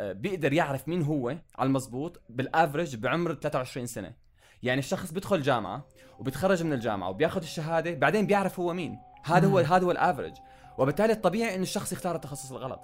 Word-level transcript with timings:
بيقدر 0.00 0.52
يعرف 0.52 0.88
مين 0.88 1.02
هو 1.02 1.28
على 1.28 1.66
المزبوط 1.66 2.22
بالافرج 2.28 2.96
بعمر 2.96 3.34
23 3.34 3.86
سنة. 3.86 4.14
يعني 4.62 4.78
الشخص 4.78 5.12
بيدخل 5.12 5.42
جامعة 5.42 5.86
وبيتخرج 6.18 6.62
من 6.62 6.72
الجامعة 6.72 7.08
وبياخذ 7.08 7.42
الشهادة 7.42 7.94
بعدين 7.94 8.26
بيعرف 8.26 8.60
هو 8.60 8.72
مين. 8.72 8.98
هذا 9.24 9.46
هو. 9.46 9.58
هذا 9.58 9.84
هو 9.84 9.90
الافرج 9.90 10.34
وبالتالي 10.78 11.12
الطبيعي 11.12 11.54
إنه 11.54 11.62
الشخص 11.62 11.92
يختار 11.92 12.16
التخصص 12.16 12.52
الغلط. 12.52 12.80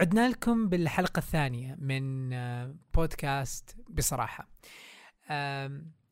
عدنا 0.00 0.28
لكم 0.28 0.68
بالحلقة 0.68 1.18
الثانية 1.18 1.76
من 1.78 2.32
آه، 2.32 2.74
بودكاست 2.94 3.76
بصراحة. 3.88 4.48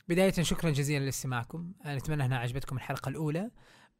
بداية 0.08 0.32
شكرا 0.32 0.70
جزيلا 0.70 1.04
لاستماعكم. 1.04 1.72
آه، 1.84 1.94
نتمنى 1.96 2.24
أنها 2.24 2.38
عجبتكم 2.38 2.76
الحلقة 2.76 3.08
الأولى. 3.08 3.50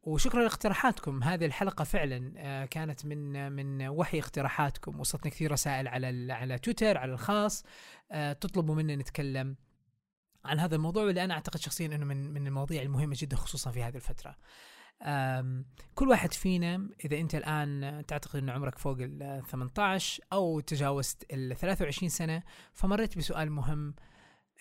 وشكرا 0.03 0.41
لاقتراحاتكم. 0.41 1.23
هذه 1.23 1.45
الحلقة 1.45 1.83
فعلا 1.83 2.33
آه، 2.37 2.65
كانت 2.65 3.05
من 3.05 3.51
من 3.51 3.87
وحي 3.87 4.19
اقتراحاتكم. 4.19 4.99
وصلتنا 4.99 5.31
كثير 5.31 5.51
رسائل 5.51 5.87
على 5.87 6.33
على 6.33 6.57
تويتر 6.59 6.97
على 6.97 7.13
الخاص. 7.13 7.63
آه، 8.11 8.33
تطلبوا 8.33 8.75
منا 8.75 8.95
نتكلم 8.95 9.55
عن 10.45 10.59
هذا 10.59 10.75
الموضوع 10.75 11.03
واللي 11.03 11.23
أنا 11.23 11.33
أعتقد 11.33 11.59
شخصيا 11.59 11.85
إنه 11.85 12.05
من 12.05 12.33
من 12.33 12.47
المواضيع 12.47 12.81
المهمة 12.81 13.15
جدا 13.19 13.35
خصوصا 13.35 13.71
في 13.71 13.83
هذه 13.83 13.95
الفترة. 13.95 14.35
أم، 15.01 15.65
كل 15.95 16.09
واحد 16.09 16.33
فينا 16.33 16.89
إذا 17.05 17.17
أنت 17.17 17.35
الآن 17.35 18.03
تعتقد 18.07 18.35
إن 18.39 18.49
عمرك 18.49 18.77
فوق 18.77 18.97
ال 18.99 19.43
18 19.47 20.23
أو 20.33 20.59
تجاوزت 20.59 21.25
ال 21.33 21.55
23 21.55 22.09
سنة 22.09 22.43
فمريت 22.73 23.17
بسؤال 23.17 23.51
مهم. 23.51 23.95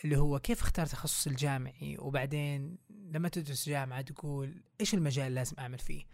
اللي 0.04 0.16
هو 0.16 0.38
كيف 0.38 0.62
اختار 0.62 0.86
تخصص 0.86 1.26
الجامعي 1.26 1.96
وبعدين 1.98 2.78
لما 2.90 3.28
تدرس 3.28 3.68
جامعة 3.68 4.00
تقول 4.00 4.62
إيش 4.80 4.94
المجال 4.94 5.26
اللي 5.26 5.34
لازم 5.34 5.56
أعمل 5.58 5.78
فيه؟ 5.78 6.04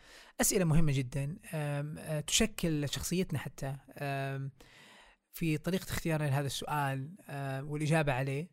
أسئلة 0.41 0.65
مهمة 0.65 0.93
جدا 0.93 1.37
أه، 1.55 2.21
تشكل 2.21 2.89
شخصيتنا 2.89 3.39
حتى 3.39 3.77
في 5.33 5.59
طريقة 5.59 5.91
اختيارنا 5.91 6.27
لهذا 6.27 6.47
السؤال 6.47 7.11
والإجابة 7.65 8.13
عليه 8.13 8.49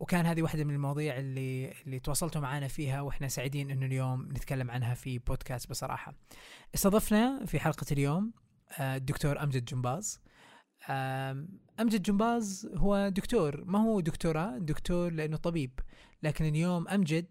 وكان 0.00 0.26
هذه 0.26 0.42
واحدة 0.42 0.64
من 0.64 0.74
المواضيع 0.74 1.16
اللي 1.16 1.72
اللي 1.86 2.00
تواصلتوا 2.00 2.40
معنا 2.40 2.68
فيها 2.68 3.00
وإحنا 3.00 3.28
سعيدين 3.28 3.70
إنه 3.70 3.86
اليوم 3.86 4.28
نتكلم 4.32 4.70
عنها 4.70 4.94
في 4.94 5.18
بودكاست 5.18 5.70
بصراحة. 5.70 6.14
استضفنا 6.74 7.46
في 7.46 7.60
حلقة 7.60 7.86
اليوم 7.92 8.32
آه، 8.78 8.96
الدكتور 8.96 9.42
أمجد 9.42 9.64
جنباز. 9.64 10.20
أمجد 11.80 12.02
جنباز 12.02 12.68
هو 12.76 13.08
دكتور. 13.08 13.64
ما 13.64 13.78
هو 13.78 14.00
دكتوراه؟ 14.00 14.58
دكتور 14.58 15.12
لأنه 15.12 15.36
طبيب. 15.36 15.80
لكن 16.22 16.44
اليوم 16.44 16.88
أمجد 16.88 17.26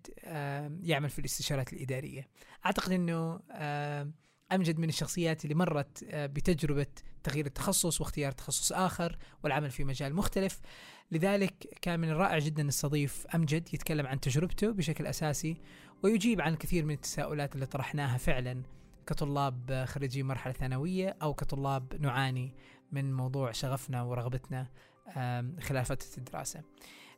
يعمل 0.84 1.10
في 1.10 1.20
الاستشارات 1.20 1.74
الإدارية. 1.74 2.28
أعتقد 2.66 2.92
إنه 2.92 3.40
أمجد 4.52 4.80
من 4.80 4.90
الشخصيات 4.90 5.44
اللي 5.44 5.56
مرت 5.56 6.06
آه، 6.10 6.26
بتجربة 6.26 6.88
تغيير 7.24 7.46
التخصص 7.46 8.02
واختيار 8.02 8.32
تخصص 8.32 8.72
آخر 8.72 9.18
والعمل 9.44 9.72
في 9.72 9.84
مجال 9.84 10.16
مختلف. 10.16 10.60
لذلك 11.12 11.54
كان 11.82 12.00
من 12.00 12.10
الرائع 12.10 12.40
جدا 12.40 12.64
نستضيف 12.64 13.28
أمجد 13.36 13.74
يتكلم 13.74 14.08
عن 14.08 14.20
تجربته 14.20 14.72
بشكل 14.72 15.06
أساسي 15.06 15.58
ويجيب 16.04 16.42
عن 16.42 16.54
الكثير 16.54 16.86
من 16.86 16.94
التساؤلات 16.94 17.56
اللي 17.56 17.66
طرحناها 17.66 18.18
فعلا 18.18 18.64
كطلاب 19.08 19.86
خريجي 19.88 20.24
مرحلة 20.24 20.54
ثانوية 20.54 21.18
أو 21.22 21.34
كطلاب 21.34 22.02
نعاني 22.02 22.56
من 22.92 23.14
موضوع 23.14 23.52
شغفنا 23.52 24.02
ورغبتنا 24.04 24.68
خلال 25.62 25.86
فترة 25.86 26.18
الدراسة. 26.18 26.62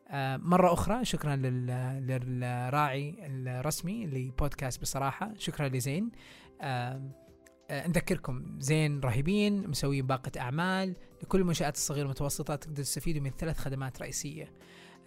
آم، 0.10 0.50
مرة 0.50 0.74
أخرى 0.74 1.06
شكرا 1.06 1.36
لل- 1.36 2.08
للراعي 2.08 3.16
الرسمي 3.20 4.06
لبودكاست 4.06 4.82
بصراحة. 4.82 5.34
شكرا 5.38 5.68
لزين. 5.70 6.12
آه، 6.62 7.12
نذكركم 7.72 8.60
زين 8.60 9.00
رهيبين 9.00 9.68
مسويين 9.70 10.08
باقة 10.08 10.32
أعمال. 10.40 10.96
لكل 11.24 11.42
المنشآت 11.42 11.76
الصغيرة 11.76 12.04
والمتوسطة 12.04 12.56
تقدر 12.56 12.84
تستفيدوا 12.84 13.22
من 13.22 13.30
ثلاث 13.30 13.58
خدمات 13.58 14.02
رئيسية. 14.02 14.54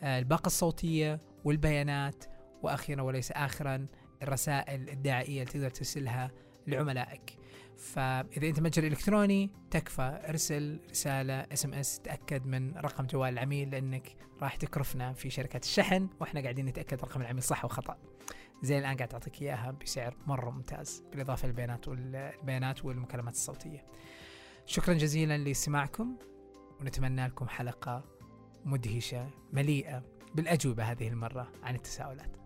آه، 0.02 0.18
الباقة 0.18 0.46
الصوتية 0.46 1.20
والبيانات 1.44 2.24
وأخيرا 2.62 3.02
وليس 3.02 3.32
آخرا 3.32 3.86
الرسائل 4.22 4.90
الدعائية 4.90 5.42
اللي 5.42 5.52
تقدر 5.52 5.70
ترسلها 5.70 6.30
لعملائك. 6.66 7.38
فإذا 7.78 8.48
أنت 8.48 8.60
متجر 8.60 8.86
إلكتروني 8.86 9.50
تكفى 9.70 10.20
إرسل 10.28 10.80
رسالة 10.90 11.34
SMS 11.34 12.00
تأكد 12.00 12.46
من 12.46 12.74
رقم 12.74 13.06
جوال 13.06 13.32
العميل 13.32 13.70
لأنك 13.70 14.16
راح 14.42 14.56
تكرفنا 14.56 15.12
في 15.12 15.30
شركات 15.30 15.64
الشحن 15.64 16.08
وإحنا 16.20 16.40
قاعدين 16.40 16.66
نتأكد 16.66 17.00
رقم 17.00 17.20
العميل 17.20 17.42
صح 17.42 17.64
وخطأ. 17.64 17.98
زين 18.62 18.78
الآن 18.78 18.96
قاعد 18.96 19.12
أعطيك 19.12 19.42
إياها 19.42 19.70
بسعر 19.70 20.16
مرة 20.26 20.50
ممتاز 20.50 21.04
بالإضافة 21.10 21.48
للبيانات 21.48 21.88
والبيانات 21.88 22.84
والمكالمات 22.84 23.34
الصوتية. 23.34 23.84
شكرا 24.66 24.94
جزيلا 24.94 25.38
لاستماعكم 25.38 26.16
ونتمنى 26.80 27.26
لكم 27.26 27.48
حلقة 27.48 28.04
مدهشة 28.64 29.30
مليئة 29.52 30.02
بالأجوبة 30.34 30.84
هذه 30.84 31.08
المرة 31.08 31.52
عن 31.62 31.74
التساؤلات. 31.74 32.43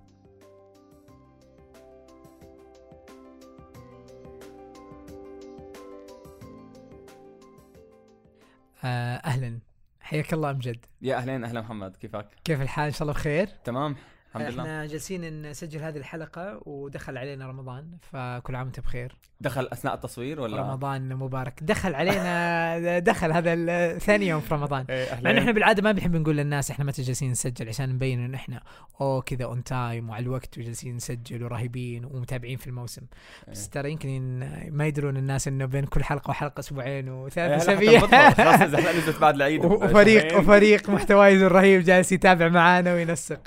آه، 8.85 9.17
أهلا. 9.17 9.59
حياك 10.01 10.33
الله 10.33 10.51
أمجد 10.51 10.87
يا 11.03 11.17
أهلين 11.17 11.45
أهلا 11.45 11.61
محمد. 11.61 11.97
كيفك؟ 11.97 12.29
كيف 12.45 12.61
الحال؟ 12.61 12.85
إن 12.87 12.93
شاء 12.93 13.03
الله 13.03 13.13
بخير. 13.13 13.47
تمام. 13.65 13.97
الحمد 14.41 14.55
لله. 14.55 14.63
إحنا 14.63 14.87
جالسين 14.87 15.43
نسجل 15.43 15.81
هذه 15.81 15.97
الحلقة 15.97 16.61
ودخل 16.67 17.19
علينا 17.19 17.47
رمضان 17.47 17.91
فكل 18.01 18.57
عام 18.57 18.67
وانت 18.67 18.81
بخير. 18.81 19.17
دخل 19.41 19.69
أثناء 19.73 19.95
التصوير 19.95 20.41
ولا؟ 20.41 20.63
رمضان 20.63 21.17
مبارك. 21.17 21.63
دخل 21.63 21.95
علينا 21.95 22.99
دخل 23.11 23.33
هذا 23.33 23.99
ثاني 23.99 24.27
يوم 24.27 24.41
في 24.41 24.55
رمضان. 24.55 24.85
إيه، 24.91 25.05
مع 25.13 25.19
إنه 25.19 25.29
اهلين 25.29 25.39
إحنا 25.39 25.53
بالعادة 25.53 25.83
ما 25.83 25.93
بنحب 25.93 26.17
نقول 26.17 26.37
للناس 26.37 26.71
إحنا 26.71 26.85
متى 26.85 27.03
جالسين 27.03 27.31
نسجل 27.31 27.69
عشان 27.69 27.89
نبين 27.89 28.25
ان 28.25 28.35
إحنا 28.35 28.63
اوه 29.01 29.21
كذا 29.21 29.45
on 29.45 29.65
time 29.65 30.11
وعلى 30.11 30.23
الوقت 30.23 30.59
وجالسين 30.59 30.97
نسجل 30.97 31.45
ورهيبين 31.45 32.05
ومتابعين 32.05 32.57
في 32.57 32.67
الموسم. 32.67 33.03
بس 33.49 33.69
ترى 33.69 33.93
يمكن 33.93 34.39
ما 34.71 34.87
يدرون 34.87 35.17
الناس 35.17 35.49
إنه 35.49 35.65
بين 35.65 35.85
كل 35.85 36.05
حلقة 36.05 36.31
وحلقة 36.31 36.61
أسبوعين 36.61 37.09
إيه، 37.09 37.15
وثلاث 37.15 37.63
حتى 37.63 37.73
اسابيع 37.73 38.01
خلاص 38.31 38.61
نزلت 38.97 39.21
بعد 39.21 39.35
العيد. 39.35 39.65
وفريق. 39.65 40.39
وفريق 40.39 40.91
محتوايز 40.91 41.43
الرهيب 41.43 41.83
جالس 41.83 42.13
يتابع 42.13 42.49
معانا 42.49 42.95
وينسق. 42.95 43.41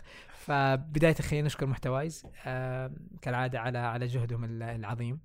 فبداية 0.51 1.13
خلينا 1.13 1.45
نشكر 1.45 1.65
محتوايز 1.65 2.23
آم، 2.45 2.95
كالعادة 3.21 3.59
على 3.59 3.77
على 3.77 4.07
جهدهم 4.07 4.43
ال- 4.43 4.63
العظيم. 4.63 5.19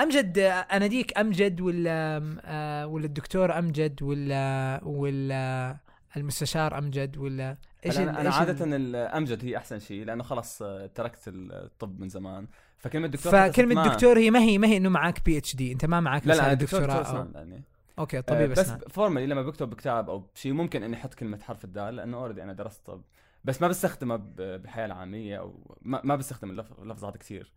أمجد 0.00 0.38
أناديك 0.72 1.18
أمجد 1.18 1.60
ولا 1.60 2.22
آه، 2.44 2.86
ولا 2.86 3.04
الدكتور 3.04 3.58
أمجد 3.58 4.02
ولا 4.02 4.80
ولا 4.84 5.76
المستشار 6.16 6.78
أمجد 6.78 7.16
ولا 7.18 7.56
إيش 7.86 7.98
أنا, 7.98 8.20
أنا 8.20 8.30
عادة 8.30 8.76
الامجد 8.76 9.44
هي 9.44 9.56
أحسن 9.56 9.78
شيء 9.78 10.04
لأنه 10.04 10.22
خلاص 10.22 10.62
آه، 10.62 10.86
تركت 10.86 11.20
الطب 11.28 12.00
من 12.00 12.08
زمان. 12.08 12.46
فكلمة 12.78 13.06
دكتور 13.06 13.32
ما- 13.66 13.88
دكتور 13.88 14.18
هي 14.18 14.30
ما 14.30 14.38
هي 14.40 14.58
ما 14.58 14.66
هي 14.68 14.76
إنه 14.76 14.88
معك 14.88 15.24
PhD 15.24 15.72
أنت 15.72 15.84
ما 15.84 16.00
معك 16.00 16.26
لا 16.26 16.32
لا 16.34 16.54
دكتور 16.54 17.00
اسنان 17.02 17.32
يعني. 17.34 17.62
okay 17.98 18.18
آه، 18.18 18.20
طبيب 18.20 18.50
بس 18.50 18.70
formally 18.70 19.26
لما 19.26 19.42
بكتب 19.42 19.70
بكتاب 19.70 20.10
أو 20.10 20.26
شيء 20.34 20.52
ممكن 20.52 20.82
إني 20.82 20.96
أحط 20.96 21.14
كلمة 21.14 21.38
حرف 21.42 21.64
الدال 21.64 21.96
لأنه 21.96 22.16
already 22.16 22.42
أنا 22.42 22.52
درست 22.52 22.86
طب. 22.86 23.02
بس 23.48 23.62
ما 23.62 23.68
بستخدمها 23.68 24.16
بالحياة 24.16 24.86
العامية 24.86 25.38
أو 25.38 25.76
ما, 25.82 26.00
ما 26.04 26.16
بستخدم 26.16 26.50
اللف- 26.50 26.80
اللفظ 26.82 27.04
هذا 27.04 27.16
كثير. 27.16 27.52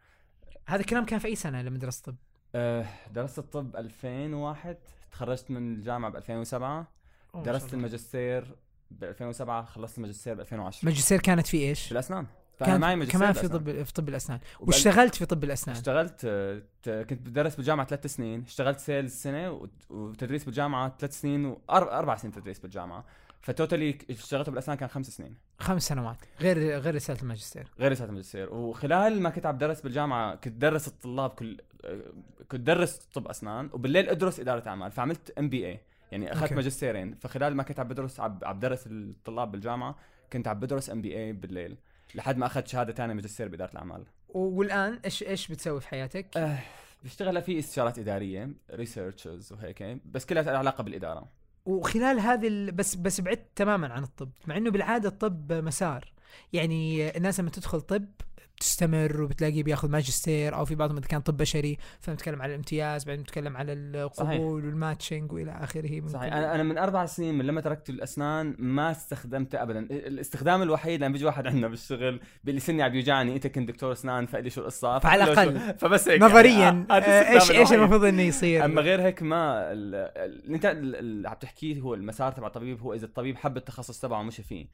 هذا 0.68 0.82
الكلام 0.82 1.06
كان 1.06 1.20
في 1.20 1.28
أي 1.28 1.36
سنة 1.36 1.62
لما 1.62 1.78
درست 1.78 2.06
طب؟ 2.06 2.16
آه، 2.56 2.86
درست 3.14 3.40
الطب 3.40 3.76
2001 3.76 4.78
تخرجت 5.12 5.52
من 5.52 5.74
الجامعة 5.74 6.12
ب 6.12 6.16
2007 6.16 6.78
أوه، 6.78 6.88
ما 7.34 7.44
شاء 7.46 7.54
درست. 7.54 7.74
الماجستير 7.74 8.56
ب 8.92 9.04
2007 9.04 9.66
خلصت 9.66 9.98
الماجستير 9.98 10.34
ب 10.34 10.40
2010 10.40 10.86
ماجستير 10.86 11.20
كانت 11.20 11.48
في 11.48 11.58
إيش؟ 11.58 11.86
في 11.86 11.92
الأسنان. 11.92 12.26
فأنا 12.60 12.78
معي 12.78 12.96
ماجستير 12.96 13.20
كمان 13.20 13.34
في. 13.34 13.48
طب 13.48 13.84
في 13.84 13.94
طب 13.94 14.10
الأسنان. 14.10 14.40
واشتغلت 14.60 15.16
في 15.16 15.26
طب 15.26 15.44
الأسنان. 15.44 15.78
اشتغلت 15.78 16.22
كنت 16.86 17.14
بدرس 17.22 17.56
بالجامعة 17.56 17.88
ثلاث 17.88 18.06
سنين. 18.08 18.42
اشتغلت 18.42 18.80
sales 18.80 19.14
سنة 19.14 19.52
وت- 19.52 19.92
وتدريس 19.92 20.44
بالجامعة 20.44 20.96
ثلاث 21.00 21.20
سنين 21.22 21.46
واربع 21.46 22.16
سنين 22.16 22.34
تدريس 22.34 22.60
بالجامعة. 22.60 23.06
ف 23.42 23.49
totally 23.49 23.98
اشتغلت 24.10 24.50
بالأسنان 24.50 24.78
كان 24.78 24.90
خمس 24.90 25.08
سنين. 25.08 25.38
خمس 25.60 25.88
سنوات. 25.88 26.18
غير 26.42 26.80
غير 26.80 26.96
رسالة 26.96 27.22
الماجستير. 27.22 27.68
غير 27.80 27.92
رسالة 27.92 28.10
الماجستير. 28.10 28.54
وخلال 28.54 29.22
ما 29.22 29.30
كنت 29.30 29.46
عم 29.46 29.56
بدرس 29.56 29.82
بالجامعة 29.82 30.36
كنت 30.36 30.54
درس 30.54 30.88
الطلاب 30.88 31.30
كل 31.30 31.58
كنت 32.52 32.62
درس 32.62 32.96
طب 32.98 33.28
أسنان 33.28 33.70
وبالليل 33.74 34.10
أدرس 34.10 34.40
إدارة 34.40 34.68
أعمال 34.70 34.92
فعملت 34.92 35.34
MBA 35.40 35.80
يعني 36.12 36.32
أخذت. 36.34 36.54
ماجستيرين. 36.54 37.16
فخلال 37.16 37.56
ما 37.56 37.64
كنت 37.64 37.80
عم 37.80 37.88
بدرس 37.88 38.20
عم 38.20 38.40
بدرس 38.40 38.88
الطلاب 38.88 39.52
بالجامعة 39.52 39.96
كنت 40.34 40.48
عم 40.48 40.60
بدرس 40.60 40.90
MBA 40.90 41.32
بالليل 41.34 41.78
لحد 42.16 42.38
ما 42.38 42.46
أخذت 42.46 42.68
شهادة 42.68 42.94
ثانية 42.94 43.14
ماجستير 43.14 43.48
بإدارة 43.48 43.72
الأعمال. 43.72 44.04
والآن 44.30 45.00
إيش 45.06 45.24
إيش 45.24 45.48
بتسوي 45.48 45.82
في 45.82 45.88
حياتك؟ 45.88 46.38
آه، 46.38 46.60
بشتغل 47.04 47.42
في 47.42 47.60
استشارات 47.60 48.00
إدارية 48.00 48.50
researches 48.72 49.54
وهيك 49.54 49.84
بس 50.06 50.26
كلها 50.26 50.44
لها 50.44 50.58
علاقة 50.58 50.84
بالإدارة. 50.84 51.41
وخلال 51.66 52.20
هذه 52.20 52.48
ال... 52.48 52.72
بس 52.72 52.96
بس 52.96 53.22
بعدت 53.22 53.48
تماما 53.56 53.94
عن 53.94 54.04
الطب 54.04 54.30
مع 54.48 54.58
إنه 54.58 54.72
بالعادة 54.72 55.10
الطب 55.10 55.54
مسار. 55.54 56.12
يعني 56.54 57.10
الناس 57.18 57.40
لما 57.40 57.50
تدخل 57.50 57.82
طب 57.82 58.06
بتستمر 58.66 59.22
وبتلاقيه 59.22 59.64
بياخذ 59.64 59.90
ماجستير 59.90 60.56
أو 60.56 60.66
في 60.66 60.76
بعضهم 60.76 60.98
إذا 60.98 61.08
كان 61.08 61.22
طب 61.22 61.38
بشري 61.38 61.78
فنتكلم 62.00 62.42
على 62.42 62.50
الامتياز 62.50 63.04
بعدين 63.04 63.22
نتكلم 63.22 63.58
على 63.58 63.74
القبول 63.74 64.66
وال 64.66 64.79
matching 64.79 65.32
وإلى 65.32 65.52
آخره 65.52 66.08
صحيح. 66.08 66.30
كل- 66.30 66.36
أنا 66.36 66.56
أنا 66.56 66.64
من 66.64 66.78
أربع 66.78 67.06
سنين 67.06 67.38
من 67.38 67.46
لما 67.46 67.62
تركت 67.62 67.90
الأسنان 67.90 68.56
ما 68.60 68.92
استخدمته 68.92 69.62
ابدا. 69.62 69.80
الاستخدام 69.80 70.62
الوحيد 70.62 71.04
لما 71.04 71.12
بيجي 71.14 71.26
واحد 71.26 71.48
عندنا 71.48 71.68
بالشغل 71.68 72.20
بيقول 72.44 72.56
لي 72.56 72.60
سني 72.60 72.84
عم 72.84 72.92
بيوجعني 72.92 73.36
أنت 73.36 73.48
كنت 73.48 73.68
دكتور 73.68 73.92
أسنان 73.92 74.26
فقلي 74.26 74.50
شو 74.50 74.62
القصة. 74.62 75.00
فعلى 75.00 75.26
شو- 75.26 75.60
فبس 75.88 76.08
هيك 76.10 76.22
نظريا. 76.22 76.60
يعني 76.66 76.86
آه، 76.92 76.98
الاستخدام 76.98 77.38
إيش 77.38 77.52
إيش. 77.52 77.74
المفروض 77.74 78.06
إنه 78.06 78.22
يصير؟ 78.22 78.66
أما 78.66 78.82
غير 78.82 79.02
هيك 79.02 79.24
ما 79.24 79.72
ال- 79.72 79.96
ال- 79.96 80.44
اللي 80.46 80.56
أنت 80.56 80.66
ال- 80.66 80.96
اللي 80.96 81.30
عم 81.30 81.36
تحكيه 81.36 81.80
هو 81.82 81.94
المسار 81.94 82.32
تبع 82.32 82.48
الطبيب 82.48 82.82
هو 82.82 82.94
إذا 82.94 83.06
الطبيب 83.06 83.38
حب 83.38 83.58
التخصص 83.58 84.00
تبعه 84.00 84.24
مشي 84.24 84.44
فيه. 84.44 84.66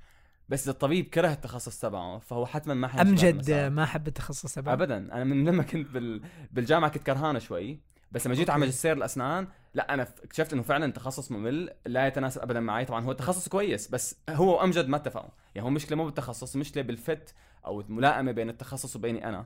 بس 0.49 0.63
إذا 0.63 0.71
الطبيب 0.71 1.05
كره 1.05 1.31
التخصص 1.31 1.79
تبعه 1.79 2.19
فهو 2.19 2.45
حتما 2.45 2.73
ما 2.73 2.88
حيمشي 2.88 3.29
امجد 3.29 3.51
ما 3.51 3.85
حب 3.85 4.07
التخصص 4.07 4.53
تبعه. 4.53 4.73
ابدا. 4.73 4.97
أنا 4.97 5.23
من 5.23 5.45
لما 5.45 5.63
كنت 5.63 5.89
بال... 5.91 6.21
بالجامعة 6.51 6.91
كنت 6.91 7.03
كرهانة 7.03 7.39
شوي 7.39 7.79
بس 8.11 8.27
لما 8.27 8.35
جيت 8.35 8.49
على. 8.49 8.59
ماجستير 8.59 8.94
الأسنان 8.94 9.47
لا 9.73 9.94
أنا 9.94 10.03
اكتشفت 10.03 10.53
إنه 10.53 10.61
فعلا 10.61 10.91
تخصص 10.91 11.31
ممل 11.31 11.73
لا 11.85 12.07
يتناسب 12.07 12.41
ابدا 12.41 12.59
معي. 12.59 12.85
طبعا 12.85 13.05
هو 13.05 13.13
تخصص 13.13 13.47
كويس 13.47 13.88
بس 13.88 14.15
هو 14.29 14.57
وامجد 14.57 14.88
ما 14.88 14.97
اتفقوا. 14.97 15.29
يعني 15.55 15.67
هو 15.67 15.71
مشكلة 15.71 15.97
مو 15.97 16.05
بالتخصص 16.05 16.55
مشكلة 16.55 16.83
بالفت 16.83 17.35
أو 17.65 17.81
الملائمة 17.81 18.31
بين 18.31 18.49
التخصص 18.49 18.95
وبيني 18.95 19.29
أنا. 19.29 19.45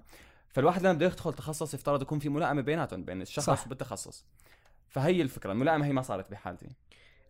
فالواحد 0.49 0.81
لما 0.81 0.93
بده 0.93 1.05
يدخل 1.05 1.33
تخصص 1.33 1.73
يفترض 1.73 2.01
يكون 2.01 2.19
في 2.19 2.29
ملائمة 2.29 2.61
بيناتهم 2.61 3.03
بين 3.03 3.21
الشخص 3.21 3.45
صح. 3.45 3.67
بالتخصص 3.67 4.25
فهي 4.89 5.21
الفكرة 5.21 5.51
الملائمة 5.51 5.85
هي 5.85 5.93
ما 5.93 6.01
صارت 6.01 6.31
بحالتي. 6.31 6.69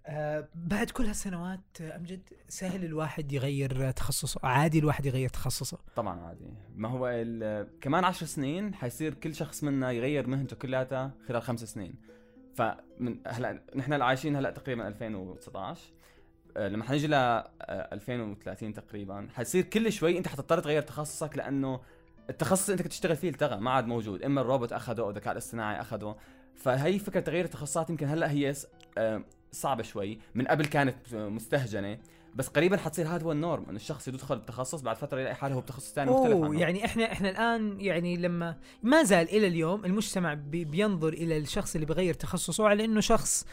آه 0.05 0.47
بعد 0.55 0.89
كل 0.89 1.05
هالسنوات 1.05 1.59
آه، 1.81 1.95
امجد 1.97 2.21
سهل 2.49 2.85
الواحد 2.85 3.31
يغير 3.31 3.87
آه، 3.87 3.91
تخصصه 3.91 4.39
عادي 4.43 4.79
الواحد 4.79 5.05
يغير 5.05 5.29
تخصصه. 5.29 5.77
طبعا 5.95 6.19
عادي. 6.21 6.45
ما 6.75 6.89
هو 6.89 7.07
ال- 7.07 7.67
كمان 7.81 8.03
عشر 8.03 8.25
سنين 8.25 8.73
حيصير 8.73 9.13
كل 9.13 9.35
شخص 9.35 9.63
منا 9.63 9.91
يغير 9.91 10.27
مهنته 10.27 10.55
كلياتها 10.55 11.11
خلال 11.27 11.41
خمس 11.41 11.63
سنين. 11.63 11.95
فمن 12.55 13.17
هلا 13.27 13.61
نحن 13.75 14.01
عايشين 14.01 14.35
هلا 14.35 14.49
تقريبا 14.51 14.87
2019 14.87 15.81
آه، 16.57 16.67
لما 16.67 16.83
حنيجي 16.83 17.07
ل 17.07 17.13
آه، 17.13 17.43
2030 17.93 18.73
تقريبا 18.73 19.27
حيصير 19.35 19.63
كل 19.63 19.91
شوي 19.91 20.17
أنت 20.17 20.27
حتضطر 20.27 20.59
تغير 20.59 20.81
تخصصك 20.81 21.37
لأنه 21.37 21.79
التخصص 22.29 22.63
اللي 22.69 22.73
أنت 22.73 22.81
كنت 22.81 22.91
تشتغل 22.91 23.15
فيه 23.15 23.29
التغى 23.29 23.59
ما 23.59 23.71
عاد 23.71 23.85
موجود. 23.87 24.23
إما 24.23 24.41
الروبوت 24.41 24.73
اخذه 24.73 25.01
أو 25.01 25.09
الذكاء 25.09 25.33
الاصطناعي 25.33 25.81
اخذه 25.81 26.15
فهي 26.55 26.99
فكرة 26.99 27.19
تغيير 27.19 27.45
التخصصات 27.45 27.89
يمكن 27.89 28.07
هلا 28.07 28.31
هي 28.31 28.53
آه، 28.97 29.23
صعبة 29.51 29.83
شوي. 29.83 30.19
من 30.35 30.45
قبل 30.47 30.65
كانت 30.65 31.13
مستهجنة 31.13 31.97
بس 32.35 32.47
قريبا 32.47 32.77
حتصير 32.77 33.07
هذا 33.07 33.23
هو 33.23 33.31
النورم 33.31 33.63
إنه 33.63 33.75
الشخص 33.75 34.07
يدخل 34.07 34.35
التخصص 34.35 34.81
بعد 34.81 34.95
فترة 34.97 35.19
يلاقي 35.19 35.35
حاله 35.35 35.55
هو 35.55 35.61
بتخصص 35.61 35.93
ثاني 35.93 36.11
مختلف 36.11 36.43
عنه. 36.43 36.59
يعني 36.59 36.85
إحنا 36.85 37.11
إحنا 37.11 37.29
الآن 37.29 37.81
يعني 37.81 38.17
لما 38.17 38.57
ما 38.83 39.03
زال 39.03 39.29
إلى 39.29 39.47
اليوم 39.47 39.85
المجتمع 39.85 40.33
بي 40.33 40.65
بينظر 40.65 41.13
إلى 41.13 41.37
الشخص 41.37 41.75
اللي 41.75 41.85
بيغير 41.85 42.13
تخصصه 42.13 42.67
على 42.67 42.85
إنه 42.85 42.99
شخص 42.99 43.45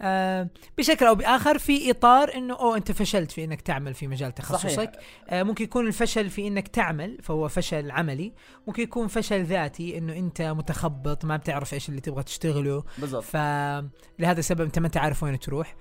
آه 0.00 0.48
بشكل 0.78 1.06
أو 1.06 1.14
بآخر 1.14 1.58
في 1.58 1.90
إطار 1.90 2.34
إنه 2.34 2.54
اوه 2.54 2.76
أنت 2.76 2.92
فشلت 2.92 3.32
في 3.32 3.44
إنك 3.44 3.60
تعمل 3.60 3.94
في 3.94 4.06
مجال 4.06 4.34
تخصصك. 4.34 4.68
صحيح. 4.68 4.90
آه 5.28 5.42
ممكن 5.42 5.64
يكون 5.64 5.86
الفشل 5.86 6.30
في 6.30 6.46
إنك 6.46 6.68
تعمل 6.68 7.18
فهو 7.22 7.48
فشل 7.48 7.90
عملي. 7.90 8.32
ممكن 8.66 8.82
يكون 8.82 9.08
فشل 9.08 9.44
ذاتي 9.44 9.98
إنه 9.98 10.12
أنت 10.12 10.42
متخبط 10.42 11.24
ما 11.24 11.36
بتعرف 11.36 11.74
إيش 11.74 11.88
اللي 11.88 12.00
تبغى 12.00 12.22
تشتغله. 12.22 12.84
بالضبط. 12.98 13.22
فلهذا 13.24 14.38
السبب 14.38 14.60
أنت 14.60 14.78
ما 14.78 14.86
أنت 14.86 14.96
عارف 14.96 15.22
وين 15.22 15.38
تروح. 15.38 15.76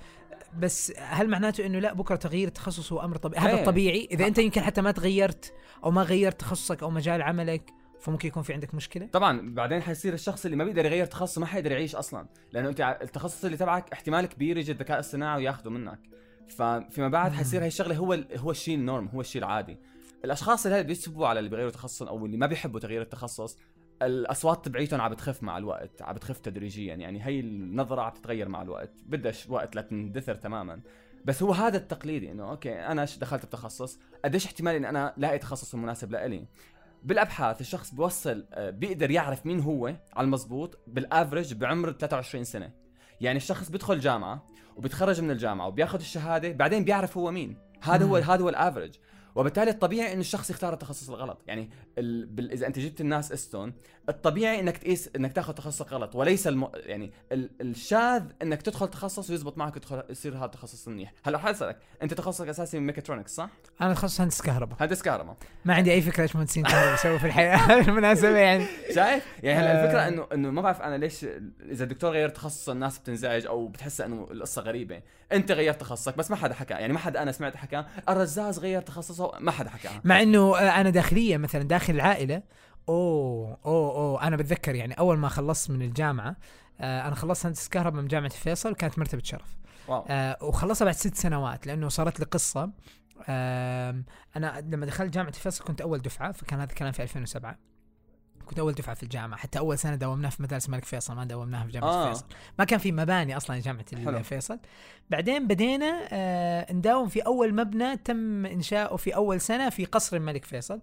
بس 0.57 0.93
هل 0.97 1.29
معناته 1.29 1.65
إنه 1.65 1.79
لا 1.79 1.93
بكرة 1.93 2.15
تغيير 2.15 2.47
التخصص 2.47 2.93
هو 2.93 3.01
أمر 3.01 3.17
طبيعي؟ 3.17 3.45
هذا. 3.45 3.59
الطبيعي. 3.59 4.07
إذا 4.11 4.27
أنت 4.27 4.37
يمكن 4.37 4.61
حتى 4.61 4.81
ما 4.81 4.91
تغيرت 4.91 5.53
أو 5.83 5.91
ما 5.91 6.01
غيرت 6.01 6.39
تخصصك 6.39 6.83
أو 6.83 6.89
مجال 6.89 7.21
عملك 7.21 7.73
فممكن 8.03 8.27
يكون 8.27 8.43
في 8.43 8.53
عندك 8.53 8.75
مشكلة؟ 8.75 9.05
طبعا 9.05 9.53
بعدين 9.53 9.81
حيصير 9.81 10.13
الشخص 10.13 10.45
اللي 10.45 10.57
ما 10.57 10.63
بيقدر 10.63 10.85
يغير 10.85 11.05
تخصصه 11.05 11.41
ما 11.41 11.45
حيقدر 11.45 11.71
يعيش 11.71 11.95
أصلا. 11.95 12.27
لأنه 12.51 12.69
أنت 12.69 12.97
التخصص 13.01 13.45
اللي 13.45 13.57
تبعك 13.57 13.93
احتمال 13.93 14.25
كبير 14.25 14.57
يجي 14.57 14.71
الذكاء 14.71 14.99
الصناعي 14.99 15.37
وياخذه 15.37 15.69
منك. 15.69 15.99
ففيما 16.47 17.07
بعد. 17.07 17.31
حيصير 17.31 17.63
هي 17.63 17.67
الشغلة 17.67 17.95
هو 17.95 18.19
هو 18.37 18.51
الشيء 18.51 18.75
النورم 18.75 19.07
هو 19.07 19.21
الشيء 19.21 19.41
العادي. 19.41 19.77
الأشخاص 20.25 20.65
اللي 20.65 20.83
بيسبوا 20.83 21.27
على 21.27 21.39
اللي 21.39 21.49
بيغيروا 21.49 21.71
تخصصهم 21.71 22.07
أو 22.07 22.25
اللي 22.25 22.37
ما 22.37 22.47
بيحبوا 22.47 22.79
تغيير 22.79 23.01
التخصص 23.01 23.57
الأصوات 24.01 24.65
تبعيتهم 24.65 25.01
عم 25.01 25.11
بتخف 25.11 25.43
مع 25.43 25.57
الوقت 25.57 26.01
عم 26.01 26.15
بتخف 26.15 26.39
تدريجيا. 26.39 26.95
يعني 26.95 27.25
هي 27.25 27.39
النظرة 27.39 28.01
عم 28.01 28.11
تتغير 28.11 28.49
مع 28.49 28.61
الوقت. 28.61 28.91
بدها 29.05 29.33
وقت 29.49 29.75
لتندثر 29.75 30.35
تماما. 30.35 30.81
بس 31.25 31.43
هو 31.43 31.51
هذا 31.51 31.77
التقليدي 31.77 32.31
إنه 32.31 32.49
okay 32.49 32.73
أنا 32.73 33.05
دخلت 33.05 33.45
بتخصص؟ 33.45 33.99
قديش 34.25 34.45
احتمال 34.45 34.75
ان 34.75 34.85
أنا 34.85 35.13
لاقي 35.17 35.39
تخصص 35.39 35.73
المناسب 35.73 36.11
لإلي؟ 36.11 36.45
بالأبحاث 37.03 37.61
الشخص 37.61 37.93
بيوصل 37.93 38.45
آه، 38.53 38.69
بيقدر 38.69 39.11
يعرف 39.11 39.45
مين 39.45 39.59
هو 39.59 39.87
على 39.87 40.25
المزبوط 40.25 40.79
بال 40.87 41.02
average 41.02 41.53
بعمر 41.53 41.91
23 41.91 42.43
سنة. 42.43 42.71
يعني 43.21 43.37
الشخص 43.37 43.69
بيدخل 43.69 43.99
جامعة 43.99 44.47
وبيتخرج 44.75 45.21
من 45.21 45.31
الجامعة 45.31 45.67
وبياخذ 45.67 45.99
الشهادة 45.99 46.51
بعدين 46.51 46.83
بيعرف 46.83 47.17
هو 47.17 47.31
مين. 47.31 47.57
هذا 47.81 48.05
هو. 48.05 48.15
هذا 48.15 48.43
هو 48.43 48.49
ال 48.49 48.54
average. 48.54 48.95
وبالتالي 49.35 49.71
الطبيعي 49.71 50.13
إنه 50.13 50.21
الشخص 50.21 50.49
يختار 50.49 50.73
التخصص 50.73 51.09
الغلط. 51.09 51.43
يعني 51.47 51.69
ال... 51.97 52.25
بال... 52.25 52.51
إذا 52.51 52.67
أنت 52.67 52.79
جبت 52.79 53.01
الناس 53.01 53.31
إستون 53.31 53.73
الطبيعي 54.09 54.59
إنك 54.59 54.77
تقيس 54.77 55.09
إنك 55.15 55.33
تاخذ 55.33 55.53
تخصصك 55.53 55.93
غلط 55.93 56.15
وليس 56.15 56.47
الم... 56.47 56.67
يعني 56.75 57.11
ال... 57.31 57.49
الشاذ 57.61 58.23
إنك 58.41 58.61
تدخل 58.61 58.87
تخصص 58.87 59.29
ويزبط 59.29 59.57
معك 59.57 59.77
يدخل 59.77 60.03
يصير 60.09 60.37
هذا 60.37 60.45
التخصص 60.45 60.87
منيح. 60.87 61.13
هلا 61.23 61.37
حاسألك 61.37 61.77
أنت 62.01 62.13
تخصصك 62.13 62.47
أساسي 62.47 62.79
من 62.79 62.85
ميكاترونكس 62.85 63.35
صح؟ 63.35 63.49
أنا 63.81 63.93
تخصص 63.93 64.21
هندسة 64.21 64.43
كهرباء. 64.43 64.77
هندسة 64.79 65.03
كهرباء. 65.03 65.35
ما 65.65 65.73
عندي 65.73 65.91
أي 65.91 66.01
فكرة 66.01 66.23
إيش 66.23 66.35
مهندسين 66.35 66.63
كهرباء 66.63 66.93
يسووا 66.93 67.17
في 67.17 67.27
الحياة 67.27 67.67
بالمناسبه 67.81 68.37
يعني. 68.37 68.65
شايف؟ 68.95 69.23
يعني 69.43 69.59
هلا 69.59 69.81
آه. 69.81 69.83
الفكرة 69.83 70.07
إنه 70.07 70.27
إنه 70.33 70.51
ما 70.51 70.61
بعرف 70.61 70.81
أنا 70.81 70.97
ليش 70.97 71.25
إذا 71.71 71.83
الدكتور 71.83 72.11
غير 72.11 72.29
تخصصه 72.29 72.71
الناس 72.71 72.99
بتنزعج 72.99 73.45
أو 73.45 73.67
بتحس 73.67 74.01
إنه 74.01 74.27
القصة 74.31 74.61
غريبة، 74.61 75.01
أنت 75.31 75.51
غيرت 75.51 75.81
تخصصك 75.81 76.17
بس 76.17 76.31
ما 76.31 76.37
حدا 76.37 76.53
حكى، 76.53 76.73
يعني 76.73 76.93
ما 76.93 76.99
حدا 76.99 77.21
أنا 77.21 77.31
سمعت 77.31 77.55
حكى، 77.55 77.85
الرزاز 78.09 78.59
غير 78.59 78.81
تخصصه 78.81 79.31
ما 79.39 79.51
حدا 79.51 79.69
حكى 79.69 79.89
مع 80.03 80.21
إنه 80.21 80.57
آه، 80.57 80.81
أنا 80.81 80.89
داخليا 80.89 81.37
مثلا 81.37 81.63
داخل 81.63 81.93
العائلة 81.93 82.41
أوه 82.89 83.57
أوه 83.65 83.91
أوه. 83.91 84.27
أنا 84.27 84.35
بتذكر 84.35 84.75
يعني 84.75 84.93
أول 84.93 85.17
ما 85.17 85.29
خلصت 85.29 85.69
من 85.69 85.81
الجامعة 85.81 86.35
آه 86.79 87.07
أنا 87.07 87.15
خلصت 87.15 87.45
هندسة 87.45 87.69
كهرباء 87.69 88.01
من 88.01 88.07
جامعة 88.07 88.29
فيصل 88.29 88.75
كانت 88.75 88.99
مرتبة 88.99 89.21
شرف. 89.23 89.57
واو. 89.87 90.05
آه 90.09 90.37
وخلصها 90.41 90.85
بعد 90.85 90.95
ست 90.95 91.15
سنوات 91.15 91.67
لأنه 91.67 91.89
صارت 91.89 92.19
لي 92.19 92.25
قصة. 92.25 92.71
آه 93.29 94.03
أنا 94.35 94.63
لما 94.69 94.85
دخلت 94.85 95.13
جامعة 95.13 95.31
فيصل 95.31 95.63
كنت 95.65 95.81
أول 95.81 95.99
دفعة 95.99 96.31
فكان 96.31 96.59
هذا 96.59 96.69
الكلام 96.69 96.91
في 96.91 97.03
2007 97.03 97.57
كنت 98.45 98.59
أول 98.59 98.73
دفعة 98.73 98.95
في 98.95 99.03
الجامعة 99.03 99.39
حتى 99.39 99.59
أول 99.59 99.77
سنة 99.77 99.95
داومناها 99.95 100.29
في 100.29 100.43
مدارس 100.43 100.65
الملك 100.65 100.85
فيصل 100.85 101.15
ما 101.15 101.25
داومناها 101.25 101.65
في 101.65 101.71
جامعة 101.71 101.87
آه. 101.89 102.09
آه. 102.09 102.13
فيصل 102.13 102.25
ما 102.59 102.65
كان 102.65 102.79
في 102.79 102.91
مباني 102.91 103.37
أصلا 103.37 103.59
جامعه 103.59 103.85
حلو. 103.95 104.23
فيصل 104.23 104.59
بعدين 105.09 105.47
بدينا 105.47 106.07
آه 106.11 106.73
نداوم 106.73 107.07
في 107.07 107.19
أول 107.21 107.55
مبنى 107.55 107.97
تم 107.97 108.45
إنشاؤه 108.45 108.97
في 108.97 109.15
أول 109.15 109.41
سنة 109.41 109.69
في 109.69 109.85
قصر 109.85 110.17
الملك 110.17 110.45
فيصل 110.45 110.79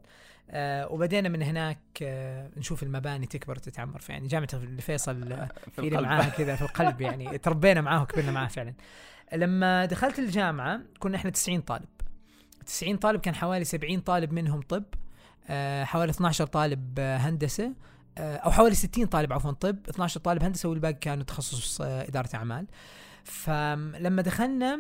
آه 0.51 0.93
وبدينا 0.93 1.29
من 1.29 1.43
هناك 1.43 1.79
آه 2.03 2.51
نشوف 2.57 2.83
المباني 2.83 3.27
تكبر 3.27 3.57
وتتعمر 3.57 3.99
فيعني 3.99 4.29
جامعة 4.29 4.49
فيصل 4.81 5.33
آه 5.33 5.49
في 5.65 5.71
في 5.71 5.89
القلب. 5.89 6.03
معاها 6.07 6.29
كذا 6.29 6.57
في 6.57 6.63
القلب 6.63 7.01
يعني 7.11 7.39
تربينا 7.39 7.81
معاه 7.81 8.03
وكبرنا 8.03 8.33
معاه 8.33 8.49
فعلا 8.49 8.75
لما 9.33 9.85
دخلت 9.85 10.19
الجامعة 10.19 10.81
كنا 10.99 11.17
إحنا 11.17 11.31
90 11.31 11.61
طالب 11.61 11.89
90 12.67 12.97
طالب 12.97 13.21
كان 13.21 13.35
حوالي 13.35 13.65
70 13.65 14.01
طالب 14.01 14.33
منهم 14.33 14.63
طب 14.63 14.85
آه، 14.95 15.00
حوالي 15.85 16.11
12 16.11 16.47
طالب 16.47 16.95
آه، 16.99 17.17
هندسة 17.17 17.73
آه، 18.19 18.37
أو 18.37 18.51
حوالي 18.51 18.75
60 18.75 19.07
طالب 19.07 19.33
عفوا 19.33 19.51
طب 19.53 19.77
12 19.89 20.21
طالب 20.21 20.43
هندسة 20.43 20.69
والباقي 20.69 20.95
كانوا 20.95 21.25
تخصص 21.25 21.81
آه، 21.81 22.09
إدارة 22.09 22.29
أعمال. 22.35 22.67
فلما 23.25 24.23
دخلنا 24.23 24.75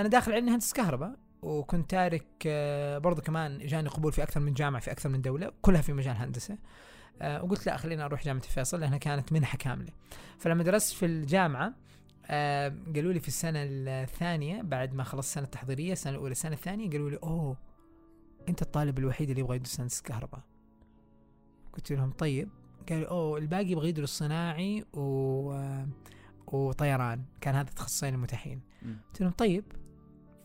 أنا 0.00 0.08
داخل 0.08 0.32
علم 0.32 0.48
هندسة 0.48 0.74
كهرباء 0.74 1.14
وكنت 1.42 1.90
تارك 1.90 2.26
آه، 2.46 2.98
برضو 2.98 3.22
كمان 3.22 3.58
جاني 3.58 3.88
قبول 3.88 4.12
في 4.12 4.22
أكثر 4.22 4.40
من 4.40 4.54
جامعة 4.54 4.80
في 4.80 4.90
أكثر 4.90 5.08
من 5.08 5.22
دولة 5.22 5.52
كلها 5.62 5.80
في 5.82 5.92
مجال 5.92 6.16
هندسة. 6.16 6.58
آه، 7.22 7.44
وقلت 7.44 7.66
لا 7.66 7.76
خليني 7.76 8.04
أروح 8.04 8.24
جامعة 8.24 8.42
فيصل 8.42 8.80
لأنها 8.80 8.98
كانت 8.98 9.32
منحة 9.32 9.58
كاملة. 9.58 9.92
فلما 10.38 10.62
درست 10.62 10.92
في 10.92 11.06
الجامعة 11.06 11.72
آه، 12.26 12.72
قالوا 12.94 13.12
لي 13.12 13.20
في 13.20 13.28
السنة 13.28 13.58
الثانية 13.62 14.62
بعد 14.62 14.94
ما 14.94 15.04
خلصت 15.04 15.28
السنة 15.28 15.44
التحضيرية 15.44 15.92
السنة 15.92 16.12
الأولى 16.12 16.32
السنة 16.32 16.52
الثانية 16.52 16.90
قالوا 16.90 17.10
لي 17.10 17.18
أوه 17.22 17.56
أنت 18.48 18.62
الطالب 18.62 18.98
الوحيد 18.98 19.28
اللي 19.28 19.40
يبغى 19.40 19.56
يدرس 19.56 19.80
هندسة 19.80 20.02
كهرباء. 20.02 20.40
قلت 21.72 21.92
لهم 21.92 22.10
طيب. 22.10 22.48
قالوا 22.88 23.08
أوه 23.08 23.38
الباقي 23.38 23.70
يبغى 23.70 23.88
يدرس 23.88 24.08
صناعي 24.18 24.84
و... 24.92 25.58
وطيران. 26.46 27.24
كان 27.40 27.54
هذا 27.54 27.68
التخصصين 27.68 28.14
المتاحين. 28.14 28.60
قلت 29.08 29.20
لهم 29.20 29.30
طيب. 29.30 29.64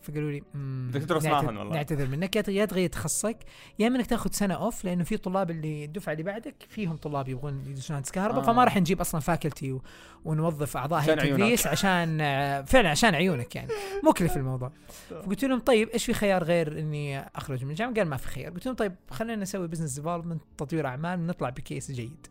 فقالوا 0.01 0.32
لي 0.32 0.44
"مم، 0.53 0.88
بدك 0.91 1.01
تدرس 1.01 1.24
نعتذر- 1.25 1.44
معهم 1.46 1.58
والله. 1.58 1.74
نعتذر 1.75 2.08
منك 2.08 2.36
يا 2.36 2.44
يا 2.48 2.65
تغير 2.65 2.89
تخصصك 2.89 3.38
يا 3.79 3.88
إنك 3.88 4.06
تاخذ 4.06 4.32
سنة 4.32 4.53
off 4.53 4.86
لأنه 4.86 5.03
في 5.03 5.18
طلاب 5.18 5.51
اللي 5.51 5.86
الدفعة 5.86 6.12
اللي 6.13 6.24
بعدك 6.24 6.56
فيهم 6.70 6.98
طلاب 6.98 7.29
يبغون 7.29 7.63
يدرسون 7.68 7.96
هندسه 7.96 8.12
كهرباء 8.12 8.39
آه. 8.39 8.46
فما 8.46 8.63
راح 8.63 8.77
نجيب 8.77 9.00
أصلا 9.01 9.22
faculty 9.21 9.71
و... 9.72 9.82
ونوظف 10.25 10.77
أعضاء 10.77 11.00
هيئة 11.01 11.15
تدريس 11.15 11.68
عشان 11.68 12.22
آه، 12.22 12.62
فعلا 12.62 12.89
عشان 12.89 13.15
عيونك 13.15 13.56
يعني. 13.56 13.70
مكلف 14.03 14.38
الموضوع. 14.38 14.72
فقلت 15.10 15.46
لهم 15.46 15.60
طيب 15.60 15.89
إيش 15.89 16.06
في 16.06 16.13
خيار 16.13 16.44
غير 16.44 16.79
إني 16.79 17.20
أخرج 17.20 17.63
من 17.65 17.72
الجامعة؟ 17.72 17.96
قال 17.96 18.08
ما 18.08 18.18
في 18.18 18.27
خيار. 18.27 18.51
قلت 18.53 18.65
لهم 18.65 18.75
طيب 18.75 18.96
خلينا 19.12 19.36
نسوي 19.41 19.68
business 19.67 19.93
development 19.95 20.41
تطوير 20.58 20.88
أعمال 20.88 21.27
نطلع 21.27 21.50
ب 21.50 21.58
case 21.58 21.91
جيد. 21.91 22.27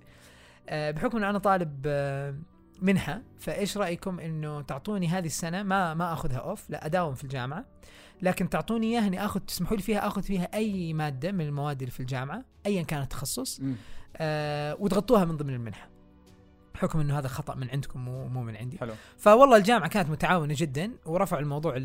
آه، 0.69 0.91
بحكم 0.91 1.17
إن 1.19 1.25
أنا 1.25 1.39
طالب 1.39 1.83
آه، 1.87 2.35
منحه 2.82 3.23
فإيش 3.38 3.76
رأيكم 3.76 4.20
إنه 4.20 4.61
تعطوني 4.61 5.08
هذه 5.08 5.26
السنة؟ 5.26 5.62
ما 5.62 5.94
ما 5.94 6.12
أخذها 6.12 6.37
off 6.37 6.71
لا 6.70 6.87
أداوم 6.87 7.14
في 7.14 7.25
الجامعة. 7.25 7.64
لكن 8.23 8.49
تعطوني 8.49 8.87
إياها 8.87 9.06
إني 9.06 9.25
آخذ 9.25 9.40
تسمحوا 9.40 9.76
لي 9.76 9.82
فيها 9.82 10.06
آخذ 10.06 10.23
فيها 10.23 10.49
أي 10.54 10.92
مادة 10.92 11.32
من 11.32 11.40
المواد 11.40 11.82
اللي 11.82 11.90
في 11.90 12.00
الجامعة 12.00 12.44
ايا 12.66 12.82
كان 12.82 13.02
التخصص. 13.02 13.61
آه 14.16 14.76
وتغطوها 14.80 15.25
من 15.25 15.37
ضمن 15.37 15.54
المنحة. 15.54 15.88
بحكم 16.75 17.00
إنه 17.00 17.18
هذا 17.18 17.28
خطأ 17.28 17.54
من 17.54 17.70
عندكم 17.70 18.04
مو 18.04 18.28
مو 18.28 18.42
من 18.42 18.56
عندي. 18.56 18.78
حلو. 18.78 18.94
فوالله 19.18 19.56
الجامعة 19.56 19.88
كانت 19.88 20.11
متعاونة 20.11 20.54
جدا 20.56 20.92
ورفعوا 21.06 21.42
الموضوع 21.42 21.76
ل 21.76 21.82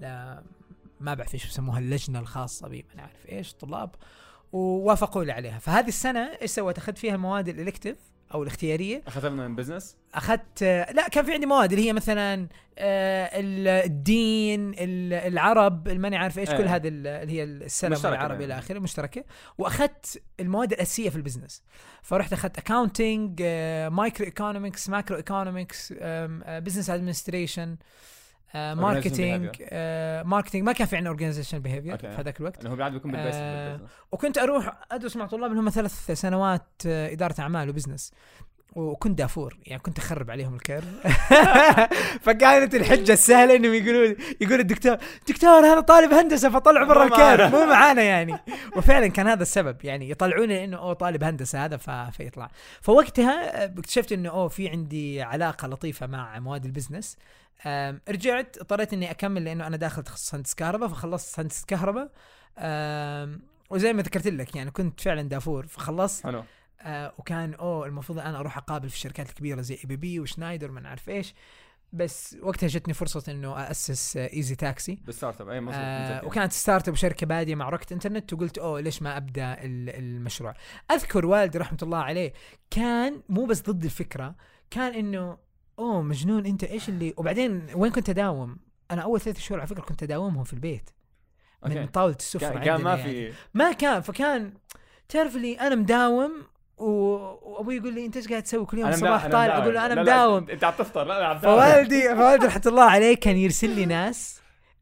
ل 0.00 0.04
ما 1.00 1.14
بعرف 1.14 1.34
إيش 1.34 1.46
يسموها 1.46 1.78
اللجنة 1.78 2.18
الخاصة 2.18 2.68
بي 2.68 2.84
ما 2.96 3.02
عارف 3.02 3.28
إيش 3.28 3.54
طلاب 3.54 3.90
ووافقوا 4.52 5.24
لي 5.24 5.32
عليها. 5.32 5.58
فهذه 5.58 5.88
السنة 5.88 6.20
إيش 6.20 6.50
سويت؟ 6.50 6.78
أخذت 6.78 6.98
فيها 6.98 7.14
المواد 7.14 7.48
ال 7.48 7.53
elective 7.53 7.96
أو 8.34 8.42
الاختيارية. 8.42 9.02
أخذتها 9.06 9.30
من 9.30 9.56
business 9.56 9.96
أخذت 10.14 10.62
لا 10.62 11.08
كان 11.08 11.24
في 11.24 11.32
عندي 11.32 11.46
مواد 11.46 11.72
اللي 11.72 11.86
هي 11.88 11.92
مثلا 11.92 12.48
آه، 12.78 13.24
ال- 13.40 13.68
الدين 13.68 14.70
ال- 14.70 15.12
العربي 15.12 15.88
ماني 15.88 16.16
عارف 16.16 16.38
إيش 16.38 16.50
إيه. 16.50 16.56
كل 16.56 16.64
هذه 16.68 16.88
ال- 16.88 17.06
اللي 17.06 17.32
هي 17.32 17.44
السلم 17.44 17.92
العربي 17.92 18.32
يعني. 18.32 18.44
إلى 18.44 18.58
آخره 18.58 18.78
مشتركة. 18.78 19.24
وأخذت 19.58 20.22
المواد 20.40 20.72
الأساسية 20.72 21.10
في 21.10 21.16
ال 21.16 21.21
business. 21.21 21.62
فرحت 22.02 22.32
أخذت 22.32 22.58
accounting 22.58 23.42
micro 23.92 24.26
economics 24.26 24.88
macro 24.88 25.16
economics 25.16 25.94
business 26.48 26.90
administration 26.90 27.76
marketing 28.54 29.50
marketing 30.24 30.64
ما 30.64 30.72
كان 30.72 30.86
في 30.86 30.96
عندنا 30.96 31.10
organization 31.10 31.58
behavior. 31.58 31.96
في 31.96 32.06
هذاك 32.06 32.40
الوقت. 32.40 32.60
انه 32.60 32.70
هو 32.70 32.76
بعد 32.76 32.92
بيكون 32.92 33.12
بالبيس 33.12 33.34
آه،. 33.34 33.80
وكنت 34.12 34.38
أروح 34.38 34.78
أدرس 34.92 35.16
مع 35.16 35.26
طلاب 35.26 35.50
اللي 35.50 35.62
هم 35.62 35.70
ثلاث 35.70 36.10
سنوات 36.10 36.66
آه، 36.86 37.12
إدارة 37.12 37.34
أعمال 37.40 37.68
و 37.68 37.73
business 37.73 38.12
وكنت 38.72 39.18
دافور 39.18 39.56
يعني 39.66 39.82
كنت 39.82 39.98
أخرب 39.98 40.30
عليهم 40.30 40.54
ال 40.54 40.59
curve 40.59 40.84
فكانت 42.24 42.74
الحجة 42.74 43.12
السهلة 43.12 43.56
إنهم 43.56 43.74
يقولوا 43.74 44.14
يقول 44.40 44.60
الدكتور 44.60 44.96
دكتور 45.28 45.66
هذا 45.66 45.80
طالب 45.80 46.12
هندسة 46.12 46.50
فطلعه 46.50 46.86
برا. 46.86 47.04
ال 47.04 47.12
curve 47.12 47.54
مو 47.54 47.66
معانا 47.66 48.02
يعني. 48.02 48.38
وفعلا 48.76 49.06
كان 49.06 49.26
هذا 49.26 49.42
السبب 49.42 49.76
يعني 49.84 50.10
يطلعوني 50.10 50.64
إنه 50.64 50.76
أوه 50.76 50.92
طالب 50.92 51.24
هندسة 51.24 51.64
هذا 51.64 51.76
ف... 51.76 51.90
فيطلع. 51.90 52.50
فوقتها 52.80 53.64
آه، 53.64 53.74
اكتشفت 53.78 54.12
إنه 54.12 54.30
أوه 54.30 54.48
في 54.48 54.68
عندي 54.68 55.22
علاقة 55.22 55.68
لطيفة 55.68 56.06
مع 56.06 56.38
مواد 56.38 56.64
ال 56.64 56.70
business 56.70 57.16
رجعت 58.08 58.56
اضطريت 58.58 58.92
إني 58.92 59.10
أكمل 59.10 59.44
لأنه 59.44 59.66
أنا 59.66 59.76
داخل 59.76 60.02
تخصص 60.02 60.34
هندسة 60.34 60.54
كهرباء 60.56 60.88
فخلصت 60.88 61.40
هندسة 61.40 61.64
كهرباء. 61.66 62.10
وزي 63.70 63.92
ما 63.92 64.02
ذكرت 64.02 64.26
لك 64.26 64.56
يعني 64.56 64.70
كنت 64.70 65.00
فعلا 65.00 65.22
دافور. 65.22 65.66
فخلصت. 65.66 66.24
حلو. 66.24 66.44
آه 66.80 67.12
وكان 67.18 67.54
أوه 67.54 67.86
المفروض 67.86 68.18
أنا 68.18 68.40
أروح 68.40 68.56
أقابل 68.58 68.88
في 68.88 68.94
الشركات 68.94 69.28
الكبيرة 69.28 69.60
زي 69.60 69.74
ABB 69.74 70.20
وشنايدر 70.20 70.70
ما 70.70 70.80
نعرف 70.80 71.08
إيش. 71.08 71.34
بس 71.92 72.36
وقتها 72.42 72.66
جتني 72.66 72.94
فرصة 72.94 73.32
إنه 73.32 73.70
اسس 73.70 74.16
Easy 74.16 74.54
Taxi 74.54 74.98
بال 75.06 75.40
startup 75.40 75.48
أي 75.48 75.60
مظبوط 75.60 75.74
آه. 75.80 76.24
وكانت 76.24 76.52
startup 76.52 76.94
وشركة 76.94 77.26
بادية 77.26 77.54
مع 77.54 77.68
Rocket 77.68 77.92
Internet. 77.92 78.32
وقلت 78.32 78.58
أوه 78.58 78.80
ليش 78.80 79.02
ما 79.02 79.16
أبدأ 79.16 79.52
ال- 79.52 79.90
المشروع؟ 79.90 80.54
أذكر 80.90 81.26
والدي 81.26 81.58
رحمة 81.58 81.78
الله 81.82 81.98
عليه 81.98 82.32
كان 82.70 83.22
مو 83.28 83.44
بس 83.44 83.62
ضد 83.62 83.84
الفكرة 83.84 84.34
كان 84.70 84.94
إنه 84.94 85.38
أوه 85.78 86.02
مجنون 86.02 86.46
أنت 86.46 86.64
إيش 86.64 86.88
اللي 86.88 87.14
وبعدين 87.16 87.66
وين 87.74 87.92
كنت 87.92 88.08
أداوم 88.10 88.56
أنا 88.90 89.02
أول 89.02 89.20
ثلاث 89.20 89.38
شهور 89.38 89.60
على 89.60 89.68
فكرة 89.68 89.82
كنت 89.82 90.02
أداومهم 90.02 90.44
في 90.44 90.52
البيت 90.52 90.90
من 91.66 91.76
okay. 91.78 91.86
طاولة 91.92 92.16
السفره 92.16 92.48
كان 92.48 92.62
كان 92.62 92.80
ما 92.82 92.90
يعني. 92.94 93.02
في 93.32 93.32
ما 93.54 93.72
كان 93.72 94.00
فكان 94.00 94.52
تعرف 95.08 95.36
اللي 95.36 95.54
أنا 95.60 95.74
مداوم 95.74 96.32
و- 96.76 96.84
وأبوي 97.52 97.76
يقول 97.76 97.94
لي 97.94 98.06
أنت 98.06 98.16
إيش 98.16 98.28
قاعد 98.28 98.42
تسوي 98.42 98.66
كل 98.66 98.78
يوم 98.78 98.88
الصباح 98.88 99.26
طالع. 99.28 99.58
أقول 99.58 99.74
له 99.74 99.86
أنا 99.86 100.02
مداوم 100.02 100.50
أنت 100.50 100.64
عم 100.64 100.72
تفطر 100.78 101.04
لا 101.04 101.18
لا 101.20 101.26
عم. 101.26 101.38
فوالدي 101.38 102.14
فوالدي 102.14 102.46
رحمة 102.46 102.62
الله 102.66 102.82
عليه 102.82 103.16
كان 103.16 103.36
يرسل 103.36 103.70
لي 103.70 103.86
ناس 103.86 104.40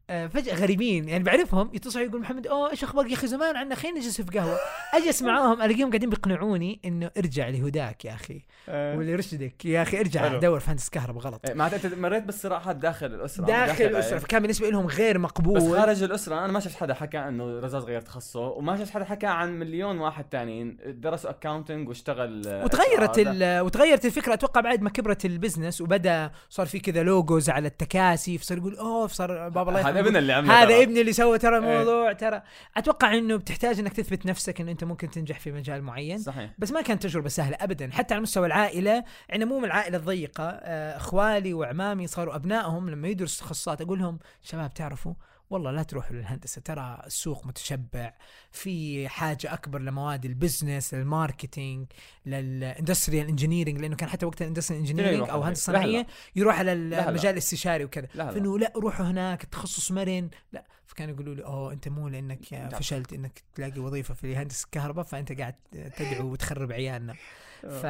آه، 0.09 0.27
فجأة 0.27 0.55
غريبين. 0.55 1.09
يعني 1.09 1.23
بعرفهم 1.23 1.69
يتصلوا 1.73 2.05
يقول 2.05 2.21
محمد 2.21 2.47
أوه 2.47 2.71
إيش 2.71 2.83
أخبارك 2.83 3.09
يا 3.09 3.15
أخي؟ 3.15 3.27
زمان 3.27 3.55
عنا 3.55 3.75
خلينا 3.75 3.99
نجلس 3.99 4.21
في 4.21 4.39
قهوة. 4.39 4.57
اجلس 4.93 5.21
معاهم 5.21 5.61
ألاقيهم 5.63 5.89
قاعدين 5.89 6.09
بيقنعوني 6.09 6.79
إنه 6.85 7.11
ارجع 7.17 7.49
لهداك 7.49 8.05
يا 8.05 8.13
أخي 8.13 8.41
آه. 8.69 8.97
الله 8.97 9.11
يرشدك. 9.11 9.65
يا 9.65 9.81
أخي 9.81 9.99
ارجع. 9.99 10.37
دور 10.37 10.59
في 10.59 10.71
هندسة 10.71 10.89
كهرباء 10.91 11.23
غلط. 11.23 11.41
إيه، 11.47 11.53
معناته 11.53 11.87
أنت 11.87 11.97
مريت 11.97 12.23
بالصراعات 12.23 12.75
داخل 12.75 13.05
الأسرة 13.05 13.45
داخل 13.45 13.83
الأسرة. 13.85 13.87
العائلة. 13.87 14.17
فكان 14.19 14.41
بالنسبة 14.41 14.69
لهم 14.69 14.87
غير 14.87 15.17
مقبول. 15.17 15.57
بس 15.59 15.63
خارج 15.63 16.03
الأسرة 16.03 16.45
أنا 16.45 16.51
ما 16.51 16.59
شفت 16.59 16.75
حدا 16.75 16.93
حكى 16.93 17.17
إنه 17.19 17.59
رزاز 17.59 17.83
غير 17.83 18.01
تخصصه 18.01 18.39
وما 18.39 18.77
شفت 18.77 18.91
حدا 18.91 19.05
حكى 19.05 19.27
عن 19.27 19.59
مليون 19.59 19.99
واحد 19.99 20.23
تانيين 20.23 20.77
درسوا 20.85 21.29
accounting 21.29 21.87
واشتغل 21.87 22.47
آه، 22.47 22.65
وتغيرت 22.65 23.19
وتغيرت 23.65 24.05
الفكرة. 24.05 24.33
أتوقع 24.33 24.61
بعد 24.61 24.81
ما 24.81 24.89
كبرت 24.89 25.25
ال 25.25 25.31
business 25.31 25.81
وبدأ 25.81 26.31
صار 26.49 26.65
في 26.65 26.79
كذا 26.79 27.03
logos 27.03 27.49
على 27.49 27.67
التكاسي 27.67 28.37
فصار 28.37 28.57
يقول 28.57 28.75
أوه 28.75 29.07
صار 29.07 29.49
بابا 29.49 29.79
الله 29.79 29.96
ابني 29.99 30.15
اللي 30.17 30.33
عمله 30.33 30.63
هذا. 30.63 30.83
ابني 30.83 31.01
اللي 31.01 31.13
سوى 31.13 31.37
ترى 31.37 31.57
إيه. 31.57 31.81
الموضوع 31.81 32.13
ترى 32.13 32.41
أتوقع 32.77 33.13
إنه 33.13 33.35
بتحتاج 33.35 33.79
إنك 33.79 33.93
تثبت 33.93 34.25
نفسك 34.25 34.61
انه 34.61 34.71
أنت 34.71 34.83
ممكن 34.83 35.09
تنجح 35.09 35.39
في 35.39 35.51
مجال 35.51 35.81
معين 35.81 36.17
صحيح 36.17 36.51
بس 36.57 36.71
ما 36.71 36.81
كانت 36.81 37.03
تجربة 37.03 37.29
سهلة 37.29 37.57
ابدا 37.61 37.89
حتى 37.91 38.13
على 38.13 38.21
مستوى 38.23 38.47
العائلة 38.47 39.03
إحنا 39.31 39.45
مو 39.45 39.59
من 39.59 39.65
العائلة 39.65 39.97
الضيقة 39.97 40.49
آه، 40.49 40.97
إخوالي 40.97 41.53
واعمامي 41.53 42.07
صاروا 42.07 42.35
أبنائهم 42.35 42.89
لما 42.89 43.07
يدرسوا 43.07 43.45
تخصصات 43.45 43.81
أقول 43.81 43.99
لهم 43.99 44.19
شباب 44.41 44.73
تعرفوا 44.73 45.13
والله 45.49 45.71
لا 45.71 45.83
تروحوا 45.83 46.15
للهندسة 46.15 46.61
ترى 46.61 47.01
السوق 47.05 47.47
متشبع 47.47 48.13
في 48.51 49.07
حاجة 49.09 49.53
أكبر 49.53 49.81
لمواد 49.81 50.25
ال 50.25 50.33
business 50.33 50.93
لل 50.93 51.10
marketing 51.10 51.87
لل 52.25 52.42
industrial 52.42 53.27
engineering 53.27 53.81
لأنه 53.81 53.95
كان 53.95 54.09
حتى 54.09 54.25
وقت 54.25 54.41
ال 54.41 54.45
industrial 54.45 54.79
engineering 54.81 55.29
أو. 55.29 55.41
هندسة. 55.41 55.63
صناعية 55.63 56.07
يروح 56.35 56.59
على. 56.59 56.71
المجال 56.73 57.33
الاستشاري 57.33 57.85
وكذا 57.85 58.07
فإنه 58.15 58.59
لا 58.59 58.73
روحوا 58.75 59.05
هناك 59.05 59.43
التخصص 59.43 59.91
مرن 59.91 60.29
لا 60.51 60.65
فكانوا 60.85 61.13
يقولوا 61.13 61.35
لي 61.35 61.45
أوه 61.45 61.73
أنت 61.73 61.87
مو 61.87 62.07
لأنك. 62.07 62.69
فشلت 62.75 63.13
إنك 63.13 63.43
تلاقي 63.55 63.79
وظيفة 63.79 64.13
في 64.13 64.35
هندسه 64.35 64.65
الكهرباء 64.65 65.05
فأنت 65.05 65.31
قاعد 65.31 65.55
تدعو 65.71 66.31
وتخرب 66.31 66.71
عيالنا 66.71 67.13
ف... 67.61 67.85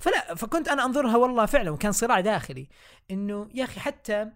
فلا 0.00 0.34
فكنت 0.36 0.68
أنا 0.68 0.84
أنظرها 0.84 1.16
والله 1.16 1.46
فعلا 1.46 1.70
وكان 1.70 1.92
صراع 1.92 2.20
داخلي 2.20 2.68
إنه 3.10 3.48
يا 3.54 3.64
أخي 3.64 3.80
حتى 3.80 4.30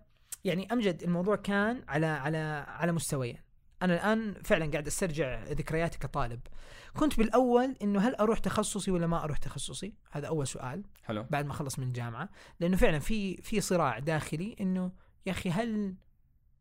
يعني 0.44 0.72
أمجد 0.72 1.02
الموضوع 1.02 1.36
كان 1.36 1.84
على 1.88 2.06
على 2.06 2.64
على 2.68 2.92
مستويين. 2.92 3.38
أنا 3.82 3.94
الآن 3.94 4.34
فعلا 4.44 4.70
قاعد 4.70 4.86
أسترجع 4.86 5.44
ذكرياتي 5.44 5.98
كطالب. 5.98 6.40
كنت 6.96 7.18
بالأول 7.18 7.76
إنه 7.82 8.00
هل 8.00 8.14
أروح 8.14 8.38
تخصصي 8.38 8.90
ولا 8.90 9.06
ما 9.06 9.24
أروح 9.24 9.38
تخصصي؟ 9.38 9.94
هذا 10.10 10.28
أول 10.28 10.46
سؤال. 10.46 10.82
حلو. 11.02 11.26
بعد 11.30 11.46
ما 11.46 11.52
اخلص 11.52 11.78
من 11.78 11.86
الجامعة. 11.86 12.28
لأنه 12.60 12.76
فعلا 12.76 12.98
في 12.98 13.36
في 13.36 13.60
صراع 13.60 13.98
داخلي 13.98 14.56
إنه 14.60 14.92
يا 15.26 15.32
أخي 15.32 15.50
هل 15.50 15.94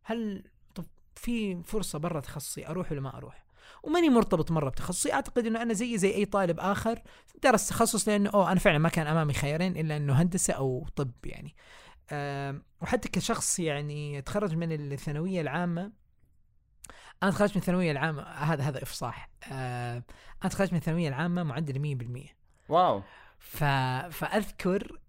هل 0.03 0.43
طب 0.75 0.85
في 1.15 1.63
فرصة 1.63 1.99
برا 1.99 2.19
تخصصي 2.19 2.67
أروح 2.67 2.91
ولا 2.91 3.01
ما 3.01 3.17
أروح؟ 3.17 3.45
وماني 3.83 4.09
مرتبط 4.09 4.51
مرة 4.51 4.69
بتخصصي. 4.69 5.13
أعتقد 5.13 5.45
إنه 5.45 5.61
أنا 5.61 5.73
زي 5.73 5.97
زي 5.97 6.15
أي 6.15 6.25
طالب 6.25 6.59
آخر 6.59 7.01
درس 7.43 7.67
تخصص 7.67 8.07
لأنه 8.07 8.29
أوه 8.29 8.51
أنا 8.51 8.59
فعلا 8.59 8.77
ما 8.77 8.89
كان 8.89 9.07
أمامي 9.07 9.33
خيارين 9.33 9.77
إلا 9.77 9.97
إنه 9.97 10.13
هندسة 10.13 10.53
أو 10.53 10.87
طب 10.95 11.11
يعني. 11.23 11.55
وحتى 12.81 13.09
كشخص 13.09 13.59
يعني 13.59 14.21
تخرج 14.21 14.55
من 14.55 14.71
الثانوية 14.71 15.41
العامة 15.41 15.91
أنا 17.23 17.31
تخرجت 17.31 17.51
من 17.55 17.61
الثانوية 17.61 17.91
العامة 17.91 18.21
هذا 18.23 18.63
هذا 18.63 18.83
إفصاح. 18.83 19.29
أنا 19.51 20.03
تخرجت 20.49 20.71
من 20.71 20.77
الثانوية 20.77 21.07
العامة 21.07 21.43
معدل 21.43 21.97
100% 22.27 22.29
واو. 22.69 23.01
ف... 23.39 23.63
فأذكر 24.11 24.99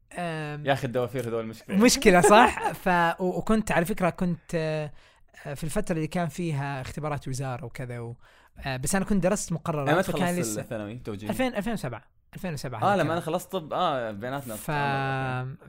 يا 0.64 0.73
أخي 0.73 0.87
الدوافير 0.87 1.28
هذول 1.28 1.47
مشكلة. 1.47 1.76
مشكلة 1.76 2.21
صح؟ 2.37 2.73
ف 2.73 2.88
و- 3.21 3.38
وكنت 3.38 3.73
على 3.73 3.85
فكرة 3.85 4.11
كنت 4.11 4.54
آه، 4.54 5.54
في 5.54 5.64
الفترة 5.64 5.97
اللي 5.97 6.06
كان 6.06 6.28
فيها 6.28 6.80
اختبارات 6.80 7.28
وزارة 7.28 7.64
وكذا 7.64 7.99
و... 8.00 8.16
آه، 8.59 8.76
بس 8.76 8.94
أنا 8.94 9.04
كنت 9.04 9.23
درست 9.23 9.52
مقررات 9.52 9.94
ما 9.94 10.02
فكان 10.02 10.37
لسه 10.37 10.61
الثانوي؟ 10.61 10.99
توجيه 10.99 11.30
2000 11.30 11.47
2007 11.47 12.02
2007 12.34 12.82
آه 12.92 12.96
لما. 12.96 13.12
أنا 13.12 13.20
خلصت 13.20 13.52
طب 13.52 13.72
آه 13.72 14.10
بيناتنا 14.10 14.54
ف... 14.56 14.70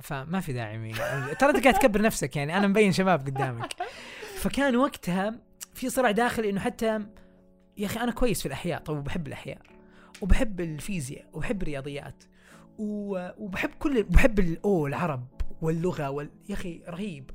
فما 0.02 0.40
في 0.40 0.54
داعي 0.54 0.78
مي... 0.78 0.94
ترى 1.40 1.50
أنت 1.50 1.64
قاعد 1.64 1.74
تكبر 1.80 2.02
نفسك 2.02 2.36
يعني 2.36 2.58
أنا 2.58 2.68
مبين 2.68 2.92
شباب 2.92 3.20
قدامك. 3.20 3.74
فكان 4.38 4.76
وقتها 4.76 5.36
في 5.74 5.90
صراع 5.90 6.12
داخلي 6.12 6.50
إنه 6.50 6.60
حتى 6.60 7.00
يا 7.78 7.86
أخي 7.86 8.00
أنا 8.00 8.12
كويس 8.12 8.40
في 8.42 8.46
الأحياء 8.46 8.80
طب 8.82 8.98
وبحب 8.98 9.28
الأحياء 9.28 9.62
وبحب 10.22 10.62
الفيزياء 10.62 11.26
وبحب 11.34 11.62
الرياضيات 11.62 12.24
و... 12.78 13.28
وبحب 13.38 13.70
كل 13.80 14.04
بحب 14.04 14.40
الأو 14.40 14.88
العرب 14.88 15.28
واللغة 15.62 16.10
وال... 16.10 16.30
يا 16.50 16.54
أخي 16.56 16.82
رهيب. 16.88 17.32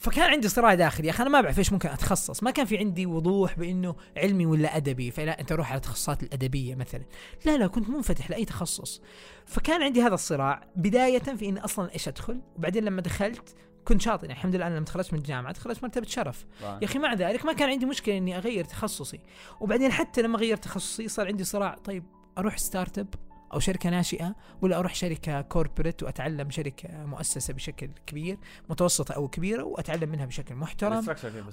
فكان 0.00 0.30
عندي 0.30 0.48
صراع 0.48 0.74
داخلي. 0.74 1.06
يا 1.06 1.12
أخي 1.12 1.22
أنا 1.22 1.30
ما 1.30 1.40
بعرف 1.40 1.58
إيش 1.58 1.72
ممكن 1.72 1.88
أتخصص. 1.88 2.42
ما 2.42 2.50
كان 2.50 2.66
في 2.66 2.78
عندي 2.78 3.06
وضوح 3.06 3.58
بإنه 3.58 3.96
علمي 4.16 4.46
ولا 4.46 4.76
أدبي. 4.76 5.10
فلا 5.10 5.40
أنت 5.40 5.52
روح 5.52 5.70
على 5.70 5.76
التخصصات 5.76 6.22
الأدبية 6.22 6.74
مثلا. 6.74 7.02
لا 7.46 7.56
لا 7.56 7.66
كنت 7.66 7.88
منفتح 7.88 8.30
لأي 8.30 8.44
تخصص. 8.44 9.02
فكان 9.46 9.82
عندي 9.82 10.02
هذا 10.02 10.14
الصراع 10.14 10.68
بداية 10.76 11.18
في 11.18 11.48
إني 11.48 11.64
أصلا 11.64 11.92
إيش 11.92 12.08
أدخل. 12.08 12.40
وبعدين 12.56 12.84
لما 12.84 13.02
دخلت 13.02 13.54
كنت 13.84 14.00
شاطر. 14.00 14.22
يعني 14.22 14.38
الحمد 14.38 14.54
لله 14.54 14.66
أنا 14.66 14.74
لما 14.76 14.84
تخرجت 14.84 15.12
من 15.12 15.18
الجامعة 15.18 15.52
تخرجت 15.52 15.82
مرتبة 15.82 16.06
شرف. 16.06 16.46
يا 16.62 16.84
أخي 16.84 16.98
مع 16.98 17.14
ذلك 17.14 17.44
ما 17.44 17.52
كان 17.52 17.68
عندي 17.68 17.86
مشكلة 17.86 18.16
إني 18.16 18.36
أغير 18.36 18.64
تخصصي. 18.64 19.20
وبعدين 19.60 19.92
حتى 19.92 20.22
لما 20.22 20.38
غيرت 20.38 20.64
تخصصي 20.64 21.08
صار 21.08 21.26
عندي 21.26 21.44
صراع. 21.44 21.74
طيب 21.74 22.04
أروح 22.38 22.58
startup؟ 22.58 23.14
أو 23.52 23.58
شركة 23.58 23.90
ناشئة 23.90 24.34
ولا 24.62 24.78
أروح 24.78 24.94
شركة 24.94 25.40
corporate 25.40 26.02
وأتعلم 26.02 26.50
شركة 26.50 27.04
مؤسسة 27.06 27.54
بشكل 27.54 27.90
كبير 28.06 28.38
متوسطة 28.70 29.12
أو 29.12 29.28
كبيرة 29.28 29.64
وأتعلم 29.64 30.08
منها 30.08 30.26
بشكل 30.26 30.54
محترم 30.54 31.04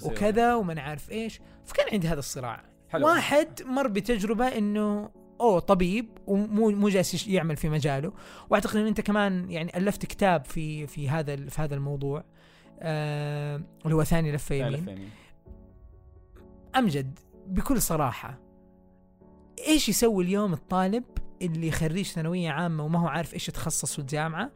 وكذا 0.04 0.54
وما 0.54 0.80
عارف 0.80 1.10
إيش. 1.10 1.40
فكان 1.64 1.86
عندي 1.92 2.08
هذا 2.08 2.18
الصراع. 2.18 2.64
حلو. 2.88 3.06
واحد 3.06 3.62
مر 3.62 3.88
بتجربة 3.88 4.46
إنه 4.46 5.10
أوه 5.40 5.58
طبيب 5.58 6.08
ومو 6.26 6.70
مو 6.70 6.88
جالس 6.88 7.28
يعمل 7.28 7.56
في 7.56 7.68
مجاله. 7.68 8.12
وأعتقد 8.50 8.76
إن 8.76 8.86
أنت 8.86 9.00
كمان 9.00 9.50
يعني 9.50 9.76
ألفت 9.76 10.06
كتاب 10.06 10.44
في 10.44 10.86
في 10.86 11.08
هذا 11.08 11.36
في 11.36 11.62
هذا 11.62 11.74
الموضوع. 11.74 12.24
آه 12.80 13.62
اللي 13.84 13.94
هو 13.94 14.04
ثاني 14.04 14.32
لفة 14.32 14.54
يمين. 14.54 15.10
أمجد 16.76 17.18
بكل 17.46 17.82
صراحة 17.82 18.38
إيش 19.68 19.88
يسوي 19.88 20.24
اليوم 20.24 20.52
الطالب 20.52 21.04
اللي 21.42 21.70
خريج 21.70 22.06
ثانوية 22.06 22.50
عامة 22.50 22.84
وما 22.84 22.98
هو 22.98 23.06
عارف 23.06 23.34
إيش 23.34 23.48
يتخصص 23.48 23.92
في 23.92 23.98
الجامعة 23.98 24.50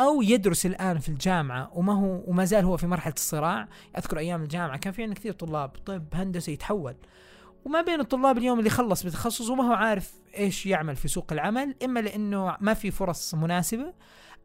أو 0.00 0.22
يدرس 0.22 0.66
الآن 0.66 0.98
في 0.98 1.08
الجامعة 1.08 1.70
وما 1.72 1.92
هو 1.92 2.22
وما 2.26 2.44
زال 2.44 2.64
هو 2.64 2.76
في 2.76 2.86
مرحلة 2.86 3.14
الصراع. 3.14 3.68
أذكر 3.98 4.18
أيام 4.18 4.42
الجامعة 4.42 4.78
كان 4.78 4.92
في 4.92 5.02
عندنا 5.02 5.18
كثير 5.18 5.32
طلاب 5.32 5.68
طب 5.68 6.04
هندسة 6.14 6.52
يتحول. 6.52 6.96
وما 7.64 7.82
بين 7.82 8.00
الطلاب 8.00 8.38
اليوم 8.38 8.58
اللي 8.58 8.70
خلص 8.70 9.02
بتخصص 9.06 9.50
وما 9.50 9.64
هو 9.64 9.72
عارف 9.72 10.14
إيش 10.36 10.66
يعمل 10.66 10.96
في 10.96 11.08
سوق 11.08 11.32
العمل 11.32 11.74
إما 11.84 12.00
لأنه 12.00 12.56
ما 12.60 12.74
في 12.74 12.90
فرص 12.90 13.34
مناسبة 13.34 13.92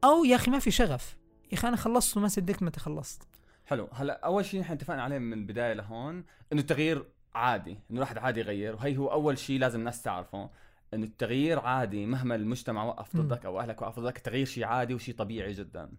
أو 0.03 0.25
يا 0.25 0.36
أخي 0.36 0.51
ما 0.51 0.60
في 0.60 0.71
شغف. 0.71 1.17
يا 1.51 1.57
أخي 1.57 1.67
أنا 1.67 1.77
خلصت 1.77 2.17
وما 2.17 2.27
صدقت 2.27 2.63
متى 2.63 2.79
خلصت. 2.79 3.27
حلو. 3.65 3.89
هلا 3.93 4.25
أول 4.25 4.45
شيء 4.45 4.60
نحن 4.60 4.74
اتفقنا 4.74 5.03
عليه 5.03 5.17
من 5.19 5.33
البداية 5.33 5.74
لهون 5.74 6.15
إنه 6.53 6.62
التغيير 6.62 7.05
عادي 7.36 7.71
إنه 7.71 7.98
الواحد 7.98 8.17
عادي 8.17 8.39
يغير 8.39 8.75
وهي 8.75 8.98
هو 8.98 9.12
أول 9.12 9.38
شيء 9.38 9.60
لازم 9.60 9.79
الناس 9.79 10.01
تعرفه. 10.01 10.50
انه 10.93 11.05
التغيير 11.05 11.60
عادي 11.60 12.05
مهما 12.05 12.36
المجتمع 12.36 12.83
وقف 12.83 13.15
ضدك 13.15 13.45
أو 13.45 13.60
أهلك 13.60 13.81
وقفوا 13.81 14.03
ضدك 14.03 14.17
التغيير 14.17 14.45
شيء 14.45 14.63
عادي 14.63 14.93
وشيء 14.93 15.15
طبيعي 15.15 15.53
جدا. 15.53 15.89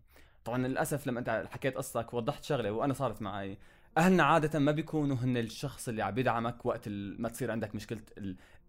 طبعا 0.45 0.59
للأسف 0.59 1.07
لما 1.07 1.21
أنت 1.21 1.47
حكيت 1.51 1.77
قصتك 1.77 2.15
وضحت 2.15 2.45
شغلة 2.45 2.71
وأنا 2.71 2.95
صارت 2.95 3.23
معي 3.23 3.59
أهلنا 3.99 4.23
عادة 4.23 4.59
ما 4.59 4.73
بيكونوا 4.73 5.17
هن 5.17 5.37
الشخص 5.37 5.89
اللي 5.89 6.03
عم 6.03 6.19
يدعمك 6.19 6.67
وقت 6.67 6.89
ما 6.89 7.29
تصير 7.29 7.51
عندك 7.51 7.75
مشكلة 7.75 8.01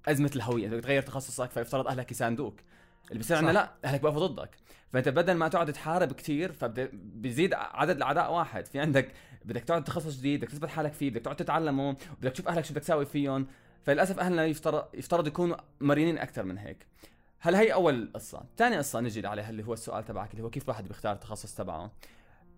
أزمة 0.08 0.32
الهوية. 0.36 0.68
انت 0.68 0.84
تغير 0.84 1.01
تخصصك 1.01 1.51
فيفترض 1.51 1.88
أهلك 1.88 2.12
يساندوك. 2.12 2.60
اللي 3.08 3.18
بيصير 3.18 3.38
عندنا 3.38 3.51
لا 3.51 3.72
أهلك 3.86 4.01
بيقفوا 4.01 4.27
ضدك. 4.27 4.56
فأنت 4.94 5.10
بدل 5.10 5.34
ما 5.34 5.48
تقعد 5.48 5.74
تحارب 5.74 6.12
كثير 6.12 6.51
فبيزيد 6.51 7.53
عدد 7.53 7.96
الأعداء 7.96 8.34
واحد. 8.34 8.65
في 8.65 8.80
عندك 8.80 9.12
بدك 9.46 9.63
تقعد 9.63 9.84
تخصص 9.84 10.18
جديد 10.18 10.39
بدك 10.39 10.51
تثبت 10.51 10.70
حالك 10.70 10.94
فيه 10.94 11.10
بدك 11.10 11.22
تقعد 11.22 11.36
تتعلمه 11.36 11.96
بدك 12.22 12.32
تشوف 12.32 12.48
أهلك 12.48 12.65
شو 12.65 12.74
بدك 12.74 12.82
تساوي 12.82 13.06
فيهم. 13.06 13.48
فللأسف 13.84 14.20
أهلنا 14.20 14.46
يفترض 14.46 14.86
يفترض 14.94 15.28
يكونوا 15.28 15.58
مرنين 15.82 16.18
أكثر 16.18 16.44
من 16.44 16.58
هيك. 16.58 16.88
هل 17.40 17.56
هي 17.56 17.74
أول 17.74 18.12
قصة؟ 18.16 18.44
ثاني 18.58 18.78
قصة 18.78 19.00
نجي 19.00 19.28
عليها 19.28 19.50
اللي 19.50 19.63
هو 19.63 19.74
السؤال 19.74 20.06
تبعك 20.06 20.32
اللي 20.32 20.44
هو 20.44 20.50
كيف 20.50 20.63
الواحد 20.63 20.88
بيختار 20.88 21.13
التخصص 21.13 21.56
تبعه؟ 21.56 21.92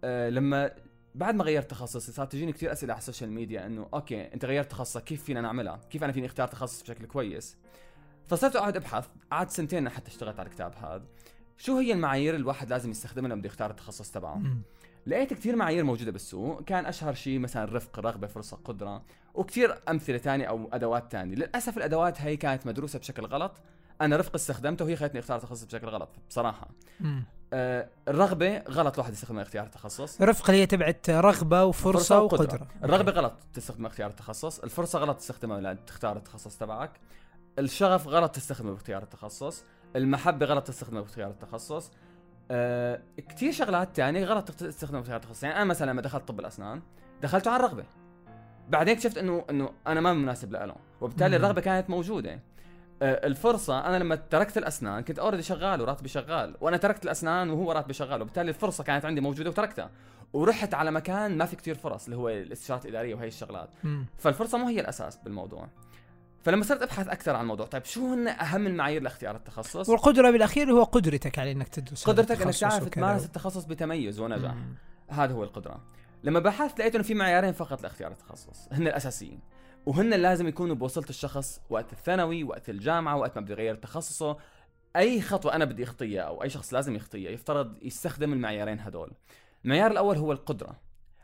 أه 0.03 0.29
لما 0.29 0.71
بعد 1.15 1.35
ما 1.35 1.43
غيرت 1.43 1.71
تخصصي 1.71 2.11
صارت 2.11 2.31
تجيني 2.31 2.51
كثير 2.51 2.71
أسئلة 2.71 2.93
على 2.93 2.99
ال 2.99 3.04
social 3.04 3.31
media 3.31 3.65
إنه 3.65 3.89
okay 3.93 4.33
أنت 4.33 4.45
غيرت 4.45 4.71
تخصصك 4.71 5.03
كيف 5.03 5.23
فينا 5.23 5.41
نعملها؟ 5.41 5.79
كيف 5.89 6.03
أنا 6.03 6.11
فيني 6.11 6.25
اختار 6.25 6.47
تخصص 6.47 6.81
بشكل 6.81 7.05
كويس؟ 7.05 7.57
فصرت 8.27 8.55
أقعد 8.55 8.75
أبحث 8.75 9.07
قعدت 9.31 9.51
سنتين 9.51 9.89
حتى 9.89 10.11
اشتغلت 10.11 10.39
على 10.39 10.47
الكتاب 10.47 10.75
هذا. 10.75 11.05
شو 11.57 11.77
هي 11.77 11.93
المعايير 11.93 12.35
الواحد 12.35 12.69
لازم 12.69 12.91
يستخدمها 12.91 13.29
لما 13.29 13.35
بده 13.35 13.47
يختار 13.47 13.71
التخصص 13.71 14.11
تبعه؟ 14.11 14.41
لقيت 15.07 15.33
كثير 15.33 15.55
معايير 15.55 15.83
موجودة 15.83 16.11
بالسوق. 16.11 16.63
كان 16.63 16.85
أشهر 16.85 17.13
شيء 17.13 17.39
مثلا 17.39 17.75
رفق 17.75 17.99
رغبة 17.99 18.27
فرصة 18.27 18.57
قدرة 18.65 19.03
وكثير 19.33 19.77
أمثلة 19.89 20.17
ثانية 20.17 20.45
أو 20.45 20.69
أدوات 20.73 21.11
ثانية 21.11 21.35
للأسف 21.35 21.77
الأدوات 21.77 22.21
هي 22.21 22.37
كانت 22.37 22.67
مدروسة 22.67 22.99
بشكل 22.99 23.25
غلط. 23.25 23.51
أنا 24.01 24.17
رفق 24.17 24.35
استخدمته 24.35 24.85
وهي 24.85 24.95
خلتني 24.95 25.19
أختار 25.19 25.39
تخصص 25.39 25.63
بشكل 25.63 25.87
غلط 25.87 26.09
بصراحة. 26.29 26.67
آه 27.53 27.89
الرغبة 28.07 28.57
غلط 28.59 28.93
الواحد 28.93 29.13
يستخدمها 29.13 29.43
اختيار 29.43 29.65
التخصص 29.65 30.21
رفق 30.21 30.49
اللي 30.49 30.61
هي 30.61 30.65
تبعت 30.65 31.09
رغبة 31.09 31.63
وفرصة 31.63 32.21
وقدرة, 32.21 32.41
وقدرة. 32.41 32.67
الرغبة 32.83 33.11
غلط 33.11 33.33
تستخدم 33.53 33.85
اختيار 33.85 34.09
التخصص 34.09 34.59
الفرصة 34.59 34.99
غلط 34.99 35.17
تستخدمها 35.17 35.73
لتختار 35.73 36.17
التخصص 36.17 36.57
تبعك. 36.57 36.91
الشغف 37.59 38.07
غلط 38.07 38.35
تستخدمه 38.35 38.71
باختيار 38.71 39.03
التخصص. 39.03 39.63
المحبة 39.95 40.45
غلط 40.45 40.67
تستخدمها 40.67 41.01
باختيار 41.01 41.29
التخصص. 41.29 41.91
آه 42.51 43.01
كثير 43.29 43.51
شغلات 43.51 43.89
ثانية 43.95 44.25
غلط 44.25 44.51
تستخدمها 44.51 44.99
باختيار 44.99 45.17
التخصص 45.17 45.43
يعني 45.43 45.55
أنا 45.55 45.65
مثلا 45.65 45.91
لما 45.91 46.01
دخلت 46.01 46.27
طب 46.27 46.39
الأسنان 46.39 46.81
دخلته 47.21 47.51
على 47.51 47.65
الرغبة. 47.65 47.83
بعدين 48.69 48.93
اكتشفت 48.93 49.17
انه 49.17 49.45
إنه 49.49 49.69
أنا 49.87 50.01
ما 50.01 50.13
مناسب 50.13 50.51
له 50.51 50.75
وبالتالي 51.01 51.35
الرغبة 51.35 51.61
كانت 51.61 51.89
موجودة. 51.89 52.39
آه 53.01 53.27
الفرصة 53.27 53.87
أنا 53.87 53.99
لما 53.99 54.15
تركت 54.15 54.57
الأسنان 54.57 55.03
كنت 55.03 55.19
اوريدي 55.19 55.43
شغال 55.43 55.81
وراتبي 55.81 56.09
شغال 56.09 56.55
وأنا 56.61 56.77
تركت 56.77 57.05
الأسنان 57.05 57.49
وهو 57.49 57.71
راتبي 57.71 57.93
شغال 57.93 58.21
وبالتالي 58.21 58.49
الفرصة 58.49 58.83
كانت 58.83 59.05
عندي 59.05 59.21
موجودة 59.21 59.49
وتركتها. 59.49 59.89
ورحت 60.33 60.73
على 60.73 60.91
مكان 60.91 61.37
ما 61.37 61.45
في 61.45 61.55
كتير 61.55 61.75
فرص 61.75 62.05
اللي 62.05 62.15
هو 62.15 62.29
الاستشارات 62.29 62.85
الإدارية 62.85 63.15
وهي 63.15 63.27
الشغلات. 63.27 63.69
فالفرصة 64.17 64.57
مو 64.57 64.67
هي 64.67 64.79
الأساس 64.79 65.17
بالموضوع. 65.17 65.67
فلما 66.45 66.63
صرت 66.63 66.81
أبحث 66.81 67.07
أكثر 67.07 67.35
عن 67.35 67.41
الموضوع 67.41 67.65
طيب 67.65 67.85
شو 67.85 68.13
هن 68.13 68.27
أهم 68.27 68.67
المعايير 68.67 69.01
لاختيار 69.01 69.35
التخصص؟ 69.35 69.89
والقدرة 69.89 70.31
بالأخير 70.31 70.71
هو 70.71 70.83
قدرتك 70.83 71.39
على 71.39 71.51
إنك 71.51 71.67
تدرس 71.67 72.03
قدرتك 72.03 72.41
انك 72.41 72.55
تعرف 72.55 72.89
تمارس 72.89 73.25
التخصص 73.25 73.65
بتميز 73.65 74.19
ونجاح. 74.19 74.53
مم. 74.53 74.75
هذا 75.09 75.33
هو 75.33 75.43
القدرة. 75.43 75.83
لما 76.23 76.39
بحثت 76.39 76.79
لقيت 76.79 76.95
إنه 76.95 77.03
في 77.03 77.13
معيارين 77.13 77.51
فقط 77.51 77.83
لاختيار 77.83 78.11
التخصص 78.11 78.67
هن 78.71 78.87
الأساسيين. 78.87 79.39
وهن 79.85 80.13
لازم 80.13 80.47
يكونوا 80.47 80.75
بوصلة 80.75 81.05
الشخص 81.09 81.61
وقت 81.69 81.93
الثانوي 81.93 82.43
وقت 82.43 82.69
الجامعة 82.69 83.17
وقت 83.17 83.35
ما 83.35 83.41
بده 83.41 83.53
يغير 83.53 83.75
تخصصه. 83.75 84.37
أي 84.95 85.21
خطوة 85.21 85.55
أنا 85.55 85.65
بدي 85.65 85.83
أخطيها 85.83 86.21
أو 86.21 86.43
أي 86.43 86.49
شخص 86.49 86.73
لازم 86.73 86.95
يخطيها 86.95 87.31
يفترض 87.31 87.77
يستخدم 87.81 88.33
المعيارين 88.33 88.79
هدول. 88.79 89.11
المعيار 89.65 89.91
الأول 89.91 90.17
هو 90.17 90.31
القدرة. 90.31 90.79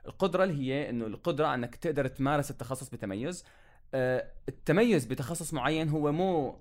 القدرة 0.06 0.44
اللي 0.44 0.62
هي 0.62 0.90
إنه 0.90 1.06
القدرة 1.06 1.54
أنك 1.54 1.76
تقدر 1.76 2.08
تمارس 2.08 2.52
التخصص 2.52 2.90
بتميز. 2.90 3.46
التميز 3.94 5.06
بتخصص 5.06 5.54
معين 5.54 5.90
هو 5.90 6.12
مو 6.12 6.56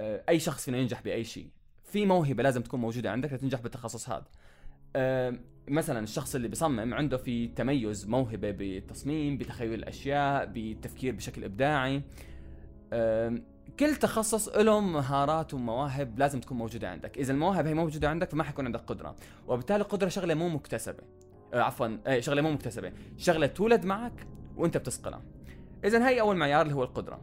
آه، 0.00 0.24
أي 0.28 0.38
شخص 0.38 0.64
فينا 0.64 0.78
ينجح 0.78 1.02
بأي 1.02 1.24
شيء. 1.24 1.48
في 1.84 2.06
موهبة 2.06 2.42
لازم 2.42 2.62
تكون 2.62 2.80
موجودة 2.80 3.10
عندك 3.10 3.32
لتنجح 3.32 3.60
بالتخصص 3.60 4.10
هذا. 4.10 4.24
آه، 4.96 5.34
مثلا 5.68 6.00
الشخص 6.00 6.34
اللي 6.34 6.48
بيصمم 6.48 6.94
عنده 6.94 7.16
في 7.16 7.48
تميز 7.48 8.06
موهبة 8.06 8.50
بالتصميم 8.50 9.38
بتخيل 9.38 9.74
الأشياء 9.74 10.46
بالتفكير 10.46 11.14
بشكل 11.14 11.44
إبداعي. 11.44 12.02
كل 13.80 13.96
تخصص 13.96 14.48
له 14.48 14.80
مهارات 14.80 15.54
ومواهب 15.54 16.18
لازم 16.18 16.40
تكون 16.40 16.58
موجودة 16.58 16.90
عندك. 16.90 17.18
إذا 17.18 17.32
المواهب 17.32 17.66
هي 17.66 17.74
موجودة 17.74 18.08
عندك 18.08 18.30
فما 18.30 18.44
حيكون 18.44 18.66
عندك 18.66 18.80
قدرة. 18.80 19.16
وبالتالي 19.48 19.82
القدرة 19.82 20.08
شغلة 20.08 20.34
مو 20.34 20.48
مكتسبة. 20.48 21.02
عفوا 21.54 22.20
شغلة 22.20 22.42
مو 22.42 22.50
مكتسبة. 22.50 22.92
شغلة 23.16 23.46
تولد 23.46 23.84
معك 23.84 24.26
وأنت 24.56 24.76
بتصقلها 24.76 25.22
اذا 25.84 26.08
هي 26.08 26.20
أول 26.20 26.36
معيار 26.36 26.62
اللي 26.62 26.74
هو 26.74 26.82
القدرة. 26.82 27.20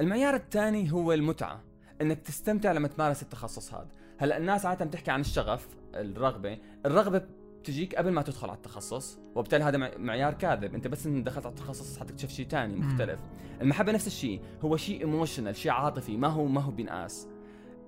المعيار 0.00 0.34
الثاني 0.34 0.92
هو 0.92 1.12
المتعة 1.12 1.60
إنك 2.00 2.18
تستمتع 2.18 2.72
لما 2.72 2.88
تمارس 2.88 3.22
التخصص 3.22 3.74
هذا. 3.74 3.88
هلأ 4.18 4.36
الناس 4.36 4.66
عادة 4.66 4.84
بتحكي 4.84 5.10
عن 5.10 5.20
الشغف 5.20 5.68
الرغبة. 5.94 6.58
الرغبة 6.86 7.18
بتجيك 7.18 7.94
قبل 7.94 8.10
ما 8.10 8.22
تدخل 8.22 8.48
على 8.48 8.56
التخصص 8.56 9.18
وبالتالي 9.34 9.64
هذا 9.64 9.98
معيار 9.98 10.34
كاذب. 10.34 10.74
أنت 10.74 10.88
بس 10.88 11.06
إن 11.06 11.24
دخلت 11.24 11.46
على 11.46 11.54
التخصص 11.54 11.98
حتكتشف 11.98 12.30
شيء 12.30 12.48
ثاني 12.48 12.76
مختلف. 12.76 13.20
المحبة 13.60 13.92
نفس 13.92 14.06
الشيء 14.06 14.40
هو 14.62 14.76
شيء 14.76 15.00
ايموشنال 15.00 15.56
شيء 15.56 15.72
عاطفي 15.72 16.16
ما 16.16 16.28
هو 16.28 16.46
ما 16.46 16.60
هو 16.60 16.70
بينقاس. 16.70 17.28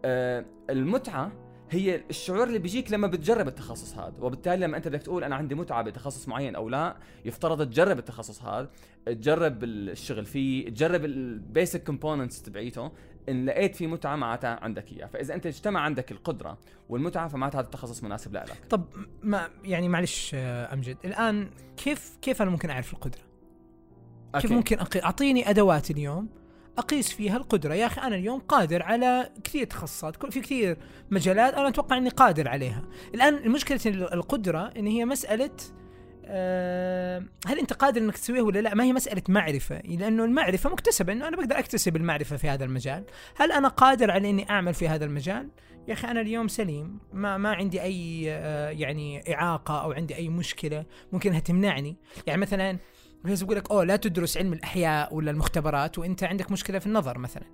آه 0.04 0.44
المتعة 0.70 1.32
هي 1.72 2.00
الشعور 2.10 2.44
اللي 2.44 2.58
بيجيك 2.58 2.92
لما 2.92 3.06
بتجرب 3.06 3.48
التخصص 3.48 3.98
هذا 3.98 4.14
وبالتالي 4.20 4.66
لما 4.66 4.76
أنت 4.76 4.88
بدك 4.88 5.02
تقول 5.02 5.24
أنا 5.24 5.36
عندي 5.36 5.54
متعة 5.54 5.82
بتخصص 5.82 6.28
معين 6.28 6.54
أو 6.56 6.68
لا 6.68 6.96
يفترض 7.24 7.66
تجرب 7.70 7.98
التخصص 7.98 8.42
هذا 8.42 8.70
تجرب 9.06 9.64
الشغل 9.64 10.24
فيه 10.24 10.68
تجرب 10.68 11.04
ال 11.04 11.17
basic 11.17 11.84
components 11.84 12.42
تبعيته 12.42 12.92
إن 13.28 13.46
لقيت 13.46 13.76
في 13.76 13.86
متعة 13.86 14.16
معناتها 14.16 14.58
عندك 14.62 14.92
اياه 14.92 15.06
فإذا 15.06 15.34
أنت 15.34 15.46
اجتمع 15.46 15.80
عندك 15.80 16.12
القدرة 16.12 16.58
والمتعة 16.88 17.28
فمعناتها 17.28 17.58
هذا 17.58 17.66
التخصص 17.66 18.04
مناسب 18.04 18.34
لك 18.34 18.58
طب 18.70 18.84
ما 19.22 19.48
يعني 19.64 19.88
معلش 19.88 20.30
أمجد 20.34 20.96
الآن 21.04 21.50
كيف 21.76 22.18
كيف 22.22 22.42
أنا 22.42 22.50
ممكن 22.50 22.70
أعرف 22.70 22.92
القدرة 22.92 23.22
okay. 24.34 24.48
كيف 24.48 24.56
ممكن. 24.56 24.78
أعطيني 25.04 25.50
أدوات 25.50 25.90
اليوم 25.90 26.41
أقيس 26.78 27.12
فيها 27.12 27.36
القدرة. 27.36 27.74
يا 27.74 27.86
أخي 27.86 28.00
أنا 28.00 28.16
اليوم 28.16 28.40
قادر 28.40 28.82
على 28.82 29.30
كثير 29.44 29.64
تخصصات 29.66 30.32
في 30.32 30.40
كثير 30.40 30.76
مجالات 31.10 31.54
أنا 31.54 31.68
أتوقع 31.68 31.96
إني 31.96 32.08
قادر 32.08 32.48
عليها. 32.48 32.82
الآن 33.14 33.34
المشكلة 33.34 33.80
القدرة 33.86 34.72
إن 34.76 34.86
هي 34.86 35.04
مسألة 35.04 35.50
آه، 36.24 37.22
هل 37.46 37.58
أنت 37.58 37.72
قادر 37.72 38.00
إنك 38.00 38.18
تسويه 38.18 38.42
ولا 38.42 38.58
لا؟ 38.58 38.74
ما 38.74 38.84
هي 38.84 38.92
مسألة 38.92 39.22
معرفة 39.28 39.80
لأنه 39.84 40.24
المعرفة 40.24 40.70
مكتسبة 40.70 41.12
إنه 41.12 41.28
أنا 41.28 41.36
بقدر 41.36 41.58
أكتسب 41.58 41.96
المعرفة 41.96 42.36
في 42.36 42.48
هذا 42.48 42.64
المجال. 42.64 43.04
هل 43.36 43.52
أنا 43.52 43.68
قادر 43.68 44.10
على 44.10 44.30
إني 44.30 44.50
أعمل 44.50 44.74
في 44.74 44.88
هذا 44.88 45.04
المجال؟ 45.04 45.48
يا 45.88 45.92
أخي 45.92 46.08
أنا 46.08 46.20
اليوم 46.20 46.48
سليم 46.48 46.98
ما 47.12 47.36
ما 47.36 47.54
عندي 47.54 47.82
أي 47.82 48.24
آه، 48.28 48.70
يعني 48.70 49.34
إعاقة 49.34 49.82
أو 49.82 49.92
عندي 49.92 50.16
أي 50.16 50.28
مشكلة 50.28 50.84
ممكن 51.12 51.42
تمنعني. 51.42 51.96
يعني 52.26 52.40
مثلا 52.40 52.78
الناس 53.24 53.42
يقول 53.42 53.56
لك 53.56 53.70
أوه 53.70 53.84
لا 53.84 53.96
تدرس 53.96 54.36
علم 54.36 54.52
الأحياء 54.52 55.14
ولا 55.14 55.30
المختبرات 55.30 55.98
وأنت 55.98 56.24
عندك 56.24 56.50
مشكلة 56.50 56.78
في 56.78 56.86
النظر 56.86 57.18
مثلا 57.18 57.44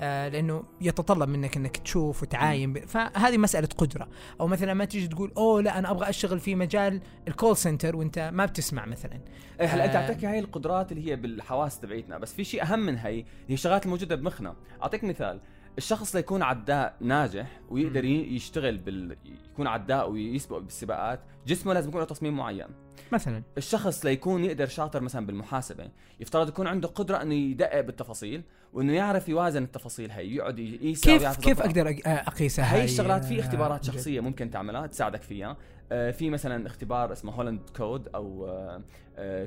آه 0.00 0.28
لأنه 0.28 0.64
يتطلب 0.80 1.28
منك 1.28 1.56
إنك 1.56 1.76
تشوف 1.76 2.22
وتعاين. 2.22 2.86
فهذه 2.86 3.38
مسألة 3.38 3.68
قدرة 3.78 4.08
أو 4.40 4.46
مثلا 4.46 4.74
ما 4.74 4.84
تيجي 4.84 5.08
تقول 5.08 5.32
أوه 5.36 5.62
لا 5.62 5.78
أنا 5.78 5.90
أبغى 5.90 6.08
أشتغل 6.08 6.40
في 6.40 6.54
مجال 6.54 7.00
ال 7.28 7.34
call 7.34 7.56
center 7.56 7.96
وأنت 7.96 8.30
ما 8.32 8.46
بتسمع 8.46 8.86
مثلا 8.86 9.20
إيه 9.60 9.66
هلا 9.66 9.84
أنت 9.84 9.94
آه. 9.96 10.08
تحكي 10.08 10.26
هاي 10.26 10.38
القدرات 10.38 10.92
اللي 10.92 11.10
هي 11.10 11.16
بالحواس 11.16 11.80
تبعيتنا 11.80 12.18
بس 12.18 12.34
في 12.34 12.44
شيء 12.44 12.62
أهم 12.62 12.78
من 12.78 12.98
هي 12.98 13.24
هي 13.48 13.54
الشغلات 13.54 13.84
الموجودة 13.84 14.16
بمخنا 14.16 14.56
أعطيك 14.82 15.04
مثال 15.04 15.40
الشخص 15.78 16.16
ليكون 16.16 16.42
عداء 16.42 16.96
ناجح 17.00 17.60
ويقدر 17.70 18.04
يشتغل 18.04 18.78
بال 18.78 19.16
يكون 19.52 19.66
عداء 19.66 20.10
ويسبق 20.10 20.58
بالسباقات 20.58 21.20
جسمه 21.46 21.74
لازم 21.74 21.88
يكون 21.88 22.00
له 22.00 22.06
تصميم 22.06 22.36
معين. 22.36 22.66
مثلا. 23.12 23.42
الشخص 23.58 24.04
ليكون 24.04 24.44
يقدر 24.44 24.66
شاطر 24.66 25.00
مثلا 25.00 25.26
بالمحاسبة 25.26 25.90
يفترض 26.20 26.48
يكون 26.48 26.66
عنده 26.66 26.88
قدرة 26.88 27.22
إنه 27.22 27.34
يدقق 27.34 27.80
بالتفاصيل 27.80 28.42
وإنه 28.72 28.92
يعرف 28.92 29.28
يوازن 29.28 29.62
التفاصيل 29.62 30.10
هي 30.10 30.34
يقعد 30.34 30.58
يقيسها 30.58 31.34
كيف 31.34 31.44
كيف. 31.44 31.60
أقدر 31.60 31.94
أق- 31.94 32.00
اقيسها 32.06 32.74
هاي؟ 32.74 32.84
الشغلات 32.84 33.24
في 33.24 33.36
آه، 33.36 33.40
اختبارات 33.40 33.84
جد. 33.84 33.92
شخصية 33.92 34.20
ممكن 34.20 34.50
تعملها 34.50 34.86
تساعدك 34.86 35.22
فيها. 35.22 35.56
آه، 35.92 36.10
في 36.10 36.30
مثلا 36.30 36.66
اختبار 36.66 37.12
اسمه 37.12 37.32
Holland 37.32 37.60
Code 37.76 38.08
أو 38.14 38.46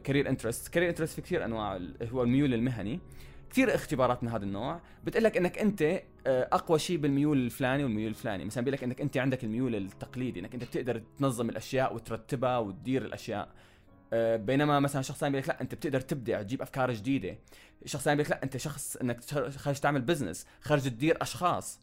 career 0.04 0.30
interest 0.30 0.68
career 0.68 0.90
interest 0.90 1.14
في 1.16 1.22
كثير 1.22 1.46
أنواع 1.46 1.80
هو 2.12 2.24
الميول 2.24 2.54
المهني. 2.54 3.00
كثير 3.50 3.76
اختبارات 3.76 4.24
من 4.24 4.30
هذا 4.30 4.44
النوع. 4.44 4.82
بتقول 5.04 5.24
لك 5.24 5.38
إنك 5.38 5.58
أنت 5.58 5.82
آه، 6.28 6.50
أقوى 6.52 6.80
شيء 6.80 6.98
بالميول 6.98 7.38
الفلاني 7.38 7.84
والميول 7.84 8.10
الفلاني. 8.10 8.46
مثلا 8.46 8.64
بيقول 8.64 8.74
لك 8.74 8.84
إنك 8.84 9.02
أنت 9.02 9.18
عندك 9.18 9.44
الميول 9.44 9.76
التقليدي 9.76 10.40
إنك 10.40 10.54
أنت 10.54 10.64
بتقدر 10.64 11.02
تنظم 11.18 11.50
الأشياء 11.50 11.96
وترتبها 11.96 12.58
وتدير 12.58 13.06
الأشياء. 13.06 13.50
آه، 14.14 14.36
بينما 14.36 14.80
مثلا 14.80 15.02
شخص 15.02 15.20
ثاني 15.20 15.32
بيقول 15.32 15.44
لك 15.44 15.50
لا 15.50 15.62
أنت 15.62 15.76
بتقدر 15.76 16.02
تبدع 16.02 16.42
تجيب 16.42 16.62
أفكار 16.62 16.92
جديدة. 16.92 17.38
شخص 17.86 18.04
ثاني 18.04 18.18
بيقول 18.18 18.32
لك 18.32 18.38
لا 18.38 18.44
أنت 18.44 18.58
شخص 18.58 18.96
إنك 18.96 19.24
خارج 19.58 19.80
تعمل 19.80 20.02
business 20.02 20.46
خارج 20.62 20.82
تدير 20.82 21.18
أشخاص. 21.22 21.80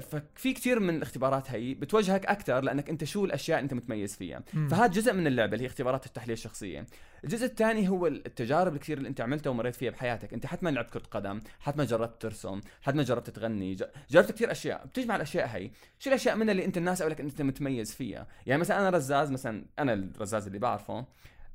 ففي 0.00 0.52
كثير 0.54 0.80
من 0.80 0.96
الاختبارات 0.96 1.50
هي 1.50 1.74
بتوجهك 1.74 2.26
أكثر 2.26 2.60
لأنك 2.60 2.90
أنت 2.90 3.04
شو 3.04 3.24
الأشياء 3.24 3.58
اللي 3.58 3.64
أنت 3.64 3.74
متميز 3.74 4.16
فيها. 4.16 4.42
فهذا 4.70 4.86
جزء 4.86 5.12
من 5.12 5.26
اللعبة 5.26 5.52
اللي 5.52 5.64
هي 5.64 5.66
اختبارات 5.66 6.06
التحليل 6.06 6.32
الشخصية. 6.32 6.86
الجزء 7.24 7.46
الثاني 7.46 7.88
هو 7.88 8.06
التجارب 8.06 8.74
الكثير 8.74 8.98
اللي 8.98 9.08
أنت 9.08 9.20
عملتها 9.20 9.50
ومريت 9.50 9.74
فيها 9.74 9.90
بحياتك. 9.90 10.34
أنت 10.34 10.46
حتما 10.46 10.70
لعبت 10.70 10.90
كرة 10.90 11.02
قدم 11.10 11.40
حتما 11.60 11.84
جربت 11.84 12.22
ترسم 12.22 12.60
حتما 12.82 13.02
جربت 13.02 13.30
تغني 13.30 13.76
جربت 14.10 14.32
كثير 14.32 14.50
أشياء. 14.50 14.86
بتجمع 14.86 15.16
الأشياء 15.16 15.46
هي. 15.46 15.70
شو 15.98 16.10
الأشياء 16.10 16.36
منها 16.36 16.52
اللي 16.52 16.64
أنت 16.64 16.76
الناس 16.76 17.02
قالوا 17.02 17.14
لك 17.14 17.20
أنت 17.20 17.42
متميز 17.42 17.94
فيها؟ 17.94 18.26
يعني 18.46 18.60
مثلا 18.60 18.78
أنا 18.80 18.90
رزاز 18.96 19.30
مثلا 19.30 19.64
أنا 19.78 19.92
الرزاز 19.92 20.46
اللي 20.46 20.58
بعرفه 20.58 21.06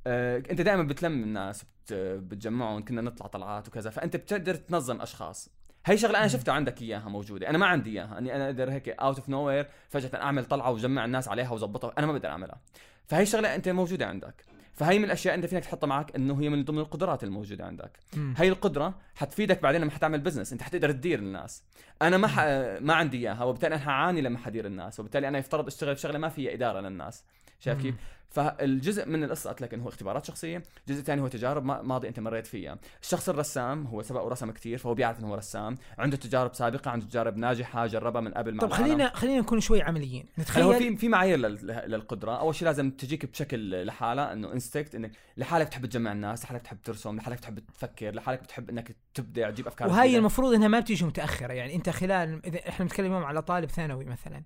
آه، 0.08 0.38
أنت 0.38 0.62
دائما 0.62 0.84
بتلم 0.84 1.24
الناس 1.24 1.64
بت- 1.64 1.94
بتجمعهم 1.94 2.86
كنا 2.86 3.02
نطلع 3.02 3.28
طلعات 3.28 3.68
وكذا. 3.68 3.90
فأنت 3.90 4.16
بتقدر 4.16 4.56
تنظم 4.56 5.02
أشخاص. 5.02 5.50
هي 5.86 5.98
شغلة 5.98 6.20
أنا 6.20 6.28
شفتها 6.28 6.54
عندك 6.54 6.82
إياها 6.82 7.10
موجودة. 7.10 7.50
أنا 7.50 7.58
ما 7.58 7.66
عندي 7.66 7.90
إياها. 7.90 8.18
إني 8.18 8.36
أنا 8.36 8.46
أقدر 8.46 8.72
هيك 8.72 8.90
out 8.90 9.20
of 9.20 9.30
nowhere 9.30 9.68
فجأة 9.90 10.22
أعمل 10.22 10.46
طلعة 10.46 10.72
وجمع 10.72 11.06
الناس 11.06 11.28
عليها 11.28 11.52
وظبطها. 11.52 11.94
أنا 11.98 12.08
ما 12.08 12.14
بقدر 12.14 12.30
أعملها. 12.30 12.62
فهي 13.08 13.26
شغلة 13.26 13.56
أنت 13.56 13.70
موجودة 13.70 14.08
عندك. 14.08 14.46
فهي 14.74 15.00
من 15.00 15.06
الأشياء 15.06 15.36
أنت 15.36 15.46
فيك 15.46 15.64
تحطها 15.64 15.88
معك 15.88 16.16
إنه 16.16 16.42
هي 16.42 16.50
من 16.50 16.64
ضمن 16.64 16.80
القدرات 16.80 17.24
الموجودة 17.24 17.66
عندك. 17.66 18.00
مم. 18.18 18.34
هي 18.38 18.48
القدرة 18.48 18.96
حتفيدك 19.16 19.62
بعدين 19.62 19.82
لما 19.82 19.92
حتعمل 19.92 20.20
business 20.20 20.52
أنت 20.54 20.62
حتقدر 20.62 20.92
تدير 20.92 21.20
الناس. 21.20 21.64
أنا 22.02 22.18
ما 22.18 22.28
ح... 22.28 22.40
ما 22.82 22.94
عندي 22.94 23.18
إياها 23.18 23.44
وبالتالي 23.44 23.76
أنا 23.76 23.84
حعاني 23.84 24.22
لما 24.22 24.38
حدير 24.38 24.66
الناس 24.66 25.00
وبالتالي 25.00 25.28
أنا 25.28 25.38
يفترض 25.38 25.68
أشتغل 25.68 25.96
في 25.96 26.02
شغلة 26.02 26.18
ما 26.18 26.30
فيها 26.30 26.54
إدارة 26.54 26.80
للناس. 26.80 27.24
شايف. 27.60 27.82
كيف 27.82 27.96
فالجزء 28.30 29.06
من 29.10 29.24
القصة 29.24 29.50
قلت 29.50 29.62
لك 29.62 29.74
إنه 29.74 29.84
هو 29.84 29.90
اختبارات 29.90 30.26
شخصية 30.26 30.64
الجزء 30.88 31.00
الثاني 31.00 31.22
هو 31.22 31.28
تجارب 31.28 31.66
ما- 31.66 31.82
ماضي 31.82 32.08
أنت 32.08 32.20
مريت 32.20 32.48
فيها 32.48 32.78
الشخص 33.02 33.30
الرسام 33.30 33.88
هو 33.88 34.02
سبق 34.02 34.22
ورسم 34.24 34.52
كثير 34.52 34.78
فهو 34.78 34.94
بيعرف 34.94 35.20
إنه 35.20 35.28
هو 35.28 35.36
رسام 35.36 35.76
عنده 35.98 36.18
تجارب 36.18 36.54
سابقة 36.54 36.92
عنده 36.92 37.06
تجارب 37.06 37.38
ناجحة 37.38 37.88
جربها 37.88 38.22
من 38.22 38.32
قبل 38.34 38.54
مع 38.54 38.62
طب 38.62 38.68
العالم. 38.68 38.86
خلينا 38.86 39.10
خلينا 39.16 39.40
نكون 39.40 39.60
شوي 39.60 39.82
عمليين 39.82 40.26
هلا 40.56 40.64
هو 40.66 40.72
نتخيل 40.72 40.92
في 40.94 40.98
في 40.98 41.10
معايير 41.10 41.38
لل- 41.38 41.84
للقدرة 41.92 42.40
أول 42.40 42.56
شيء 42.56 42.68
لازم 42.68 42.92
تجيك 42.92 43.26
بشكل 43.26 43.86
لحالها 43.86 44.34
إنه 44.34 44.54
انستكت 44.54 44.96
إنك 44.96 45.12
لحالك 45.38 45.68
بتحب 45.68 45.86
تجمع 45.86 46.12
الناس 46.12 46.44
لحالك 46.44 46.62
بتحب 46.62 46.78
ترسم 46.84 47.16
لحالك 47.18 47.38
بتحب 47.38 47.60
تفكر 47.60 48.16
لحالك 48.16 48.44
بتحب 48.44 48.70
إنك 48.70 48.96
تبدع 49.14 49.50
تجيب 49.52 49.68
أفكار 49.68 49.88
وهي. 49.90 50.18
المفروض 50.18 50.54
إنها 50.54 50.68
ما 50.68 50.80
بتيجي 50.80 51.06
متأخرة 51.06 51.54
يعني 51.54 51.76
أنت 51.76 51.90
خلال 51.90 52.42
إذا 52.46 52.70
إحنا 52.70 52.86
بنتكلم 52.86 53.06
اليوم 53.06 53.24
على 53.24 53.42
طالب 53.42 53.70
ثانوي 53.70 54.06
مثلا 54.06 54.44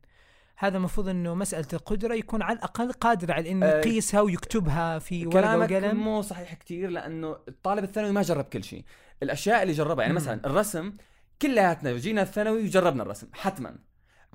هذا 0.62 0.78
المفروض 0.78 1.10
إنه 1.10 1.36
مسألة 1.36 1.68
القدرة 1.74 2.14
يكون 2.14 2.42
على 2.42 2.58
الأقل 2.58 2.92
قادر 2.92 3.32
على 3.32 3.52
إنه 3.52 3.66
يقيسها 3.66 4.22
ويكتبها 4.22 5.00
في 5.00 5.28
ورقة 5.28 5.58
وقلم. 5.58 5.98
مو 5.98 6.22
صحيح 6.22 6.54
كتير 6.54 6.90
لأنه 6.90 7.38
الطالب 7.48 7.84
الثانوي 7.84 8.12
ما 8.12 8.22
جرب 8.22 8.44
كل 8.44 8.64
شيء. 8.64 8.84
الأشياء 9.24 9.64
اللي 9.64 9.74
جربها 9.74 10.04
يعني. 10.04 10.16
مثلا 10.16 10.42
الرسم 10.46 10.94
كلياتنا 11.42 11.98
جينا 11.98 12.22
الثانوي 12.22 12.64
وجربنا 12.64 13.04
الرسم 13.04 13.28
حتما. 13.34 13.78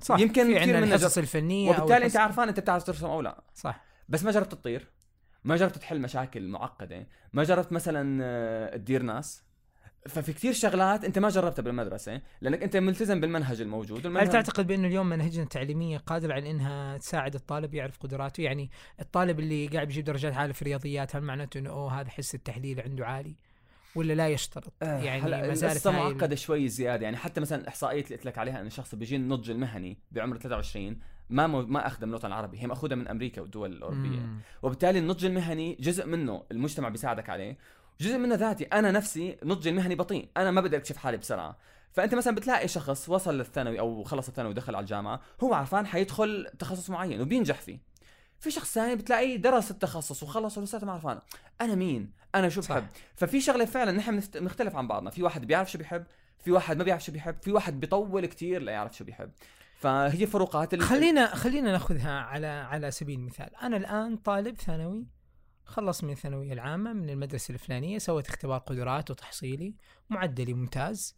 صح 0.01 0.19
يمكن 0.19 0.45
في 0.45 0.53
كثير 0.53 0.75
عندنا 0.75 0.95
الحصص 0.95 1.17
الفنية 1.17 1.69
وبالتالي 1.69 2.05
أنت 2.05 2.17
عارفان 2.17 2.47
أنت 2.47 2.59
بتعرف 2.59 2.83
ترسم 2.83 3.05
أو 3.05 3.21
لا. 3.21 3.43
صح. 3.53 3.85
بس 4.09 4.23
ما 4.23 4.31
جربت 4.31 4.51
تطير 4.51 4.91
ما 5.43 5.55
جربت 5.55 5.77
تحل 5.77 6.01
مشاكل 6.01 6.47
معقدة 6.47 7.07
ما 7.33 7.43
جربت 7.43 7.71
مثلا 7.71 8.19
آه، 8.23 8.77
تدير 8.77 9.01
ناس. 9.01 9.44
ففي 10.07 10.33
كثير 10.33 10.53
شغلات 10.53 11.05
انت 11.05 11.19
ما 11.19 11.29
جربتها 11.29 11.63
بالمدرسة 11.63 12.21
لأنك 12.41 12.63
انت 12.63 12.77
ملتزم 12.77 13.21
بالمنهج 13.21 13.61
الموجود 13.61 13.99
هل 13.99 14.05
والمنهج 14.05 14.29
تعتقد 14.29 14.67
بأنه 14.67 14.87
اليوم 14.87 15.09
منهجنا 15.09 15.43
التعليمية 15.43 15.97
قادره 15.97 16.33
على 16.33 16.51
إنها 16.51 16.97
تساعد 16.97 17.35
الطالب 17.35 17.73
يعرف 17.73 17.97
قدراته؟ 17.97 18.41
يعني 18.41 18.69
الطالب 18.99 19.39
اللي 19.39 19.67
قاعد 19.67 19.87
بيجيب 19.87 20.05
درجات 20.05 20.33
عالية 20.33 20.53
في 20.53 20.61
الرياضيات 20.61 21.15
هل 21.15 21.21
معناته 21.21 21.57
إنه 21.57 21.69
أوه 21.69 22.01
هذا 22.01 22.09
حس 22.09 22.35
التحليل 22.35 22.81
عنده 22.81 23.05
عالي؟ 23.05 23.35
ولا 23.95 24.13
لا 24.13 24.27
يشترط؟ 24.27 24.73
آه، 24.81 24.99
يعني 24.99 25.47
ما 25.47 25.53
زالت 25.53 25.87
معقده 25.87 26.35
شوي 26.35 26.67
زيادة 26.67 27.03
يعني 27.03 27.17
حتى 27.17 27.41
مثلا 27.41 27.61
الاحصائيات 27.61 28.05
اللي 28.05 28.15
قلت 28.15 28.25
لك 28.25 28.37
عليها 28.37 28.59
انه 28.59 28.67
الشخص 28.67 28.95
بيجي 28.95 29.15
النضج 29.15 29.51
المهني 29.51 29.97
بعمر 30.11 30.37
23 30.37 30.99
ما 31.29 31.47
مو 31.47 31.61
ما 31.61 31.87
اخذها 31.87 32.05
من 32.05 32.09
الوطن 32.09 32.27
العربي 32.27 32.59
هي 32.59 32.67
ماخوذها 32.67 32.95
من 32.95 33.07
أمريكا 33.07 33.41
والدول 33.41 33.71
الأوروبية. 33.71 34.19
مم. 34.19 34.39
وبالتالي 34.63 34.99
النضج 34.99 35.25
المهني 35.25 35.77
جزء 35.79 36.05
منه 36.05 36.43
المجتمع 36.51 36.89
بيساعدك 36.89 37.29
عليه. 37.29 37.57
جزء 38.01 38.17
منه 38.17 38.35
ذاتي. 38.35 38.63
أنا 38.63 38.91
نفسي 38.91 39.37
نضجي 39.43 39.69
المهني 39.69 39.95
بطيء. 39.95 40.29
أنا 40.37 40.51
ما 40.51 40.61
بقدر 40.61 40.77
اكتشف 40.77 40.97
حالي 40.97 41.17
بسرعة. 41.17 41.57
فأنت 41.91 42.15
مثلا 42.15 42.35
بتلاقي 42.35 42.67
شخص 42.67 43.09
وصل 43.09 43.37
للثانوي 43.37 43.79
أو 43.79 44.03
خلص 44.03 44.27
الثانوي 44.27 44.51
ودخل 44.51 44.75
على 44.75 44.83
الجامعة 44.83 45.21
هو 45.43 45.53
عرفان 45.53 45.87
حيدخل 45.87 46.47
تخصص 46.59 46.89
معين 46.89 47.21
وبينجح 47.21 47.61
فيه. 47.61 47.79
في 48.39 48.51
شخص 48.51 48.73
ثاني 48.73 48.95
بتلاقيه 48.95 49.35
درس 49.35 49.71
التخصص 49.71 50.23
وخلص 50.23 50.57
ولساته 50.57 50.85
ما 50.85 50.93
عرفان. 50.93 51.19
أنا 51.61 51.75
مين؟ 51.75 52.11
أنا 52.35 52.49
شو. 52.49 52.61
بحب؟ 52.61 52.87
ففي 53.15 53.41
شغلة 53.41 53.65
فعلا 53.65 53.91
نحن 53.91 54.21
بنختلف 54.35 54.75
عن 54.75 54.87
بعضنا. 54.87 55.09
في 55.09 55.23
واحد 55.23 55.47
بيعرف 55.47 55.71
شو 55.71 55.77
بيحب 55.77 56.03
في 56.43 56.51
واحد 56.51 56.77
ما 56.77 56.83
بيعرف 56.83 57.03
شو 57.03 57.11
بيحب 57.11 57.35
في 57.41 57.51
واحد 57.51 57.79
بيطول 57.79 58.25
كتير 58.25 58.61
ليعرف 58.61 58.97
شو 58.97 59.03
بيحب. 59.03 59.31
فهي 59.79 60.27
فروقات 60.27 60.75
خلينا 60.75 61.35
خلينا 61.35 61.71
ناخذها 61.71 62.19
على 62.19 62.47
على 62.47 62.91
سبيل 62.91 63.19
المثال. 63.19 63.55
أنا 63.55 63.77
الآن 63.77 64.17
طالب 64.17 64.55
ثانوي 64.55 65.05
خلص 65.65 66.03
من 66.03 66.09
الثانوية 66.11 66.53
العامة 66.53 66.93
من 66.93 67.09
المدرسة 67.09 67.53
الفلانية 67.53 67.97
سويت 67.97 68.27
اختبار 68.27 68.57
قدرات 68.59 69.11
وتحصيلي 69.11 69.73
معدلي 70.09 70.53
ممتاز. 70.53 71.15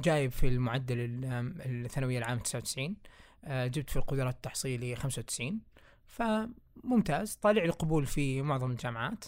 جايب 0.00 0.30
في 0.30 0.48
المعدل 0.48 0.98
ال- 1.00 1.24
آم، 1.24 1.54
الثانوية 1.60 2.18
العامة 2.18 2.40
99 2.40 2.96
آه، 3.44 3.66
جبت 3.66 3.90
في 3.90 3.96
القدرات 3.96 4.34
التحصيلي 4.34 4.96
95 4.96 5.60
فممتاز. 6.06 7.34
طالع 7.42 7.64
لي 7.64 7.70
قبول 7.70 8.06
في 8.06 8.42
معظم 8.42 8.70
الجامعات. 8.70 9.24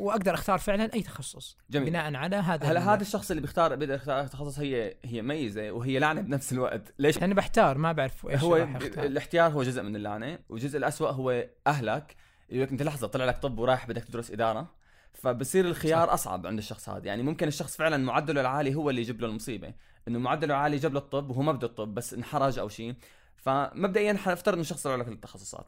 وأقدر 0.00 0.34
أختار 0.34 0.58
فعلا 0.58 0.94
أي 0.94 1.02
تخصص 1.02 1.56
جميل. 1.70 1.90
بناء 1.90 2.14
على 2.14 2.36
هذا 2.36 2.66
هلا 2.66 2.94
هذا 2.94 3.02
الشخص 3.02 3.30
اللي 3.30 3.40
بيختار 3.40 3.74
بيقدر 3.76 3.94
يختار 3.94 4.26
تخصص 4.26 4.58
هي 4.58 4.96
هي 5.04 5.22
ميزة 5.22 5.70
وهي 5.70 5.98
لعنة 5.98 6.20
بنفس 6.20 6.52
الوقت؟ 6.52 6.94
ليش؟ 6.98 7.22
أنا 7.22 7.34
بحتار 7.34 7.78
ما 7.78 7.92
بعرف 7.92 8.26
إيش 8.26 8.40
هو 8.42 8.56
راح 8.56 8.76
أختار. 8.76 9.04
الاختيار 9.04 9.50
هو 9.52 9.62
جزء 9.62 9.82
من 9.82 9.96
اللعنة 9.96 10.38
والجزء 10.48 10.78
الأسوأ 10.78 11.10
هو 11.10 11.46
أهلك. 11.66 12.16
يقول 12.50 12.62
لك 12.62 12.70
أنت 12.70 12.82
لحظة 12.82 13.06
طلع 13.06 13.24
لك 13.24 13.38
طب 13.38 13.58
ورايح 13.58 13.86
بدك 13.86 14.04
تدرس 14.04 14.30
إدارة. 14.30 14.66
فبصير 15.12 15.64
الخيار 15.64 16.06
صح. 16.06 16.12
أصعب 16.12 16.46
عند 16.46 16.58
الشخص 16.58 16.88
هذا. 16.88 17.06
يعني 17.06 17.22
ممكن 17.22 17.48
الشخص 17.48 17.76
فعلا 17.76 17.96
معدله 17.96 18.40
العالي 18.40 18.74
هو 18.74 18.90
اللي 18.90 19.00
يجيب 19.00 19.20
له 19.20 19.26
المصيبة. 19.28 19.74
إنه 20.08 20.18
معدله 20.18 20.54
العالي 20.54 20.76
جاب 20.76 20.92
له 20.92 20.98
الطب 20.98 21.30
وهو 21.30 21.42
ما 21.42 21.52
بده 21.52 21.66
الطب 21.66 21.94
بس 21.94 22.14
انحرج 22.14 22.58
أو 22.58 22.68
شيء. 22.68 22.94
فمبدئيا 23.36 24.14
حنفترض 24.14 24.54
إنه 24.54 24.60
الشخص 24.62 24.82
طلع 24.82 24.94
لك 24.94 25.08
التخصصات. 25.08 25.66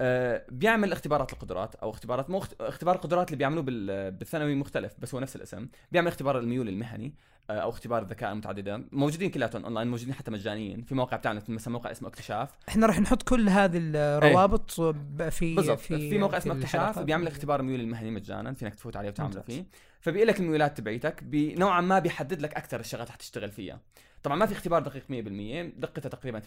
آه، 0.00 0.44
بيعمل 0.48 0.92
اختبارات 0.92 1.32
القدرات 1.32 1.74
أو 1.74 1.90
اختبارات 1.90 2.30
مو 2.30 2.38
اخت- 2.38 2.60
اختبار 2.60 2.94
القدرات 2.94 3.26
اللي 3.26 3.36
بيعملوه 3.38 3.62
بال- 3.62 4.10
بالثانوي 4.10 4.54
مختلف 4.54 4.92
بس 4.98 5.14
هو 5.14 5.20
نفس 5.20 5.36
الاسم. 5.36 5.68
بيعمل 5.92 6.08
اختبار 6.08 6.38
الميول 6.38 6.68
المهني. 6.68 7.14
أو 7.50 7.70
اختبار 7.70 8.02
الذكاء 8.02 8.32
المتعددة. 8.32 8.84
موجودين 8.92 9.30
كلياتهم 9.30 9.64
اونلاين 9.64 9.88
موجودين 9.88 10.14
حتى 10.14 10.30
مجانيين. 10.30 10.82
في 10.82 10.94
مواقع 10.94 11.16
بتاعنا 11.16 11.42
مثلا 11.48 11.72
موقع 11.72 11.90
اسمه 11.90 12.08
اكتشاف. 12.08 12.50
إحنا 12.68 12.86
راح 12.86 13.00
نحط 13.00 13.22
كل 13.22 13.48
هذه 13.48 13.78
الروابط 13.78 14.80
ب- 14.80 15.28
في 15.28 15.44
إيه. 15.44 15.56
بالضبط. 15.56 15.78
في, 15.78 16.10
في 16.10 16.18
موقع 16.18 16.38
اسمه. 16.38 16.54
اكتشاف 16.58 16.98
بيعمل 16.98 17.26
اختبار 17.26 17.60
الميول 17.60 17.80
المهني 17.80 18.10
مجانا. 18.10 18.52
فينك 18.52 18.74
تفوت 18.74 18.96
عليه 18.96 19.08
وتعمله. 19.08 19.40
فيه. 19.40 19.64
فبيقول 20.00 20.28
لك 20.28 20.40
الميولات 20.40 20.76
تبعيتك 20.78 21.24
نوعا 21.32 21.80
ما 21.80 21.98
بيحدد 21.98 22.40
لك 22.40 22.54
أكثر 22.54 22.80
الشغلات 22.80 23.08
حتشتغل 23.10 23.50
فيها. 23.50 23.80
طبعا 24.22 24.36
ما 24.36 24.46
في 24.46 24.52
اختبار 24.52 24.82
دقيق 24.82 25.02
100% 25.08 25.72
دقته 25.80 26.08
تقريبا 26.08 26.40
80% 26.40 26.44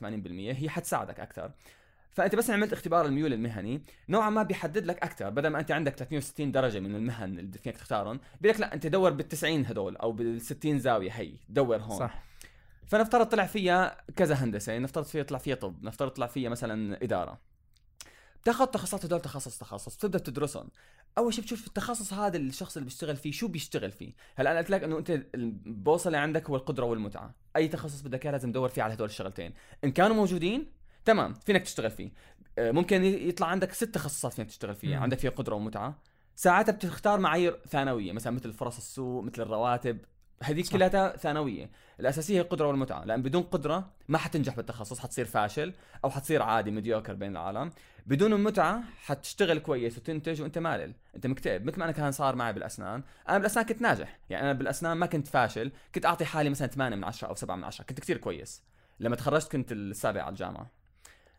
هي 0.61 0.69
حتساعدك 0.69 1.19
أكثر. 1.19 1.51
فأنت 2.15 2.35
بس 2.35 2.49
عملت 2.49 2.73
اختبار 2.73 3.05
الميول 3.05 3.33
المهني 3.33 3.81
نوعا 4.09 4.29
ما 4.29 4.43
بيحدد 4.43 4.85
لك 4.85 5.03
أكثر 5.03 5.29
بدل 5.29 5.47
ما 5.47 5.59
أنت 5.59 5.71
عندك 5.71 5.95
360 5.95 6.51
درجة 6.51 6.79
من 6.79 6.95
المهن 6.95 7.39
اللي 7.39 7.57
فيك 7.57 7.77
تختارهم 7.77 8.19
بيقول 8.41 8.55
لك 8.55 8.61
لا 8.61 8.73
أنت 8.73 8.87
دور 8.87 9.11
بال 9.11 9.27
90 9.27 9.65
هدول 9.65 9.95
أو 9.97 10.11
بال 10.11 10.41
60 10.41 10.79
زاوية 10.79 11.11
هي 11.11 11.33
دور 11.49 11.77
هون. 11.77 11.99
صح. 11.99 12.23
فنفترض 12.87 13.25
طلع 13.25 13.45
فيها 13.45 13.97
كذا 14.15 14.35
هندسة 14.35 14.77
نفترض 14.77 15.05
فيها 15.05 15.23
طلع 15.23 15.37
فيها 15.37 15.55
طب 15.55 15.83
نفترض 15.83 16.11
طلع 16.11 16.27
فيها 16.27 16.49
مثلا 16.49 17.03
إدارة. 17.03 17.39
بتاخذ 18.41 18.65
تخصصات 18.65 19.05
هدول 19.05 19.21
تخصص 19.21 19.57
تخصص 19.57 19.95
بتبدا 19.95 20.19
تدرسهم. 20.19 20.69
أول 21.17 21.33
شيء 21.33 21.43
بتشوف 21.43 21.67
التخصص 21.67 22.13
هذا 22.13 22.37
الشخص 22.37 22.77
اللي 22.77 22.85
بيشتغل 22.85 23.15
فيه 23.15 23.31
شو 23.31 23.47
بيشتغل 23.47 23.91
فيه. 23.91 24.13
هلأ 24.35 24.51
أنا 24.51 24.59
قلت 24.59 24.69
لك 24.69 24.83
إنه 24.83 24.97
أنت 24.97 25.09
البوصلة 25.35 26.17
عندك 26.17 26.49
هو 26.49 26.55
القدرة 26.55 26.85
والمتعة. 26.85 27.35
أي 27.55 27.67
تخصص 27.67 28.01
بدك 28.01 28.25
إياه 28.25 28.31
لازم 28.31 28.51
تدور 28.51 28.69
فيه 28.69 28.83
على 28.83 28.93
هدول 28.93 29.07
الشغلتين. 29.07 29.53
إن 29.83 29.91
كانوا 29.91 30.15
موجودين 30.15 30.71
تمام 31.05 31.33
فينك 31.33 31.61
تشتغل 31.61 31.91
فيه. 31.91 32.11
آه، 32.57 32.71
ممكن 32.71 33.03
يطلع 33.03 33.47
عندك 33.47 33.71
ست 33.73 33.83
تخصصات 33.83 34.33
فينك 34.33 34.47
تشتغل 34.47 34.75
فيها. 34.75 34.99
عندك 34.99 35.19
فيها 35.19 35.31
قدرة 35.31 35.55
ومتعة. 35.55 35.99
ساعتها 36.35 36.71
بتختار 36.73 37.19
معايير 37.19 37.59
ثانوية 37.69 38.11
مثلا 38.11 38.33
مثل 38.33 38.53
فرص 38.53 38.77
السوق 38.77 39.23
مثل 39.23 39.41
الرواتب. 39.41 39.97
هذيك. 40.43 40.69
كلها 40.69 41.17
ثانوية. 41.17 41.69
الأساسية 41.99 42.35
هي 42.35 42.41
القدرة 42.41 42.67
والمتعة 42.67 43.05
لأن 43.05 43.21
بدون 43.21 43.43
قدرة 43.43 43.91
ما 44.07 44.17
حتنجح 44.17 44.55
بالتخصص 44.55 44.99
حتصير 44.99 45.25
فاشل 45.25 45.73
أو 46.03 46.09
حتصير 46.09 46.41
عادي 46.41 46.71
مديوكر 46.71 47.13
بين 47.13 47.31
العالم. 47.31 47.71
بدون 48.05 48.33
المتعة 48.33 48.83
حتشتغل 49.05 49.59
كويس 49.59 49.97
وتنتج 49.97 50.41
وأنت 50.41 50.57
مالل. 50.57 50.93
أنت 51.15 51.27
مكتئب. 51.27 51.65
مثل 51.65 51.79
ما 51.79 51.85
أنا 51.85 51.91
كان 51.91 52.11
صار 52.11 52.35
معي 52.35 52.53
بالأسنان 52.53 53.03
أنا 53.29 53.37
بالأسنان 53.37 53.65
كنت 53.65 53.81
ناجح. 53.81 54.19
يعني 54.29 54.43
أنا 54.43 54.53
بالأسنان 54.53 54.97
ما 54.97 55.05
كنت 55.05 55.27
فاشل. 55.27 55.71
كنت 55.95 56.05
أعطي 56.05 56.25
حالي 56.25 56.49
مثلا 56.49 56.67
8 56.67 56.95
من 56.95 57.03
10 57.03 57.27
أو 57.27 57.35
7 57.35 57.55
من 57.55 57.63
10 57.63 57.85
كنت 57.85 57.99
كثير 57.99 58.17
كويس. 58.17 58.63
لما 58.99 59.15
تخرجت 59.15 59.51
كنت 59.51 59.71
السابع 59.71 60.21
على 60.21 60.29
الجامعة. 60.29 60.71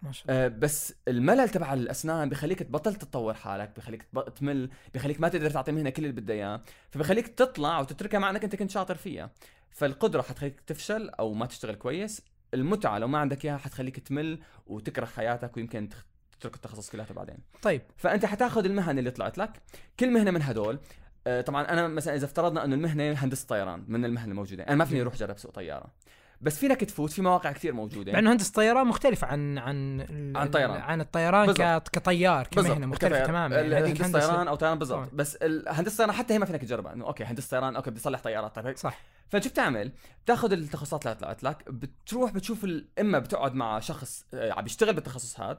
ما 0.02 0.12
شاء 0.12 0.24
الله. 0.30 0.44
أه 0.44 0.48
بس 0.48 0.94
الملل 1.08 1.48
تبع 1.48 1.74
الأسنان 1.74 2.28
بخليك 2.28 2.58
تبطل 2.58 2.94
تتطور 2.94 3.34
حالك 3.34 3.76
بخليك 3.76 4.06
تمل 4.36 4.70
بخليك 4.94 5.20
ما 5.20 5.28
تقدر 5.28 5.50
تعطي 5.50 5.72
مهنة 5.72 5.90
كل 5.90 6.04
اللي 6.04 6.20
بدها 6.20 6.36
إياه 6.36 6.62
فبخليك 6.90 7.28
تطلع 7.28 7.80
وتتركها 7.80 8.18
مع 8.18 8.30
إنك 8.30 8.44
أنت 8.44 8.56
كنت 8.56 8.70
شاطر 8.70 8.94
فيها. 8.94 9.30
فالقدرة 9.70 10.22
حتخليك 10.22 10.60
تفشل 10.60 11.08
أو 11.08 11.34
ما 11.34 11.46
تشتغل 11.46 11.74
كويس 11.74 12.22
المتعة 12.54 12.98
لو 12.98 13.08
ما 13.08 13.18
عندك 13.18 13.44
إياها 13.44 13.56
حتخليك 13.56 13.98
تمل 13.98 14.40
وتكره 14.66 15.06
حياتك 15.06 15.56
ويمكن 15.56 15.88
تترك 16.38 16.54
التخصص 16.54 16.90
كلياته 16.90 17.14
بعدين 17.14 17.36
طيب. 17.62 17.82
فأنت 17.96 18.26
حتاخذ 18.26 18.64
المهن 18.64 18.98
اللي 18.98 19.10
طلعت 19.10 19.38
لك 19.38 19.62
كل 20.00 20.10
مهنة 20.10 20.30
من 20.30 20.42
هدول 20.42 20.78
آه، 21.26 21.40
طبعا 21.40 21.62
أنا 21.62 21.88
مثلا 21.88 22.14
إذا 22.14 22.24
افترضنا 22.24 22.64
إنه 22.64 22.74
المهنة 22.74 23.12
هندسة 23.12 23.46
طيران 23.46 23.84
من 23.88 24.04
المهن 24.04 24.30
الموجودة 24.30 24.62
أنا 24.62 24.76
ما 24.76 24.84
فيني 24.84 25.00
أروح 25.00 25.14
أجرب 25.14 25.38
سوق 25.38 25.52
طيارة. 25.52 25.92
بس 26.40 26.58
فينك 26.58 26.84
تفوت 26.84 27.10
في 27.10 27.22
مواقع 27.22 27.52
كثير 27.52 27.72
موجودة 27.72 28.12
مع 28.12 28.18
إنه 28.18 28.32
هندسة 28.32 28.48
الطيران 28.48 28.86
مختلفة 28.86 29.26
عن 29.26 29.58
عن 29.58 30.00
عن 30.36 30.48
طيران. 30.48 30.80
عن 30.80 31.00
الطيران. 31.00 31.46
بالضبط. 31.46 31.88
كطيار 31.88 32.46
كمهنه. 32.46 32.86
مختلفة 32.86 33.14
كطيار. 33.14 33.28
تماما 33.28 33.56
يعني 33.56 33.90
هندسة 33.90 34.06
هندسة 34.06 34.28
طيران 34.28 34.48
أو 34.48 34.54
طيران 34.54 34.78
بالضبط. 34.78 35.08
بس 35.12 35.38
هندسة 35.68 35.96
طيران 35.96 36.12
حتى 36.12 36.34
هي 36.34 36.38
ما 36.38 36.46
فينك 36.46 36.60
تجربها 36.60 36.92
إنه 36.92 37.06
okay 37.06 37.24
هندسة 37.24 37.50
طيران 37.50 37.76
okay 37.76 37.90
بدي 37.90 38.00
اصلح 38.00 38.20
طيارات 38.20 38.58
طيب 38.58 38.76
صح 38.76 38.98
فشو 39.28 39.48
بتعمل؟ 39.48 39.92
بتاخذ 40.24 40.52
التخصصات 40.52 41.06
اللي 41.06 41.16
طلعت 41.16 41.42
لك 41.44 41.70
بتروح 41.70 42.32
بتشوف 42.32 42.66
إما 43.00 43.18
بتقعد 43.18 43.54
مع 43.54 43.80
شخص 43.80 44.26
آه، 44.34 44.52
عم 44.52 44.64
بيشتغل 44.64 44.94
بالتخصص 44.94 45.40
هذا 45.40 45.58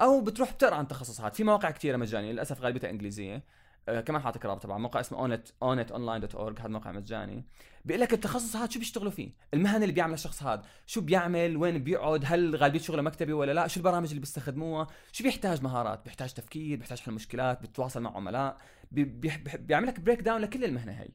أو 0.00 0.20
بتروح 0.20 0.52
بتقرأ 0.52 0.74
عن 0.74 0.86
هذا 1.20 1.34
في 1.34 1.44
مواقع 1.44 1.70
كثيرة 1.70 1.96
مجانية 1.96 2.32
للأسف 2.32 2.60
غالبيتها 2.60 2.90
إنجليزية 2.90 3.42
آه 3.88 4.00
كمان 4.00 4.22
حاطك 4.22 4.44
رابط 4.44 4.62
طبعا 4.62 4.78
موقع 4.78 5.00
اسمه 5.00 5.18
اونت 5.18 5.48
اونت 5.62 5.92
اونلاين 5.92 6.20
دوت 6.20 6.34
اورج 6.34 6.60
هذا 6.60 6.68
موقع 6.68 6.92
مجاني. 6.92 7.44
بيقول 7.84 8.00
لك 8.00 8.12
التخصص 8.12 8.56
هذا 8.56 8.70
شو 8.70 8.78
بيشتغلوا 8.78 9.10
فيه؟ 9.10 9.30
المهن 9.54 9.82
اللي 9.82 9.94
بيعملها 9.94 10.14
الشخص 10.14 10.42
هذا. 10.42 10.62
شو 10.86 11.00
بيعمل؟ 11.00 11.56
وين 11.56 11.78
بيقعد؟ 11.78 12.22
هل 12.26 12.56
غالبية 12.56 12.78
شغله 12.78 13.02
مكتبي 13.02 13.32
ولا 13.32 13.52
لا؟ 13.52 13.66
شو 13.66 13.80
البرامج 13.80 14.08
اللي 14.08 14.20
بيستخدموها؟ 14.20 14.86
شو 15.12 15.24
بيحتاج 15.24 15.62
مهارات؟ 15.62 16.04
بيحتاج 16.04 16.32
تفكير 16.32 16.78
بيحتاج 16.78 17.00
حل 17.00 17.12
مشكلات 17.12 17.60
بيتواصل 17.60 18.02
مع 18.02 18.16
عملاء. 18.16 18.56
بي 18.90 19.04
بي 19.04 19.32
بيعمل 19.54 19.86
لك 19.86 20.00
breakdown 20.00 20.40
لكل 20.40 20.64
المهنة 20.64 20.92
هي. 20.92 21.08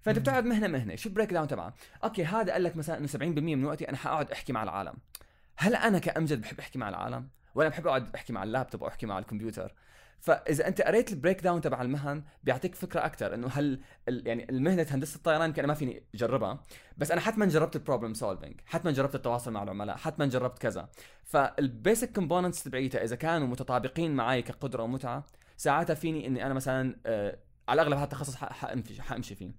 فأنت. 0.00 0.18
بتقعد 0.18 0.44
مهنة 0.44 0.68
مهنة. 0.68 0.96
شو 0.96 1.08
ال 1.08 1.32
breakdown 1.32 1.48
تبعها 1.48 1.74
okay 2.04 2.24
هذا 2.24 2.52
قال 2.52 2.62
لك 2.62 2.76
مثلا 2.76 2.98
إنه 2.98 3.06
70% 3.06 3.14
من 3.16 3.64
وقتي 3.64 3.88
أنا 3.88 3.96
حأقعد 3.96 4.30
أحكي 4.30 4.52
مع 4.52 4.62
العالم. 4.62 4.94
هل 5.56 5.74
أنا 5.74 5.98
كأمجد 5.98 6.40
بحب 6.40 6.58
أحكي 6.60 6.78
مع 6.78 6.88
العالم؟ 6.88 7.28
ولا 7.54 7.68
بحب 7.68 7.86
أقعد 7.86 8.14
أحكي 8.14 8.32
مع 8.32 8.42
اللابتوب 8.42 8.82
أو 8.82 8.88
أحكي 8.88 9.06
مع 9.06 9.18
الكمبيوتر؟ 9.18 9.74
فإذا 10.22 10.68
أنت 10.68 10.82
قريت 10.82 11.12
ال 11.12 11.40
breakdown 11.40 11.60
تبع 11.60 11.82
المهن 11.82 12.22
بيعطيك 12.44 12.74
فكرة 12.74 13.06
أكثر 13.06 13.34
إنه 13.34 13.48
هل 13.48 13.80
يعني 14.08 14.50
المهنة 14.50 14.86
هندسه 14.90 15.16
الطيران 15.16 15.48
يمكن 15.48 15.66
ما 15.66 15.74
فيني 15.74 16.02
أجربها. 16.14 16.62
بس 16.96 17.10
أنا 17.10 17.20
حتما 17.20 17.46
جربت 17.46 17.76
ال 17.76 17.81
problem 17.81 18.14
solving 18.14 18.60
حتما 18.66 18.90
جربت 18.90 19.14
التواصل 19.14 19.52
مع 19.52 19.62
العملاء 19.62 19.96
حتما 19.96 20.26
جربت 20.26 20.58
كذا. 20.58 20.88
فال 21.24 21.49
basic 21.49 22.12
components 22.12 22.62
تبعيتها 22.62 23.04
إذا 23.04 23.16
كانوا 23.16 23.46
متطابقين 23.46 24.14
معي 24.14 24.42
كقدرة 24.42 24.82
ومتعة 24.82 25.26
ساعتها 25.56 25.94
فيني 25.94 26.26
إني 26.26 26.46
أنا 26.46 26.54
مثلا 26.54 26.96
آه 27.06 27.38
على 27.68 27.82
الأغلب 27.82 27.96
هذا 27.96 28.04
التخصص 28.04 28.36
حأمشي 29.00 29.34
فيه. 29.34 29.52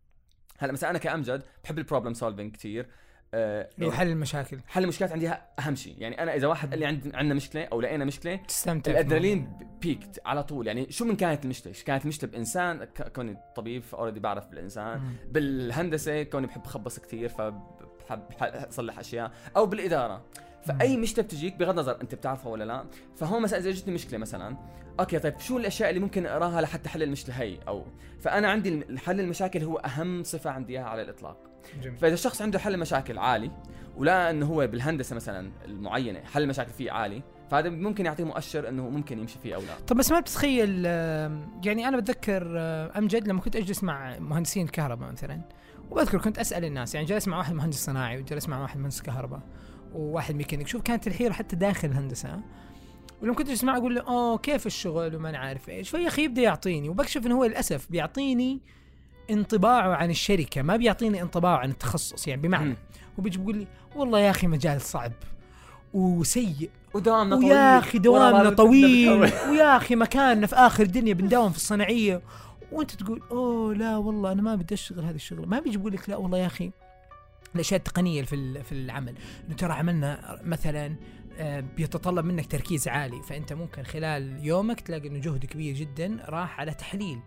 هلأ 0.57 0.71
مثلا 0.71 0.89
أنا 0.89 0.99
كأمجد 0.99 1.43
بحب 1.63 1.77
ال 1.77 1.82
problem 1.82 2.13
solving 2.13 2.55
كثير 2.55 2.89
آه 3.33 3.69
اللي 3.75 3.85
هو 3.87 3.91
حل 3.91 4.07
المشاكل. 4.07 4.59
حل 4.67 4.83
المشكلات 4.83 5.11
عندي 5.11 5.29
أهم 5.59 5.75
شيء. 5.75 5.95
يعني 5.97 6.23
أنا 6.23 6.35
إذا 6.35 6.47
واحد 6.47 6.69
قال 6.69 6.79
لي 6.79 6.85
عند 6.85 7.11
عندنا 7.15 7.33
مشكلة 7.33 7.63
أو 7.63 7.81
لقينا 7.81 8.05
مشكلة 8.05 8.35
تستمتع 8.35 8.91
الأدرينالين 8.91 9.51
بيكت 9.81 10.21
على 10.25 10.43
طول. 10.43 10.67
يعني 10.67 10.91
شو 10.91 11.05
من 11.05 11.15
كانت 11.15 11.43
المشكلة؟ 11.45 11.73
كانت 11.85 12.03
المشكلة 12.03 12.29
بإنسان؟ 12.29 12.87
كوني 13.15 13.37
طبيب 13.55 13.83
already 13.93 14.19
بعرف 14.19 14.47
بالإنسان. 14.47 14.99
مم. 14.99 15.13
بالهندسة 15.31 16.23
كوني 16.23 16.47
بحب 16.47 16.65
خبص 16.65 16.99
كثير 16.99 17.29
فبحب 17.29 18.27
بح- 18.29 18.43
أصلح 18.67 18.99
أشياء. 18.99 19.31
أو 19.57 19.65
بالإدارة. 19.65 20.25
فأي 20.65 20.97
مشكلة 20.97 21.25
بتجيك 21.25 21.55
بغض 21.55 21.69
النظر 21.69 22.01
أنت 22.01 22.15
بتعرفها 22.15 22.51
ولا 22.51 22.63
لا 22.63 22.85
فهون 23.15 23.41
مثلا 23.41 23.59
إذا 23.59 23.69
اجتني 23.69 23.93
مشكلة 23.93 24.17
مثلا 24.19 24.57
أوكي 24.99 25.19
طيب 25.19 25.39
شو 25.39 25.57
الأشياء 25.57 25.89
اللي 25.89 25.99
ممكن 25.99 26.25
أقراها 26.25 26.61
لحتى 26.61 26.89
حل 26.89 27.03
المشكلة 27.03 27.35
هي؟ 27.35 27.57
أو 27.67 27.85
فأنا 28.21 28.51
عندي 28.51 28.97
حل 28.97 29.19
المشاكل 29.19 29.63
هو 29.63 29.77
أهم 29.77 30.23
صفة 30.23 30.49
عندي 30.49 30.73
إياها 30.73 30.83
على 30.85 31.01
الإطلاق. 31.01 31.52
جميل. 31.83 31.97
فإذا 31.97 32.13
الشخص 32.13 32.41
عنده 32.41 32.59
حل 32.59 32.79
مشاكل 32.79 33.17
عالي 33.17 33.51
ولا 33.97 34.29
إنه 34.29 34.45
هو 34.45 34.67
بالهندسة 34.67 35.15
مثلا 35.15 35.51
المعينة 35.65 36.19
حل 36.19 36.43
المشاكل 36.43 36.71
فيه 36.71 36.91
عالي 36.91 37.23
فهذا 37.51 37.69
ممكن 37.69 38.05
يعطيه 38.05 38.23
مؤشر 38.23 38.69
إنه 38.69 38.89
ممكن 38.89 39.19
يمشي 39.19 39.39
فيه 39.39 39.55
أو 39.55 39.61
لا. 39.61 39.79
طب 39.87 39.95
بس 39.95 40.11
ما 40.11 40.19
بتتخيل 40.19 40.85
يعني 41.65 41.87
أنا 41.87 41.97
بتذكر 41.97 42.43
امجد 42.97 43.27
لما 43.27 43.41
كنت 43.41 43.55
أجلس 43.55 43.83
مع 43.83 44.19
مهندسين 44.19 44.67
كهرباء 44.67 45.11
مثلا 45.11 45.41
وبذكر 45.91 46.17
كنت 46.17 46.39
أسأل 46.39 46.65
الناس 46.65 46.95
يعني 46.95 47.07
جلس 47.07 47.27
مع 47.27 47.37
واحد 47.37 47.53
مهندس 47.53 47.85
صناعي 47.85 48.17
وجلس 48.17 48.49
مع 48.49 48.61
واحد 48.61 48.77
مهندس 48.79 49.01
كهرباء 49.01 49.41
وواحد 49.93 50.35
ميكانيك 50.35 50.67
شوف 50.67 50.81
كانت 50.81 51.07
الحيرة 51.07 51.33
حتى 51.33 51.55
داخل 51.55 51.87
الهندسة 51.87 52.39
ولما 53.21 53.35
كنت 53.35 53.47
أجلس 53.47 53.63
معه 53.63 53.77
أقول 53.77 53.95
له 53.95 54.01
أوه 54.01 54.37
كيف 54.37 54.65
الشغل؟ 54.65 55.15
وما 55.15 55.29
أنا 55.29 55.37
عارف 55.37 55.69
إيش. 55.69 55.89
فيا 55.89 56.07
أخي 56.07 56.23
يبدأ 56.23 56.41
يعطيني 56.41 56.89
وبكشف 56.89 57.25
إنه 57.25 57.35
هو 57.35 57.45
للأسف 57.45 57.91
بيعطيني 57.91 58.61
انطباعه 59.29 59.95
عن 59.95 60.09
الشركة 60.09 60.61
ما 60.61 60.75
بيعطيني 60.75 61.21
انطباعه 61.21 61.57
عن 61.57 61.69
التخصص 61.69 62.27
يعني 62.27 62.41
بمعنى. 62.41 62.77
هو 63.19 63.23
بيجي 63.23 63.37
بيقول 63.37 63.57
لي 63.57 63.67
والله 63.95 64.19
يا 64.19 64.29
أخي 64.29 64.47
مجال 64.47 64.81
صعب 64.81 65.11
وسيء 65.93 66.69
ودوامنا 66.93 67.35
طويل. 67.35 67.45
ويا 67.51 67.79
أخي 67.79 67.97
دوامنا 67.97 68.49
طويل 68.49 69.09
ويا 69.49 69.77
أخي 69.77 69.95
مكاننا 69.95 70.47
في 70.47 70.55
آخر 70.55 70.83
الدنيا 70.83 71.13
بنداوم 71.13 71.51
في 71.51 71.57
الصناعية. 71.57 72.21
وأنت 72.71 72.91
تقول 72.91 73.21
أوه 73.31 73.73
لا 73.73 73.97
والله 73.97 74.31
أنا 74.31 74.41
ما 74.41 74.55
بدي 74.55 74.73
أشتغل 74.73 75.05
هذه 75.05 75.15
الشغلة. 75.15 75.45
ما 75.45 75.59
بيجي 75.59 75.77
بيقول 75.77 75.93
لك 75.93 76.09
لا 76.09 76.15
والله 76.15 76.37
يا 76.37 76.45
أخي 76.45 76.71
الأشياء 77.55 77.77
التقنية 77.77 78.23
في 78.23 78.63
في 78.63 78.71
العمل. 78.71 79.15
إنه 79.47 79.55
ترى 79.55 79.73
عملنا 79.73 80.39
مثلا 80.43 80.95
آه، 81.37 81.59
بيتطلب 81.59 82.25
منك 82.25 82.45
تركيز 82.51 82.87
عالي. 82.87 83.23
فأنت 83.23 83.53
ممكن 83.53 83.83
خلال 83.83 84.45
يومك 84.45 84.81
تلاقي 84.81 85.07
إنه 85.07 85.19
جهد 85.19 85.45
كبير 85.45 85.75
جدا 85.75 86.17
راح 86.29 86.59
على 86.59 86.73
تحليل. 86.73 87.19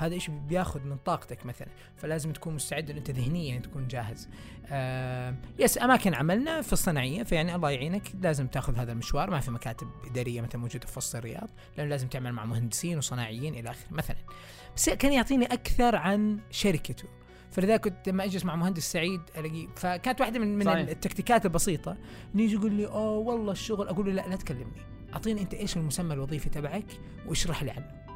وهذا 0.00 0.14
إيش 0.14 0.30
بياخذ 0.30 0.80
من 0.80 0.96
طاقتك 0.96 1.46
مثلا 1.46 1.68
فلازم 1.96 2.32
تكون 2.32 2.54
مستعد 2.54 2.90
أنت 2.90 3.10
ذهنيا 3.10 3.58
تكون 3.58 3.88
جاهز. 3.88 4.28
آه 4.66 5.34
يس 5.58 5.82
أماكن 5.82 6.14
عملنا 6.14 6.62
في 6.62 6.72
الصناعية 6.72 7.22
فيعني 7.22 7.54
الله 7.54 7.70
يعينك 7.70 8.02
لازم 8.20 8.46
تأخذ 8.46 8.76
هذا 8.76 8.92
المشوار 8.92 9.30
ما 9.30 9.40
في 9.40 9.50
مكاتب 9.50 9.88
إدارية 10.10 10.40
مثلا 10.40 10.60
موجودة 10.60 10.86
في 10.86 10.98
وسط 10.98 11.16
الرياض 11.16 11.50
لأنه 11.76 11.90
لازم 11.90 12.08
تعمل 12.08 12.32
مع 12.32 12.44
مهندسين 12.44 12.98
وصناعيين 12.98 13.54
إلى 13.54 13.70
آخره. 13.70 13.86
مثلا 13.90 14.16
بس 14.76 14.90
كان 14.90 15.12
يعطيني 15.12 15.46
أكثر 15.46 15.96
عن 15.96 16.38
شركته. 16.50 17.08
فلذلك 17.50 17.80
كنت 17.80 18.08
لما 18.08 18.24
أجلس 18.24 18.44
مع 18.44 18.56
مهندس 18.56 18.92
سعيد 18.92 19.20
ألاقيه 19.36 19.66
فكانت 19.76 20.20
واحدة 20.20 20.38
من 20.38 20.58
من 20.58 20.64
صحيح. 20.64 20.88
التكتيكات 20.88 21.46
البسيطة 21.46 21.96
انه 22.34 22.42
يجي 22.42 22.54
يقول 22.54 22.72
لي 22.72 22.86
أوه 22.86 23.18
والله 23.18 23.52
الشغل. 23.52 23.88
أقول 23.88 24.06
له 24.06 24.12
لا 24.12 24.28
لا 24.28 24.36
تكلمني. 24.36 24.82
أعطيني 25.14 25.40
أنت 25.40 25.54
إيش 25.54 25.76
المسمى 25.76 26.14
الوظيفي 26.14 26.48
تبعك 26.48 26.86
واشرح 27.26 27.62
لي 27.62 27.70
عنه. 27.70 28.09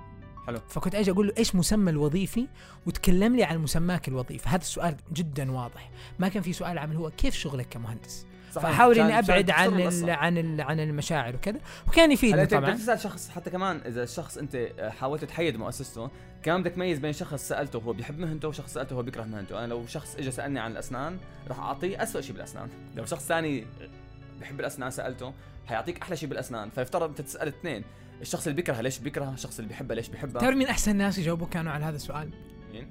حلو. 0.46 0.60
فكنت 0.68 0.94
أجي 0.94 1.10
أقول 1.10 1.26
له 1.26 1.32
إيش 1.38 1.54
مسمى 1.54 1.90
الوظيفي؟ 1.90 2.46
وتكلم 2.86 3.36
لي 3.36 3.44
عن 3.44 3.58
مسماك 3.58 4.08
الوظيفي. 4.08 4.48
هذا 4.48 4.56
السؤال 4.62 4.96
جدا 5.12 5.52
واضح. 5.52 5.90
ما 6.18 6.28
كان 6.28 6.42
في 6.42 6.52
سؤال 6.52 6.78
عمل 6.78 6.96
هو 6.96 7.10
كيف 7.10 7.34
شغلك 7.34 7.68
كمهندس؟ 7.68 8.26
صحيح. 8.52 8.68
فأحاول 8.68 8.98
إني 8.98 9.18
أبعد 9.18 9.50
عن 9.50 9.80
القصة. 9.80 10.04
ال 10.04 10.10
عن 10.10 10.38
ال 10.38 10.60
عن 10.60 10.80
المشاعر 10.80 11.34
وكذا. 11.34 11.58
وكان 11.88 12.04
هلا 12.04 12.12
يفيدني 12.12 12.42
أنت 12.42 12.54
طبعا. 12.54 12.74
تسال 12.74 13.00
شخص 13.00 13.30
حتى 13.30 13.50
كمان 13.50 13.80
إذا 13.86 14.02
الشخص 14.02 14.38
أنت 14.38 14.68
حاولت 15.00 15.24
تحيد 15.24 15.56
مؤسسته 15.56 16.10
كمان 16.42 16.62
بدك 16.62 16.72
تميز 16.72 16.98
بين 16.98 17.12
شخص 17.12 17.48
سألته 17.48 17.78
هو 17.78 17.92
بيحب 17.92 18.18
مهنته 18.18 18.48
وشخص 18.48 18.72
سألته 18.72 18.94
هو 18.94 19.02
بيكره 19.02 19.24
مهنته. 19.24 19.58
أنا 19.58 19.66
لو 19.66 19.86
شخص 19.86 20.16
اجى 20.16 20.30
سألني 20.30 20.60
عن 20.60 20.72
الأسنان 20.72 21.18
راح 21.48 21.58
أعطيه 21.58 22.02
اسوء 22.02 22.22
شيء 22.22 22.32
بالأسنان. 22.32 22.68
لو 22.94 23.04
شخص 23.04 23.26
ثاني 23.26 23.66
بيحب 24.38 24.60
الأسنان 24.60 24.90
سألته 24.90 25.32
حيعطيك 25.66 26.02
أحلى 26.02 26.16
شيء 26.16 26.28
بالأسنان. 26.28 26.70
فيفترض 26.70 27.08
أنت 27.08 27.20
تسأل 27.20 27.48
اثنين. 27.48 27.84
الشخص 28.20 28.46
اللي 28.46 28.56
بيكرهها 28.56 28.82
ليش 28.82 28.98
بيكرهها 28.98 29.34
الشخص 29.34 29.58
اللي 29.58 29.68
بيحبها 29.68 29.96
ليش 29.96 30.08
بيحبها 30.08 30.40
تعرف 30.40 30.56
مين 30.56 30.66
أحسن 30.66 30.96
ناس 30.96 31.18
يجاوبوا 31.18 31.46
كانوا 31.46 31.72
على 31.72 31.84
هذا 31.84 31.96
السؤال؟ 31.96 32.30
مين؟ 32.72 32.88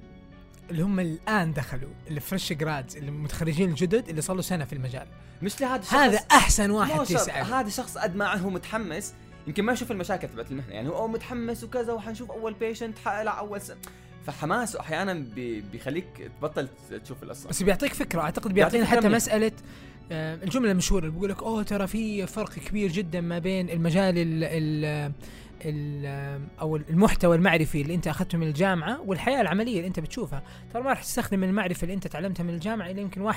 اللي 0.70 0.82
هم 0.82 1.00
الآن 1.00 1.52
دخلوا 1.52 1.90
اللي 2.08 2.20
فريش 2.20 2.52
جرادز 2.52 2.96
اللي 2.96 3.10
متخرجين 3.10 3.70
الجدد 3.70 4.08
اللي 4.08 4.20
صار 4.22 4.36
له 4.36 4.42
سنة 4.42 4.64
في 4.64 4.72
المجال. 4.72 5.06
مش 5.42 5.60
لهذا 5.60 5.80
الشخص. 5.80 5.94
هذا 5.94 6.18
أحسن 6.32 6.70
واحد. 6.70 7.04
تسأل. 7.04 7.44
هذا 7.44 7.68
شخص 7.68 7.98
قد 7.98 8.16
ما 8.16 8.34
هو 8.36 8.50
متحمس. 8.50 9.14
يمكن 9.46 9.64
ما 9.64 9.72
يشوف 9.72 9.90
المشاكل 9.90 10.28
تبعت 10.28 10.50
المهنة. 10.50 10.72
يعني 10.74 10.88
هو 10.88 11.08
متحمس 11.08 11.64
وكذا 11.64 11.92
وحنشوف 11.92 12.30
أول 12.30 12.54
بيشنت 12.54 12.98
حقلع 12.98 13.38
أول 13.38 13.60
سنه 13.60 13.78
فحماسه 14.26 14.80
أحيانا 14.80 15.12
بي- 15.14 15.60
بيخليك 15.60 16.30
تبطل 16.40 16.68
تشوف 17.04 17.22
القصة. 17.22 17.48
بس 17.48 17.62
بيعطيك 17.62 17.94
فكرة 17.94 18.20
أعتقد 18.20 18.52
بيعطيك 18.54 18.80
بيعطينا 18.80 19.00
حتى. 19.00 19.08
مسألة 19.08 19.52
الجملة 20.12 20.70
المشهورة 20.70 21.00
اللي 21.02 21.12
بيقول 21.14 21.30
لك 21.30 21.42
أوه 21.42 21.62
ترى 21.62 21.86
في 21.86 22.26
فرق 22.26 22.50
كبير 22.50 22.90
جدا 22.92 23.20
ما 23.20 23.38
بين 23.38 23.70
المجال 23.70 24.18
ال 24.18 24.44
ال 24.44 24.84
ال 24.84 25.12
أو 26.60 26.76
المحتوى 26.76 27.36
المعرفي 27.36 27.80
اللي 27.80 27.94
أنت 27.94 28.08
أخذته 28.08 28.38
من 28.38 28.46
الجامعة 28.46 29.00
والحياة 29.00 29.40
العملية 29.40 29.76
اللي 29.76 29.86
أنت 29.86 30.00
بتشوفها. 30.00 30.42
ترى 30.72 30.82
ما 30.82 30.90
راح 30.90 31.02
تستخدم 31.02 31.44
المعرفة 31.44 31.82
اللي 31.82 31.94
أنت 31.94 32.06
تعلمتها 32.06 32.44
من 32.44 32.54
الجامعة 32.54 32.90
إلا 32.90 33.00
يمكن 33.00 33.32
1% 33.32 33.34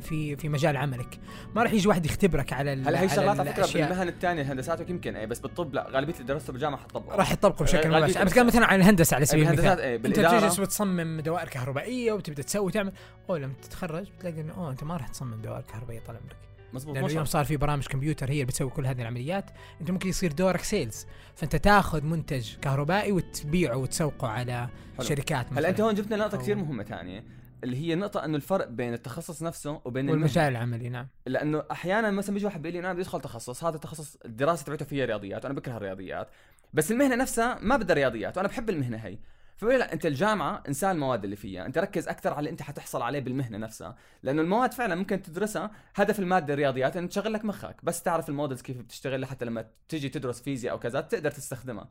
في 0.00 0.36
في 0.36 0.48
مجال 0.48 0.76
عملك. 0.76 1.18
ما 1.54 1.62
راح 1.62 1.72
يجي 1.72 1.88
واحد 1.88 2.06
يختبرك 2.06 2.52
على 2.52 2.70
هلا 2.70 3.00
هي 3.00 3.08
شغلات 3.08 3.40
على 3.40 3.52
فكرة. 3.52 3.86
بالمهن 3.86 4.08
الثانية 4.08 4.42
الهندسات 4.42 4.90
يمكن 4.90 5.16
اي 5.16 5.26
بس 5.26 5.40
بالطب 5.40 5.74
لا 5.74 5.86
غالبية 5.90 6.14
اللي 6.14 6.24
درسته 6.24 6.52
بالجامعة 6.52 6.80
حتطبقه 6.80 7.16
راح 7.16 7.32
يطبقوا 7.32 7.66
بشكل 7.66 7.88
مباشر. 7.88 8.24
بتكلم 8.24 8.46
مثلا 8.46 8.66
عن 8.66 8.80
الهندسة 8.80 9.14
على 9.14 9.26
سبيل 9.26 9.48
المثال. 9.48 9.80
إيه 9.80 9.96
أنت 9.96 10.06
بتجلس 10.06 10.58
وتصمم 10.58 11.20
دوائر 11.20 11.48
كهربائية 11.48 12.12
وتبدأ 12.12 12.42
تسوي 12.42 12.66
وتعمل 12.66 12.92
أوه 13.30 13.38
لما 13.38 13.52
تتخرج 13.62 14.10
بتلاقي 14.18 14.40
إنه 14.40 14.54
أوه 14.54 14.70
أنت 14.70 14.84
ما 14.84 14.96
راح 14.96 15.08
تصمم 15.08 15.42
دوائر 15.42 15.62
كهربائية 15.62 16.00
طال 16.00 16.16
عمرك. 16.16 16.36
مظبوط 16.72 16.94
لأنه 16.94 17.06
اليوم. 17.06 17.24
صار 17.24 17.44
في 17.44 17.56
برامج 17.56 17.86
كمبيوتر 17.86 18.28
هي 18.30 18.32
اللي 18.32 18.44
بتسوي 18.44 18.70
كل 18.70 18.86
هذه 18.86 19.00
العمليات 19.02 19.50
أنت 19.80 19.90
ممكن 19.90 20.08
يصير 20.08 20.32
دورك 20.32 20.60
sales 20.62 21.06
فأنت 21.34 21.56
تاخذ 21.56 22.04
منتج 22.04 22.56
كهربائي 22.62 23.12
وتبيعه 23.12 23.76
وتسوقه 23.76 24.28
على 24.28 24.68
حلو. 24.98 25.06
شركات 25.06 25.46
هلا 25.52 25.68
أنت. 25.68 25.80
هون 25.80 25.94
جبتنا 25.94 26.16
نقطة 26.16 26.38
أو- 26.38 26.40
كثير 26.40 26.56
مهمة 26.56 26.84
ثانية 26.84 27.24
اللي 27.64 27.76
هي 27.76 27.92
النقطة 27.92 28.24
إنه 28.24 28.36
الفرق 28.36 28.68
بين 28.68 28.92
التخصص 28.92 29.42
نفسه 29.42 29.80
وبين 29.84 30.04
المهنة 30.04 30.12
والمجال 30.22 30.44
العملي 30.52 30.88
نعم 30.88 31.06
لأنه 31.26 31.62
أحيانا 31.70 32.10
مثلا 32.10 32.34
بيجي 32.34 32.46
واحد 32.46 32.62
بيقول 32.62 32.72
لي 32.74 32.80
أنا 32.80 32.92
بدي 32.92 33.02
أدخل 33.02 33.20
تخصص 33.20 33.64
هذا 33.64 33.74
التخصص 33.76 34.16
الدراسة 34.24 34.64
تبعته 34.64 34.84
فيها 34.84 35.04
رياضيات 35.06 35.44
وأنا 35.44 35.54
بكره 35.54 35.76
الرياضيات 35.76 36.28
بس 36.74 36.92
المهنة 36.92 37.14
نفسها 37.16 37.58
ما 37.62 37.76
بدها 37.76 37.94
رياضيات 37.96 38.36
وأنا 38.36 38.48
بحب 38.48 38.70
المهنة 38.70 38.96
هي 38.96 39.18
فبقول 39.60 39.78
لا 39.78 39.92
انت 39.92 40.06
الجامعة 40.06 40.62
انسان 40.68 40.90
المواد 40.90 41.24
اللي 41.24 41.36
فيها 41.36 41.66
انت 41.66 41.78
ركز 41.78 42.08
أكثر 42.08 42.30
على 42.30 42.38
اللي 42.38 42.50
انت 42.50 42.62
حتحصل 42.62 43.02
عليه 43.02 43.20
بالمهنة 43.20 43.58
نفسها 43.58 43.96
لأنه 44.22 44.42
المواد 44.42 44.72
فعلا 44.72 44.94
ممكن 44.94 45.22
تدرسها 45.22 45.70
هدف 45.94 46.18
المادة 46.18 46.54
الرياضيات 46.54 46.96
إنه 46.96 47.06
تشغل 47.06 47.32
لك 47.32 47.44
مخك 47.44 47.84
بس 47.84 48.02
تعرف 48.02 48.28
المودلز 48.28 48.62
كيف 48.62 48.76
بتشتغل 48.76 49.20
لحتى 49.20 49.44
لما 49.44 49.64
تيجي 49.88 50.08
تدرس 50.08 50.40
فيزياء 50.40 50.74
أو 50.74 50.78
كذا 50.78 51.00
تقدر 51.00 51.30
تستخدمها. 51.30 51.88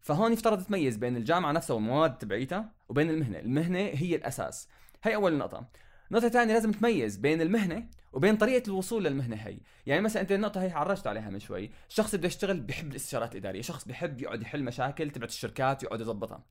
فهون 0.00 0.32
يفترض 0.32 0.62
تميز 0.62 0.96
بين 0.96 1.16
الجامعة 1.16 1.52
نفسها 1.52 1.74
والمواد 1.74 2.18
تبعيتها 2.18 2.72
وبين 2.88 3.10
المهنة 3.10 3.38
المهنة 3.38 3.78
هي 3.78 4.16
الأساس. 4.16 4.68
هي 5.02 5.14
أول 5.14 5.38
نقطة. 5.38 5.66
نقطة 6.10 6.28
ثانية 6.28 6.54
لازم 6.54 6.72
تميز 6.72 7.16
بين 7.16 7.40
المهنة 7.40 7.86
وبين 8.12 8.36
طريقة 8.36 8.68
الوصول 8.68 9.04
للمهنة 9.04 9.36
هي، 9.36 9.58
يعني 9.86 10.00
مثلا 10.00 10.22
أنت 10.22 10.32
النقطة 10.32 10.62
هي 10.62 10.70
عرجت 10.70 11.06
عليها 11.06 11.30
من 11.30 11.40
شوي، 11.40 11.70
اللي 11.98 12.18
بده 12.18 12.26
يشتغل 12.26 12.60
بيحب 12.60 12.90
الاستشارات 12.90 13.32
الإدارية، 13.32 13.62
شخص 13.62 13.84
بيحب 13.84 14.20
يقعد 14.20 14.42
يحل 14.42 14.64
مشاكل 14.64 15.10
تبعت 15.10 15.28
الشركات 15.28 15.82
يقعد 15.82 16.00
يضبطها. 16.00 16.44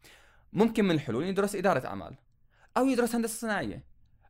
ممكن 0.54 0.86
من 0.86 0.92
الحلول 0.92 1.26
يدرس 1.26 1.56
إدارة 1.56 1.88
أعمال، 1.88 2.16
أو 2.78 2.86
يدرس 2.86 3.16
هندسة 3.16 3.40
صناعية، 3.40 3.84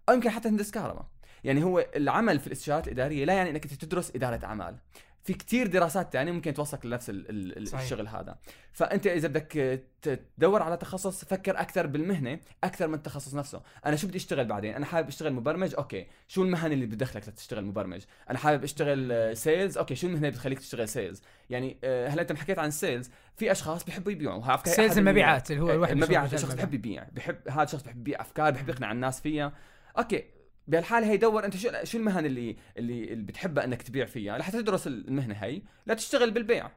أو 0.10 0.14
يمكن 0.14 0.30
حتى 0.30 0.50
هندسة 0.50 0.72
كهرباء. 0.72 1.06
يعني 1.44 1.64
هو 1.64 1.86
العمل 1.96 2.40
في 2.40 2.48
الاستشارات 2.48 2.88
الإدارية 2.88 3.26
لا 3.26 3.34
يعني 3.34 3.50
أنك 3.50 3.66
تدرس 3.66 4.16
إدارة 4.16 4.46
أعمال. 4.46 4.78
في 5.24 5.34
كتير 5.34 5.68
دراسات 5.68 6.14
تانية 6.14 6.32
ممكن 6.32 6.54
توصلك 6.54 6.86
لنفس 6.86 7.10
ال- 7.10 7.30
ال- 7.30 7.58
ال- 7.58 7.68
صحيح. 7.68 7.82
الشغل 7.82 8.08
هذا. 8.08 8.38
فأنت 8.74 9.08
إذا 9.08 9.28
بدك 9.28 9.82
تدور 10.02 10.62
على 10.62 10.78
تخصص 10.78 11.26
فكر 11.26 11.60
أكثر 11.60 11.88
بالمهنة 11.88 12.40
أكثر 12.64 12.88
من 12.88 12.94
التخصص 12.94 13.34
نفسه. 13.34 13.62
أنا 13.86 13.96
شو 13.96 14.08
بدي 14.08 14.18
أشتغل 14.18 14.46
بعدين؟ 14.46 14.74
أنا 14.74 14.86
حابب 14.86 15.08
أشتغل 15.08 15.34
مبرمج؟ 15.34 15.76
okay. 15.78 16.08
شو 16.28 16.44
المهن 16.44 16.72
اللي 16.72 16.86
بدخلك 16.86 17.30
لتشتغل 17.30 17.66
مبرمج؟ 17.66 18.02
أنا 18.30 18.38
حابب 18.38 18.64
أشتغل 18.64 19.38
sales؟ 19.38 19.78
okay. 19.78 19.96
شو 19.96 20.08
المهنة 20.08 20.28
اللي 20.28 20.38
بتخليك 20.38 20.60
تشتغل 20.60 20.88
sales؟ 20.88 21.22
يعني 21.50 21.78
آه، 21.84 22.08
هلأ 22.08 22.22
أنت 22.22 22.34
حكيت 22.34 22.60
عن 22.60 22.68
ال 22.68 22.75
sales 22.75 23.10
في 23.36 23.52
أشخاص 23.52 23.84
بيحبوا 23.84 24.12
يبيعوا. 24.12 24.58
sales 24.66 24.98
المبيعات 24.98 25.52
اللي 25.52 25.62
هو 25.64 25.72
الواحد 25.72 25.92
المبيعات. 25.94 26.34
الشخص 26.34 26.54
بيحب 26.54 26.74
يبيع. 26.74 27.04
بيحب 27.12 27.50
هذا 27.50 27.64
الشخص 27.64 27.84
بيحب 27.84 27.98
يبيع 28.00 28.22
أفكار 28.22 28.52
بيحب 28.52 28.70
يقنع 28.70 28.92
الناس 28.92 29.22
فيها. 29.22 29.54
okay. 29.98 30.24
بهالحالة 30.68 31.08
هي 31.08 31.18
دور 31.18 31.46
أنت 31.46 31.58
شو 31.58 31.70
شو 31.84 31.98
المهن 31.98 32.26
اللي 32.26 32.58
اللي, 32.78 33.14
اللي 33.14 33.24
بتحبها 33.24 33.64
إنك 33.64 33.82
تبيع 33.82 34.06
فيها؟ 34.06 34.38
لحتى 34.38 34.62
تدرس 34.62 34.88
المهنة 34.88 35.36
هي 35.36 35.62
لا 35.86 35.94
تشتغل 35.94 36.32
بالبيع. 36.32 36.72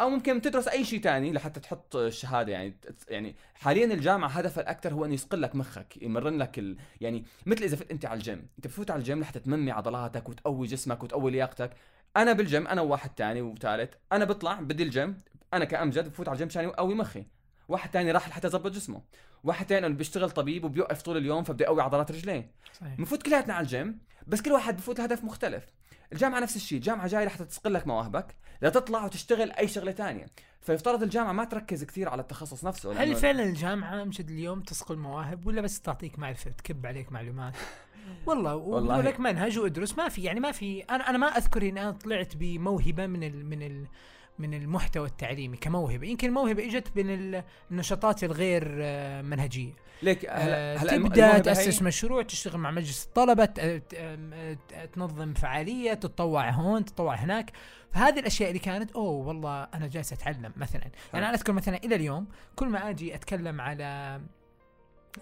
أو 0.00 0.10
ممكن 0.10 0.40
تدرس 0.40 0.68
أي 0.68 0.84
شيء 0.84 1.00
تاني 1.00 1.32
لحتى 1.32 1.60
تحط 1.60 1.96
الشهادة. 1.96 2.52
يعني 2.52 2.76
يعني 3.08 3.36
حاليا 3.54 3.84
الجامعة 3.84 4.28
هدفها 4.28 4.62
الأكثر 4.62 4.94
هو 4.94 5.04
إنه 5.04 5.14
يصقل 5.14 5.42
لك 5.42 5.54
مخك 5.56 6.02
يمرن 6.02 6.38
لك 6.38 6.58
ال... 6.58 6.76
يعني 7.00 7.24
مثل 7.46 7.64
إذا 7.64 7.76
فت 7.76 7.90
أنت 7.90 8.04
على 8.06 8.18
الجيم. 8.18 8.48
أنت 8.56 8.66
بفوت 8.66 8.90
على 8.90 8.98
الجيم 8.98 9.20
لحتى 9.20 9.40
تنمي 9.40 9.70
عضلاتك 9.70 10.28
وتقوي 10.28 10.66
جسمك 10.66 11.02
وتقوي 11.02 11.30
لياقتك. 11.30 11.70
أنا 12.16 12.32
بالجيم 12.32 12.66
أنا 12.68 12.80
وواحد 12.80 13.10
تاني 13.14 13.42
وثالث. 13.42 13.94
أنا 14.12 14.24
بطلع 14.24 14.60
بدي 14.60 14.82
الجيم. 14.82 15.16
أنا 15.54 15.64
كأمجد 15.64 16.08
بفوت 16.08 16.28
على 16.28 16.34
الجيم 16.34 16.48
عشان 16.48 16.64
أقوي 16.64 16.94
مخي. 16.94 17.26
واحد 17.68 17.90
تاني 17.90 18.12
راح 18.12 18.28
لحتى 18.28 18.46
يظبط 18.46 18.70
جسمه. 18.70 19.02
واحد 19.44 19.66
تاني 19.66 19.86
انه 19.86 19.94
بيشتغل 19.94 20.30
طبيب 20.30 20.64
وبيوقف 20.64 21.02
طول 21.02 21.16
اليوم 21.16 21.44
فبده 21.44 21.64
يقوي 21.64 21.82
عضلات 21.82 22.10
رجليه. 22.12 22.50
صحيح. 22.80 22.94
بنفوت 22.94 23.22
كلياتنا 23.22 23.54
على 23.54 23.62
الجيم 23.64 23.98
بس 24.26 24.42
كل 24.42 24.52
واحد 24.52 24.76
بفوت 24.76 24.98
لهدف 24.98 25.24
مختلف. 25.24 25.66
الجامعة 26.12 26.40
نفس 26.40 26.56
الشيء 26.56 26.78
الجامعة 26.78 27.06
جاية 27.08 27.24
لحتى 27.24 27.44
تسقل 27.44 27.74
لك 27.74 27.86
مواهبك 27.86 28.34
لتطلع 28.62 29.04
وتشتغل 29.04 29.50
أي 29.52 29.68
شغلة 29.68 29.92
تانية. 29.92 30.26
فيفترض 30.60 31.02
الجامعة 31.02 31.32
ما 31.32 31.44
تركز 31.44 31.84
كثير 31.84 32.08
على 32.08 32.22
التخصص 32.22 32.64
نفسه 32.64 33.02
هل 33.02 33.14
لأنه- 33.14 33.18
فعلا 33.18 33.42
الجامعة 33.42 34.04
مشد 34.04 34.30
اليوم 34.30 34.60
تسقل 34.60 34.96
مواهب 34.98 35.46
ولا 35.46 35.60
بس 35.60 35.80
تعطيك 35.80 36.18
معرفة 36.18 36.50
تكب 36.50 36.86
عليك 36.86 37.12
معلومات؟ 37.12 37.54
والله 38.26 38.54
والله. 38.56 39.00
لك 39.00 39.20
منهج 39.20 39.58
وإدرس 39.58 39.98
ما 39.98 40.08
في 40.08 40.22
يعني 40.22 40.40
ما 40.40 40.52
في 40.52 40.80
أنا 40.80 41.10
أنا 41.10 41.18
ما 41.18 41.26
أذكر 41.26 41.62
إني 41.68 41.82
أنا 41.82 41.90
طلعت 41.90 42.36
بموهبة 42.36 43.06
من 43.06 43.22
ال 43.24 43.46
من 43.46 43.62
ال 43.62 43.86
من 44.40 44.54
المحتوى 44.54 45.06
التعليمي 45.06 45.56
كموهبة. 45.56 46.06
يمكن 46.08 46.28
الموهبة 46.28 46.64
إجت 46.64 46.88
من 46.96 47.10
ال- 47.14 47.44
النشاطات 47.70 48.24
الغير 48.24 48.68
آه، 48.80 49.22
منهجية. 49.22 49.72
ليك 50.02 50.24
آه، 50.24 50.76
هلا 50.76 50.94
الم- 50.94 51.06
تبدأ 51.06 51.38
تاسس 51.38 51.82
هي- 51.82 51.86
مشروع 51.86 52.22
تشتغل 52.22 52.58
مع 52.58 52.70
مجلس 52.70 53.04
الطلبة 53.04 53.44
ت- 53.44 53.82
تنظم 54.94 55.34
فعالية 55.34 55.94
تتطوع 55.94 56.50
هون 56.50 56.84
تتطوع 56.84 57.14
هناك. 57.14 57.52
فهذه 57.90 58.18
الأشياء 58.20 58.48
اللي 58.48 58.58
كانت 58.58 58.92
أوه 58.92 59.26
والله 59.26 59.62
أنا 59.62 59.86
جالس 59.86 60.12
أتعلم 60.12 60.52
مثلا. 60.56 60.82
يعني 61.14 61.26
أنا 61.26 61.34
أذكر 61.34 61.52
مثلا 61.52 61.76
إلى 61.76 61.94
اليوم 61.94 62.26
كل 62.56 62.68
ما 62.68 62.90
آجي 62.90 63.14
أتكلم 63.14 63.60
على 63.60 64.20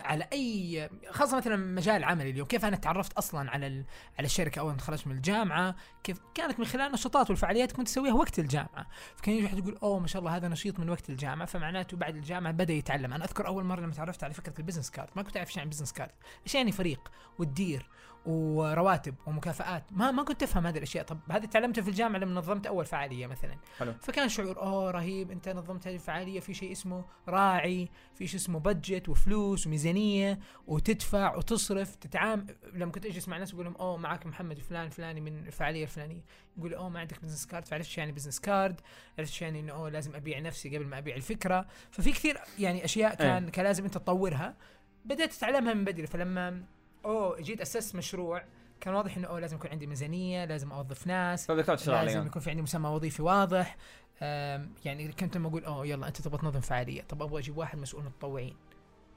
على 0.00 0.28
أي 0.32 0.88
خاصة 1.10 1.36
مثلا 1.36 1.56
مجال 1.56 2.04
عملي 2.04 2.30
اليوم 2.30 2.46
كيف 2.46 2.64
أنا 2.64 2.76
تعرفت 2.76 3.12
أصلا 3.12 3.50
على 3.50 3.66
ال... 3.66 3.84
على 4.18 4.26
الشركة 4.26 4.60
اول 4.60 4.70
ما 4.70 4.78
تخرجت 4.78 5.06
من 5.06 5.16
الجامعة؟ 5.16 5.76
كيف 6.04 6.20
كانت 6.34 6.58
من 6.58 6.66
خلال 6.66 6.86
النشاطات 6.86 7.30
والفعاليات 7.30 7.72
كنت 7.72 7.88
أسويها 7.88 8.14
وقت 8.14 8.38
الجامعة. 8.38 8.86
فكان 9.16 9.34
يجي 9.34 9.44
واحد 9.44 9.58
يقول 9.58 9.78
أوه 9.82 9.98
ما 9.98 10.06
شاء 10.06 10.20
الله 10.20 10.36
هذا 10.36 10.48
نشيط 10.48 10.80
من 10.80 10.90
وقت 10.90 11.10
الجامعة. 11.10 11.46
فمعناته 11.46 11.96
بعد 11.96 12.16
الجامعة 12.16 12.52
بدأ 12.52 12.72
يتعلم. 12.72 13.12
أنا 13.12 13.24
أذكر 13.24 13.46
أول 13.46 13.64
مرة 13.64 13.80
لما 13.80 13.92
تعرفت 13.92 14.24
على 14.24 14.34
فكرة 14.34 14.54
ال 14.58 14.62
business 14.62 14.90
card 14.90 15.08
ما 15.16 15.22
كنت 15.22 15.36
أعرف 15.36 15.48
إيش 15.48 15.56
يعني 15.56 15.70
business 15.70 15.92
card. 15.92 16.14
إيش 16.46 16.54
يعني 16.54 16.72
فريق 16.72 17.10
وتدير 17.38 17.88
ورواتب 18.26 19.14
ومكافآت. 19.26 19.84
ما 19.90 20.10
ما 20.10 20.22
كنت 20.22 20.42
افهم 20.42 20.66
هذه 20.66 20.76
الأشياء. 20.76 21.04
طب 21.04 21.18
هذه 21.30 21.44
تعلمتها 21.44 21.82
في 21.82 21.88
الجامعة 21.88 22.18
لما 22.18 22.34
نظمت 22.34 22.66
أول 22.66 22.86
فعالية 22.86 23.26
مثلا. 23.26 23.56
حلو. 23.78 23.94
فكان 24.00 24.28
شعور 24.28 24.58
أوه 24.58 24.90
رهيب. 24.90 25.30
أنت 25.30 25.48
نظمت 25.48 25.86
هذه 25.86 25.94
الفعالية 25.94 26.40
في 26.40 26.54
شيء 26.54 26.72
اسمه 26.72 27.04
راعي 27.28 27.88
في 28.14 28.26
شيء 28.26 28.40
اسمه 28.40 28.58
budget 28.58 29.08
وفلوس 29.08 29.66
وميزانية 29.66 30.38
وتدفع 30.66 31.36
وتصرف. 31.36 31.94
تتعامل 31.94 32.56
لما 32.72 32.92
كنت 32.92 33.06
أجلس 33.06 33.28
مع 33.28 33.38
ناس 33.38 33.54
أقول 33.54 33.64
لهم 33.64 33.76
أوه 33.76 33.96
معك 33.96 34.26
محمد 34.26 34.58
فلان 34.58 34.88
فلاني 34.88 35.20
من 35.20 35.46
الفعالية 35.46 35.82
الفلانية. 35.82 36.24
يقول 36.58 36.74
أوه 36.74 36.88
ما 36.88 37.00
عندك 37.00 37.22
business 37.22 37.46
card 37.46 37.66
فعرفت 37.66 37.98
يعني 37.98 38.12
business 38.12 38.40
card 38.40 38.80
عرفت 39.18 39.42
يعني 39.42 39.60
إنه 39.60 39.72
أوه 39.72 39.90
لازم 39.90 40.14
أبيع 40.14 40.38
نفسي 40.38 40.76
قبل 40.76 40.86
ما 40.86 40.98
أبيع 40.98 41.16
الفكرة. 41.16 41.66
ففي 41.90 42.12
كثير 42.12 42.40
يعني 42.58 42.84
أشياء 42.84 43.14
كان 43.14 43.48
كان 43.48 43.64
لازم 43.64 43.84
أنت 43.84 43.94
تطورها. 43.94 44.56
بدأت 45.04 45.32
تتعلمها 45.32 45.74
من 45.74 45.84
بدري. 45.84 46.06
فلما 46.06 46.62
أوه 47.04 47.40
جيت 47.40 47.60
أسست 47.60 47.94
مشروع. 47.94 48.44
كان 48.80 48.94
واضح 48.94 49.16
إنه 49.16 49.28
أوه 49.28 49.40
لازم 49.40 49.56
يكون 49.56 49.70
عندي 49.70 49.86
ميزانية 49.86 50.44
لازم 50.44 50.72
أوظف 50.72 51.06
ناس 51.06 51.50
لازم 51.50 52.26
يكون 52.26 52.42
في 52.42 52.50
عندي 52.50 52.62
مسمى 52.62 52.88
وظيفي 52.88 53.22
واضح. 53.22 53.76
يعني 54.20 55.12
كنت 55.12 55.36
لما 55.36 55.48
أقول 55.48 55.64
أوه 55.64 55.86
يلا 55.86 56.08
أنت 56.08 56.22
تبغى 56.22 56.38
تنظم 56.38 56.60
فعالية. 56.60 57.02
طب 57.02 57.22
أبغى 57.22 57.40
أجيب 57.40 57.56
واحد 57.56 57.78
مسؤول 57.78 58.04
متطوعين. 58.04 58.56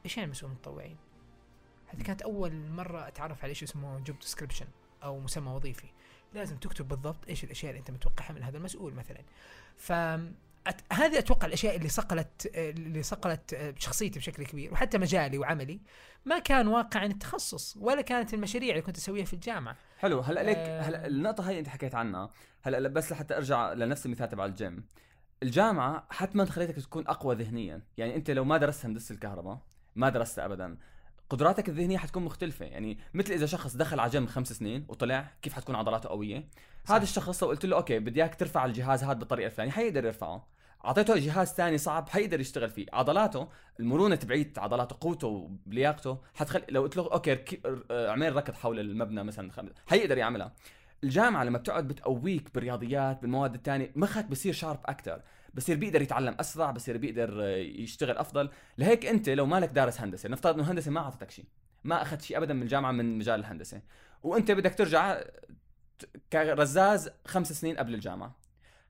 إيش 0.06 0.18
يعني 0.18 0.32
مسؤول 0.32 0.52
متطوعين؟ 0.52 0.98
هذه 1.88 2.02
كانت 2.02 2.22
أول 2.22 2.70
مرة 2.70 3.08
أتعرف 3.08 3.44
على 3.44 3.56
شيء 3.56 3.68
اسمه 3.68 4.00
job 4.00 4.20
description 4.20 4.68
أو 5.04 5.20
مسمى 5.20 5.52
وظيفي. 5.52 5.88
لازم 6.34 6.58
تكتب 6.58 6.88
بالضبط 6.88 7.28
إيش 7.30 7.44
الأشياء 7.44 7.70
اللي 7.72 7.80
أنت 7.80 7.92
متوقعها 7.92 8.34
من 8.34 8.44
هذا 8.44 8.58
المسؤول 8.58 8.94
مثلا. 8.94 9.22
ف 9.78 9.92
أت... 10.68 10.82
هذه 10.94 11.18
أتوقع 11.18 11.48
الأشياء 11.48 11.76
اللي 11.76 11.90
صقلت 11.90 12.52
اللي 12.56 13.04
صقلت 13.04 13.74
شخصيتي 13.78 14.20
بشكل 14.20 14.46
كبير 14.46 14.74
وحتى 14.74 14.98
مجالي 14.98 15.38
وعملي. 15.38 15.82
ما 16.26 16.40
كان 16.40 16.68
واقعا 16.68 17.06
التخصص 17.06 17.78
ولا 17.78 18.02
كانت 18.02 18.34
المشاريع 18.34 18.70
اللي 18.70 18.82
كنت 18.82 18.98
أسويها 18.98 19.26
في 19.26 19.34
الجامعة. 19.34 19.76
حلو 19.98 20.20
هلا 20.20 20.44
ليك 20.44 20.58
آه. 20.58 20.82
هلا 20.82 21.08
النقطة 21.08 21.50
هي 21.50 21.60
أنت 21.60 21.68
حكيت 21.68 21.96
عنها. 21.96 22.30
هلا 22.62 22.90
بس 22.90 23.12
لحتى 23.12 23.38
أرجع 23.38 23.74
لنفس 23.74 24.06
المثال 24.06 24.30
تبع 24.30 24.46
الجيم. 24.46 24.86
الجامعة 25.44 26.08
حتما 26.10 26.46
خليتك 26.46 26.76
تكون 26.76 27.08
أقوى 27.08 27.36
ذهنيا. 27.36 27.82
يعني 27.98 28.16
أنت 28.16 28.32
لو 28.32 28.44
ما 28.44 28.58
درست 28.58 28.86
هندسة 28.86 29.14
الكهرباء 29.14 29.60
ما 29.96 30.10
درستها 30.10 30.46
ابدا. 30.46 30.78
قدراتك 31.32 31.70
الذهنية 31.70 31.98
حتكون 31.98 32.24
مختلفة. 32.24 32.66
يعني 32.66 32.98
مثل 33.14 33.34
إذا 33.34 33.46
شخص 33.46 33.76
دخل 33.76 34.00
على 34.00 34.12
جيم 34.12 34.28
خمس 34.28 34.54
سنين 34.54 34.86
وطلع 34.90 35.32
كيف 35.42 35.54
حتكون 35.54 35.76
عضلاته 35.76 36.10
قوية؟ 36.10 36.48
صح. 36.86 36.92
هذا 36.92 37.04
الشخص 37.04 37.44
لو 37.44 37.50
قلت 37.50 37.66
له 37.66 37.76
okay 37.78 38.00
بدي 38.00 38.22
إياك 38.22 38.36
ترفع 38.36 38.66
الجهاز 38.66 39.04
هذا 39.04 39.14
بالطريقة 39.14 39.46
الفلانية 39.48 39.72
حيقدر 39.72 40.06
يرفعه. 40.06 40.48
أعطيته 40.86 41.18
جهاز 41.18 41.48
ثاني 41.48 41.78
صعب 41.78 42.10
حيقدر 42.10 42.40
يشتغل 42.40 42.70
فيه. 42.70 42.86
عضلاته 42.94 43.48
المرونة 43.80 44.16
تبعيت 44.16 44.60
عضلاته 44.60 44.96
قوته 45.02 45.50
ولياقته 45.68 46.18
حتخلي 46.34 46.64
لو 46.70 46.82
قلت 46.82 46.98
له 46.98 47.12
okay. 47.14 47.62
آه، 47.92 48.10
اعمل 48.10 48.36
ركض 48.36 48.54
حول 48.54 48.80
المبنى 48.80 49.24
مثلا 49.24 49.52
خم- 49.52 49.70
حيقدر 49.88 50.18
يعملها. 50.18 50.54
الجامعة 51.04 51.44
لما 51.44 51.58
بتقعد 51.58 51.88
بتقويك 51.88 52.54
بالرياضيات 52.54 53.22
بالمواد 53.22 53.54
الثانية 53.54 53.92
مخك 53.96 54.26
بصير 54.26 54.54
sharp 54.54 54.80
أكثر 54.86 55.22
بصير 55.54 55.78
بيقدر 55.78 56.02
يتعلم 56.02 56.36
أسرع 56.40 56.72
بصير 56.72 56.98
بيقدر 56.98 57.44
آه، 57.44 57.58
يشتغل 57.58 58.18
أفضل. 58.18 58.50
لهيك 58.78 59.06
أنت 59.06 59.30
لو 59.30 59.46
مالك 59.46 59.70
دارس 59.70 60.02
هندسة 60.02 60.30
نفترض 60.30 60.56
إنه 60.56 60.72
هندسة 60.72 60.92
ما 60.92 61.00
أعطتك 61.00 61.32
شيء 61.32 61.46
ما 61.84 62.02
أخذت 62.02 62.22
شيء 62.22 62.38
ابدا 62.38 62.54
من 62.54 62.62
الجامعة 62.62 62.92
من 62.92 63.18
مجال 63.18 63.40
الهندسة 63.40 63.82
وأنت 64.24 64.52
بدك 64.52 64.76
ترجع 64.76 65.22
كرزاز 66.34 67.10
خمس 67.26 67.54
سنين 67.54 67.78
قبل 67.78 67.94
الجامعة. 67.94 68.36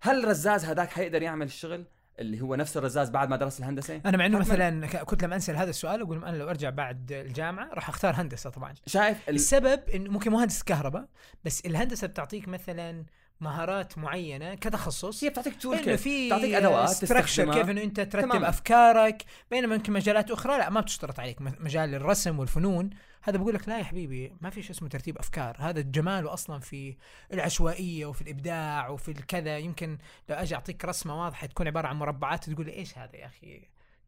هل 0.02 0.24
الرزاز 0.24 0.66
هذاك 0.66 0.90
حيقدر 0.90 1.22
يعمل 1.22 1.46
الشغل 1.46 1.86
اللي 2.20 2.42
هو 2.42 2.56
نفس 2.56 2.78
الرزاز 2.78 3.10
بعد 3.10 3.30
ما 3.30 3.36
درس 3.36 3.60
الهندسة؟ 3.60 4.02
أنا 4.06 4.18
مع 4.18 4.26
إنه. 4.26 4.40
مثلا 4.40 4.88
كنت 5.04 5.24
لما 5.24 5.36
أنسأل 5.36 5.56
هذا 5.56 5.70
السؤال 5.70 6.02
أقول 6.02 6.26
أنا 6.26 6.38
لو 6.38 6.50
أرجع 6.50 6.70
بعد 6.70 7.12
الجامعة 7.12 7.70
راح 7.74 7.90
أختار 7.90 8.14
هندسة 8.16 8.50
طبعا. 8.50 8.74
شايف 8.86 9.30
ال... 9.30 9.36
السبب 9.36 9.90
إنه 9.90 10.12
ممكن 10.12 10.32
مهندس 10.32 10.64
كهرباء 10.64 11.08
بس 11.46 11.66
الهندسة 11.66 12.08
بتعطيك 12.08 12.48
مثلا 12.48 13.06
مهارات 13.42 13.98
معينة 13.98 14.56
كتخصص 14.56 15.24
هي 15.24 15.30
بتعطيك 15.30 15.62
tool 15.62 15.78
إنه 15.78 15.96
في 15.96 16.28
بتعطيك 16.28 16.86
structure 16.86 17.28
تستخدمها. 17.28 17.56
كيف 17.56 17.70
إنه 17.70 17.82
أنت 17.82 18.00
ترتب 18.00 18.30
تماماً. 18.30 18.50
أفكارك 18.50 19.24
بينما 19.52 19.76
يمكن 19.76 19.94
مجالات 19.94 20.32
أخرى 20.32 20.58
لا 20.58 20.70
ما 20.70 20.82
بتشترط 20.82 21.20
عليك 21.20 21.42
مجال 21.42 21.96
الرسم 21.96 22.40
والفنون 22.40 22.90
هذا 23.24 23.38
بقول 23.38 23.54
لك 23.54 23.70
لا 23.70 23.80
يا 23.80 23.84
حبيبي 23.84 24.34
ما 24.42 24.50
في 24.50 24.62
شيء 24.62 24.72
اسمه 24.72 24.90
ترتيب 24.90 25.18
أفكار 25.18 25.56
هذا 25.60 25.82
جماله 25.82 26.34
أصلا 26.34 26.60
في 26.60 26.96
العشوائية 27.34 28.06
وفي 28.06 28.22
الإبداع 28.22 28.90
وفي 28.90 29.12
الكذا 29.12 29.58
يمكن 29.58 29.98
لو 30.30 30.36
أجي 30.36 30.56
أعطيك 30.56 30.86
رسمة 30.86 31.24
واضحة 31.24 31.48
تكون 31.48 31.68
عبارة 31.68 31.88
عن 31.88 31.96
مربعات 31.96 32.50
تقول 32.50 32.66
لي 32.66 32.74
إيش 32.74 32.98
هذا 32.98 33.16
يا 33.16 33.26
أخي 33.26 33.62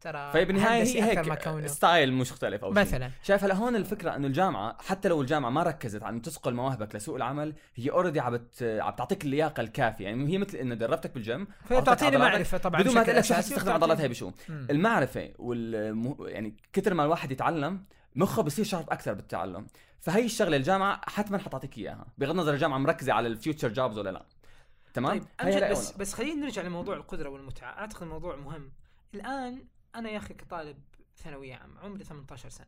ترى 0.03 0.31
فبالنهاية 0.33 0.83
هي 0.83 1.03
هيك 1.03 1.67
style 1.67 2.13
مختلف 2.13 2.63
أو 2.63 2.73
شيء 2.73 2.81
مثلا. 2.81 3.09
شايف 3.23 3.43
هلا 3.43 3.53
هون 3.55 3.75
الفكرة 3.75 4.15
إنه 4.15 4.27
الجامعة 4.27 4.77
حتى 4.81 5.09
لو 5.09 5.21
الجامعة 5.21 5.49
ما 5.49 5.63
ركزت 5.63 6.03
على 6.03 6.13
انه 6.13 6.21
تصقل 6.21 6.53
مواهبك 6.53 6.95
لسوق 6.95 7.15
العمل 7.15 7.53
هي 7.75 7.89
already 7.89 8.19
عم 8.19 8.33
بت... 8.37 8.63
عم 8.81 8.95
تعطيك 8.95 9.25
اللياقة 9.25 9.61
الكافية. 9.61 10.05
يعني 10.05 10.27
هي 10.33 10.37
مثل 10.37 10.57
إنه 10.57 10.75
دربتك 10.75 11.13
بالجيم 11.13 11.47
فهي 11.65 11.81
بتعطيني 11.81 12.17
معرفة 12.17 12.57
طبعا 12.57 12.81
بدون 12.81 12.95
ما 12.95 13.03
تقول 13.03 13.15
لك 13.15 13.23
شو 13.23 13.33
حتستخدم 13.33 13.61
وبتعطيني- 13.61 13.73
عضلات 13.73 14.01
هي 14.01 14.07
بشو. 14.07 14.31
المعرفة 14.49 15.33
وال 15.39 16.19
يعني 16.27 16.57
كثر 16.73 16.93
ما 16.93 17.03
الواحد 17.05 17.31
يتعلم 17.31 17.85
مخه 18.15 18.41
بصير 18.43 18.65
شارب 18.65 18.89
أكثر 18.89 19.13
بالتعلم. 19.13 19.67
فهي 20.01 20.25
الشغلة 20.25 20.57
الجامعة 20.57 21.01
حتما 21.09 21.37
حتعطيك 21.37 21.77
إياها. 21.77 22.05
بغض 22.17 22.29
النظر 22.29 22.53
الجامعة 22.53 22.77
مركزة 22.77 23.13
على 23.13 23.27
الفيوتشر 23.27 23.69
جوبز 23.69 23.97
ولا 23.97 24.09
لا. 24.09 24.25
تمام؟ 24.93 25.19
طيب 25.19 25.23
أمجد 25.41 25.71
بس. 25.71 25.91
بس 25.91 26.13
خلينا 26.13 26.45
نرجع 26.45 26.61
لموضوع 26.61 26.95
القدرة 26.95 27.29
والمتعة. 27.29 27.77
أعتقد 27.79 28.03
الموضوع 28.03 28.35
مهم. 28.35 28.71
الآن 29.13 29.63
أنا 29.95 30.09
يا 30.09 30.17
أخي 30.17 30.33
كطالب 30.33 30.77
ثانوية 31.17 31.55
عامة 31.55 31.79
عمري 31.81 32.03
18 32.03 32.49
سنة. 32.49 32.67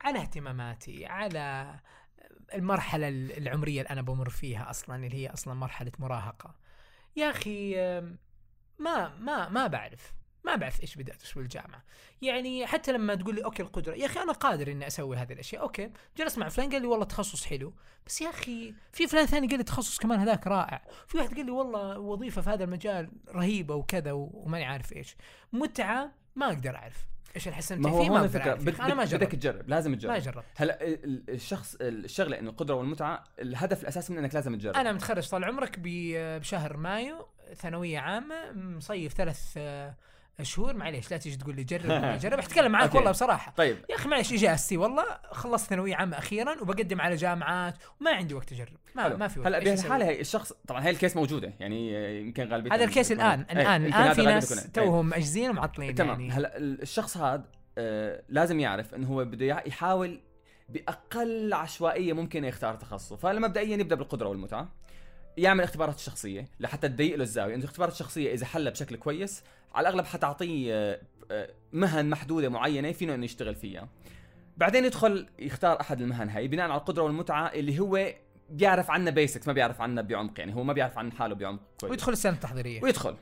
على 0.00 0.18
اهتماماتي 0.20 1.06
على 1.06 1.74
المرحلة 2.54 3.08
العمرية 3.08 3.80
اللي 3.80 3.90
أنا 3.90 4.02
بمر 4.02 4.28
فيها 4.28 4.70
أصلا 4.70 4.96
اللي 4.96 5.14
هي 5.16 5.28
أصلا 5.28 5.54
مرحلة 5.54 5.92
مراهقة. 5.98 6.54
يا 7.16 7.30
أم، 7.98 8.18
ما 8.78 9.08
ما 9.08 9.48
ما 9.48 9.66
بعرف. 9.66 10.12
ما 10.44 10.54
بعرف 10.56 10.80
إيش 10.82 10.96
بدي 10.96 11.12
ادرس 11.12 11.32
بالجامعة 11.32 11.82
يعني 12.22 12.66
حتى 12.66 12.92
لما 12.92 13.14
تقول 13.14 13.34
لي 13.34 13.44
okay 13.44 13.62
القدرة 13.62 13.94
يا 13.94 14.06
أخي 14.06 14.20
أنا 14.22 14.32
قادر 14.32 14.72
إني 14.72 14.86
أسوي 14.86 15.16
هذه 15.16 15.32
الأشياء 15.32 15.62
okay. 15.62 15.90
جلست 16.16 16.38
مع 16.38 16.48
فلان 16.48 16.70
قال 16.70 16.82
لي 16.82 16.86
والله 16.88 17.04
تخصص 17.04 17.44
حلو. 17.46 17.74
بس 18.06 18.20
يا 18.20 18.30
أخي 18.30 18.74
في 18.92 19.06
فلان 19.06 19.26
ثاني 19.26 19.46
قال 19.46 19.58
لي 19.58 19.64
تخصص 19.64 19.98
كمان 19.98 20.18
هذاك 20.20 20.46
رائع. 20.46 20.82
في 21.06 21.18
واحد 21.18 21.34
قال 21.36 21.46
لي 21.46 21.50
والله 21.52 21.98
وظيفة 21.98 22.42
في 22.42 22.50
هذا 22.50 22.64
المجال 22.64 23.10
رهيبة 23.28 23.74
وكذا 23.74 24.12
وماني 24.12 24.64
عارف 24.64 24.92
إيش. 24.92 25.16
متعة 25.52 26.12
ما 26.36 26.46
أقدر 26.46 26.76
أعرف 26.76 27.06
إيش 27.36 27.48
ما 27.72 27.90
هو 27.90 28.02
فيه 28.02 28.10
ما 28.10 28.20
أقدر 28.20 28.40
أعرف 28.40 28.64
بد... 28.64 28.80
أنا 28.80 28.94
ما 28.94 29.04
بد- 29.04 29.14
بدك 29.14 29.20
جربت. 29.20 29.32
تجرب 29.34 29.68
لازم 29.68 29.94
تجرب. 29.94 30.12
ما 30.12 30.18
جربت. 30.18 30.44
هلا 30.56 30.84
ال- 30.86 31.04
ال- 31.04 31.30
الشخص 31.30 31.76
الشغلة 31.80 32.38
انه 32.38 32.50
القدرة 32.50 32.74
والمتعة 32.74 33.24
الهدف 33.38 33.82
الأساسي 33.82 34.12
من 34.12 34.18
انك 34.18 34.34
لازم 34.34 34.58
تجرب. 34.58 34.74
أنا 34.74 34.92
متخرج 34.92 35.28
طال 35.28 35.44
عمرك 35.44 35.76
بشهر 35.82 36.76
مايو 36.76 37.26
ثانوية 37.54 37.98
عامة 37.98 38.52
مصيف 38.52 39.12
ثلاث 39.14 39.58
شهور 40.42 40.76
معليش 40.76 41.10
لا 41.10 41.16
تيجي 41.16 41.36
تقول 41.36 41.56
لي 41.56 41.64
جرب 41.64 41.86
جرب. 42.22 42.38
أحتكلم 42.38 42.72
معاك. 42.72 42.94
والله 42.94 43.10
بصراحة. 43.10 43.52
طيب. 43.56 43.76
يا 43.90 43.94
أخي 43.94 44.08
معلش 44.08 44.32
اجازتي 44.32 44.76
والله. 44.76 45.04
خلصت 45.30 45.68
ثانوية 45.70 45.94
عامة 45.96 46.18
أخيرا 46.18 46.62
وبقدم 46.62 47.00
على 47.00 47.16
جامعات 47.16 47.74
وما 48.00 48.10
عندي 48.10 48.34
وقت 48.34 48.52
أجرب. 48.52 48.76
ما, 48.94 49.02
حلو. 49.02 49.16
ما 49.16 49.28
في 49.28 49.40
وقت. 49.40 49.46
هلا؟ 49.48 49.58
بهالحالة 49.58 50.04
هي 50.04 50.20
الشخص 50.20 50.52
طبعا 50.68 50.84
هي 50.84 50.90
الكيس 50.90 51.16
موجودة 51.16 51.52
يعني 51.60 51.92
يمكن 52.20 52.48
غالبيه 52.48 52.72
هذا 52.74 52.84
الكيس 52.84 53.12
الآن 53.12 53.46
الآن 53.50 53.84
الآن 53.86 54.12
في 54.12 54.22
ناس 54.22 54.72
توهم 54.72 55.08
مجزين 55.08 55.50
ومعطلين 55.50 55.94
تمام. 55.94 56.20
يعني. 56.20 56.30
هلا 56.32 56.56
ال- 56.56 56.82
الشخص 56.82 57.16
هذا 57.16 57.44
آه 57.78 58.22
لازم 58.28 58.60
يعرف 58.60 58.94
إنه 58.94 59.06
هو 59.08 59.24
بده 59.24 59.46
يحاول 59.66 60.20
بأقل 60.68 61.52
عشوائية 61.52 62.12
ممكن 62.12 62.44
يختار 62.44 62.74
تخصصه. 62.74 63.16
فمبدئيا 63.16 63.76
يبدأ 63.76 63.96
بالقدرة 63.96 64.28
والمتعة. 64.28 64.68
يعمل 65.38 65.64
اختبارات 65.64 65.96
الشخصيه 65.96 66.48
لحتى 66.60 66.88
تضيق 66.88 67.16
له 67.16 67.22
الزاوية. 67.22 67.54
انه 67.54 67.62
الاختبارات 67.62 67.92
الشخصيه 67.92 68.34
إذا 68.34 68.46
حلها 68.46 68.72
بشكل 68.72 68.96
كويس 68.96 69.42
على 69.74 69.88
الأغلب 69.88 70.06
حتعطيه 70.06 70.74
آه، 70.74 71.00
آه، 71.30 71.50
مهن 71.72 72.10
محدودة 72.10 72.48
معينة 72.48 72.92
فينه 72.92 73.14
إنه 73.14 73.24
يشتغل 73.24 73.54
فيها. 73.54 73.88
بعدين 74.56 74.84
يدخل 74.84 75.26
يختار 75.38 75.80
أحد 75.80 76.00
المهن 76.00 76.28
هاي 76.30 76.48
بناء 76.48 76.70
على 76.70 76.80
القدرة 76.80 77.02
والمتعة 77.02 77.46
اللي 77.46 77.78
هو 77.78 78.12
بيعرف 78.50 78.90
عنها 78.90 79.12
بيسكس 79.12 79.46
ما 79.46 79.52
بيعرف 79.52 79.80
عنها 79.80 80.02
بعمق. 80.02 80.40
يعني 80.40 80.54
هو 80.54 80.64
ما 80.64 80.72
بيعرف 80.72 80.98
عن 80.98 81.12
حاله 81.12 81.34
بعمق 81.34 81.60
كويس. 81.80 81.90
ويدخل 81.90 82.12
السنة 82.12 82.32
التحضيرية. 82.32 82.82
ويدخل. 82.82 83.16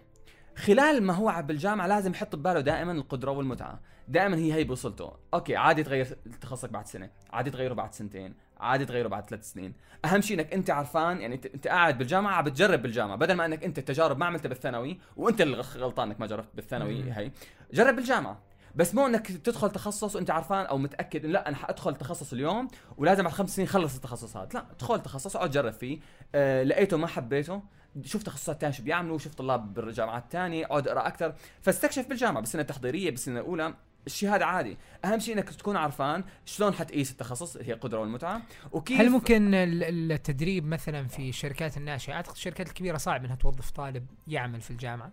خلال 0.57 1.03
ما 1.03 1.13
هو 1.13 1.43
بالجامعة 1.43 1.87
لازم 1.87 2.11
يحط 2.11 2.37
بباله 2.37 2.61
دائما 2.61 2.93
القدرة 2.93 3.31
والمتعة. 3.31 3.81
دائما 4.09 4.37
هي 4.37 4.53
هي 4.53 4.65
بوصلته. 4.65 5.13
أوكي 5.35 5.57
عادي 5.57 5.83
تغير 5.83 6.17
تخصصك 6.41 6.71
بعد 6.71 6.87
سنة 6.87 7.11
عادي 7.31 7.51
تغيره 7.51 7.75
بعد 7.75 7.95
سنتين. 7.95 8.35
عادي 8.61 8.85
تغيره 8.85 9.09
بعد 9.09 9.29
ثلاث 9.29 9.53
سنين. 9.53 9.75
أهم 10.05 10.21
شيء 10.21 10.41
إنك 10.41 10.53
أنت 10.53 10.71
عرفان 10.71 11.21
يعني 11.21 11.41
انت, 11.55 11.69
قاعد 11.69 11.99
بالجامعة 11.99 12.35
عم 12.35 12.45
بتجرب 12.45 12.83
بالجامعة. 12.83 13.17
بدل 13.17 13.35
ما 13.35 13.47
إنك 13.47 13.65
أنت 13.65 13.79
التجارب 13.79 14.19
ما 14.19 14.27
عملتها 14.27 14.49
بالثانوي 14.49 15.01
وأنت 15.17 15.41
اللي 15.41 15.57
غلطان 15.57 16.09
إنك 16.09 16.21
ما 16.21 16.27
جربت 16.27 16.49
بالثانوي. 16.55 17.13
هي 17.13 17.31
جرب 17.73 17.97
بالجامعة. 17.97 18.39
بس 18.75 18.95
مو 18.95 19.07
إنك 19.07 19.27
تدخل 19.27 19.71
تخصص 19.71 20.17
وأنت 20.17 20.31
عرفان 20.31 20.67
أو 20.67 20.79
متأكد 20.79 21.25
انه 21.25 21.33
لا 21.33 21.49
أنا 21.49 21.57
حأدخل 21.57 21.97
تخصص 21.97 22.33
اليوم 22.33 22.69
ولازم 22.97 23.23
بعد 23.23 23.33
خمس 23.33 23.57
سنين 23.57 23.69
خلص 23.69 23.95
التخصص 23.95 24.37
هذا. 24.37 24.49
لا 24.55 24.67
ادخل 24.71 25.03
تخصص 25.03 25.37
أقعد 25.37 25.51
جرب 25.51 25.73
فيه. 25.73 25.99
آه 26.35 26.63
لقيته 26.63 26.97
ما 26.97 27.07
حبيته 27.07 27.63
شوف 28.05 28.23
تخصصات 28.23 28.61
تانية 28.61 28.75
شو 28.75 28.83
بيعملوا 28.83 29.19
شوف 29.19 29.35
طلاب 29.35 29.75
بالجامعات 29.75 30.23
الثانية 30.23 30.65
أقعد 30.65 30.89
أقرأ 30.89 31.07
أكثر. 31.07 31.35
فاستكشف 31.63 32.09
بالجامعة 32.09 32.41
بالسنة 32.41 32.63
التحضيرية 32.63 33.11
بالسنة 33.11 33.41
الأولى. 33.41 33.75
الشيء 34.07 34.35
هذا 34.35 34.45
عادي. 34.45 34.79
أهم 35.05 35.19
شيء 35.19 35.35
إنك 35.35 35.51
تكون 35.51 35.77
عرفان 35.77 36.25
شلون 36.45 36.73
حتقيس 36.75 37.11
التخصص 37.13 37.57
هي 37.57 37.73
القدرة 37.73 37.99
والمتعة. 38.01 38.43
وكيف 38.73 39.01
هل 39.01 39.11
ممكن 39.11 39.55
ال- 39.55 40.13
التدريب 40.13 40.67
مثلا 40.67 41.07
في 41.09 41.29
الشركات 41.29 41.77
الناشئة؟ 41.77 42.13
أعتقد 42.13 42.35
الشركات 42.35 42.69
الكبيرة 42.69 42.97
صعب 42.97 43.25
إنها 43.25 43.37
توظف 43.37 43.71
طالب 43.71 44.07
يعمل 44.27 44.61
في 44.61 44.71
الجامعة. 44.71 45.13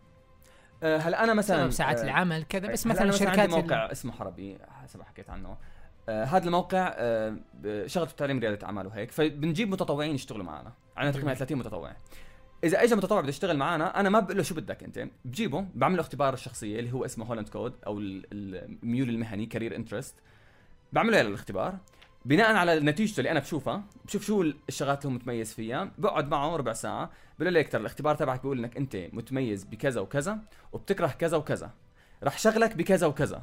آه 0.83 0.97
هلا 0.97 1.23
أنا 1.23 1.33
مثلا 1.33 1.69
ساعات 1.69 1.99
آه، 1.99 2.03
العمل 2.03 2.43
كذا 2.43 2.67
بس 2.71 2.87
مثلا 2.87 3.11
شركات 3.11 3.49
موقع 3.49 3.91
اسمه 3.91 4.11
حربي 4.11 4.57
حسب 4.83 5.01
حكيت 5.01 5.29
عنه. 5.29 5.57
آه 6.09 6.23
هذا 6.23 6.45
الموقع 6.45 6.93
آه 6.97 7.35
شغلته 7.85 8.13
تعليم 8.15 8.39
ريادة 8.39 8.65
أعمال 8.67 8.87
وهيك. 8.87 9.11
فبنجيب 9.11 9.69
متطوعين 9.69 10.15
يشتغلوا 10.15 10.45
معنا. 10.45 10.73
عندنا 10.97 11.11
تقريبا 11.11 11.27
جميل. 11.27 11.37
30 11.37 11.57
متطوع. 11.57 11.95
إذا 12.63 12.83
اجى 12.83 12.95
متطوع 12.95 13.21
بده 13.21 13.29
يشتغل 13.29 13.57
معنا 13.57 13.99
أنا 13.99 14.09
ما 14.09 14.19
بقول 14.19 14.37
له 14.37 14.43
شو 14.43 14.55
بدك 14.55 14.83
أنت. 14.83 15.07
بجيبه 15.25 15.65
بعمل 15.75 15.95
له 15.95 16.01
اختبار 16.01 16.33
الشخصية 16.33 16.79
اللي 16.79 16.91
هو 16.93 17.05
اسمه 17.05 17.25
Holland 17.25 17.49
Code 17.49 17.73
أو 17.87 17.99
ال- 17.99 18.25
الميول 18.31 19.09
المهني 19.09 19.45
career 19.45 19.75
interest 19.75 20.15
بعمل 20.93 21.11
له 21.11 21.21
الاختبار. 21.21 21.77
بناء 22.25 22.55
على 22.55 22.79
نتيجته 22.79 23.19
اللي 23.19 23.31
أنا 23.31 23.39
بشوفها 23.39 23.83
بشوف 24.05 24.25
شو 24.25 24.41
الشغلات 24.69 25.05
اللي 25.05 25.13
هو 25.15 25.19
متميز 25.19 25.53
فيها. 25.53 25.91
بقعد 25.97 26.29
معه 26.29 26.55
ربع 26.55 26.73
ساعة 26.73 27.09
بقول 27.39 27.53
له 27.53 27.61
ترى 27.61 27.81
الاختبار 27.81 28.15
تبعك 28.15 28.41
بيقول 28.41 28.59
إنك 28.59 28.77
أنت 28.77 28.95
متميز 29.13 29.63
بكذا 29.63 30.01
وكذا 30.01 30.39
وبتكره 30.73 31.07
كذا 31.07 31.37
وكذا. 31.37 31.71
رح 32.23 32.37
شغلك 32.39 32.75
بكذا 32.75 33.07
وكذا. 33.07 33.41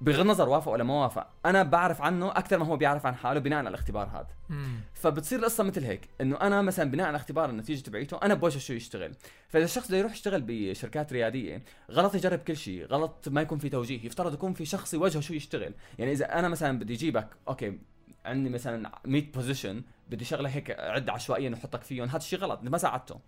بغض 0.00 0.20
النظر 0.20 0.48
وافق 0.48 0.72
ولا 0.72 0.84
ما 0.84 0.94
وافق 0.94 1.26
أنا 1.46 1.62
بعرف 1.62 2.02
عنه 2.02 2.30
أكثر 2.30 2.58
ما 2.58 2.66
هو 2.66 2.76
بيعرف 2.76 3.06
عن 3.06 3.14
حاله 3.14 3.40
بناء 3.40 3.58
على 3.58 3.68
الاختبار 3.68 4.08
هذا. 4.08 4.26
مم. 4.48 4.80
فبتصير 4.94 5.38
القصة 5.38 5.64
مثل 5.64 5.84
هيك 5.84 6.08
إنه 6.20 6.36
أنا 6.36 6.62
مثلا 6.62 6.90
بناء 6.90 7.06
على 7.06 7.16
اختبار 7.16 7.50
النتيجة 7.50 7.82
تبعيته 7.82 8.18
أنا 8.22 8.34
بوجه 8.34 8.58
شو 8.58 8.72
يشتغل. 8.72 9.12
فإذا 9.48 9.64
الشخص 9.64 9.88
بده 9.88 9.96
يروح 9.96 10.12
يشتغل 10.12 10.42
بشركات 10.46 11.12
ريادية 11.12 11.62
غلط 11.90 12.14
يجرب 12.14 12.38
كل 12.38 12.56
شيء 12.56 12.86
غلط 12.86 13.28
ما 13.28 13.42
يكون 13.42 13.58
في 13.58 13.68
توجيه 13.68 14.06
يفترض 14.06 14.34
يكون 14.34 14.52
في 14.52 14.64
شخص 14.64 14.94
يوجهه 14.94 15.20
شو 15.20 15.34
يشتغل. 15.34 15.74
يعني 15.98 16.12
إذا 16.12 16.38
أنا 16.38 16.48
مثلا 16.48 16.78
بدي 16.78 16.94
أجيبك 16.94 17.28
okay 17.48 17.78
عندي 18.24 18.50
مثلا 18.50 18.90
100 19.04 19.32
position 19.32 19.82
بدي 20.10 20.24
شغلة 20.24 20.48
هيك 20.48 20.70
عد 20.80 21.08
عشوائيا 21.08 21.50
وحطك 21.50 21.82
فيهم 21.82 22.08
هذا 22.08 22.16
الشيء 22.16 22.38
غلط 22.38 22.60
ما 22.62 22.78
ساعدته. 22.78 23.20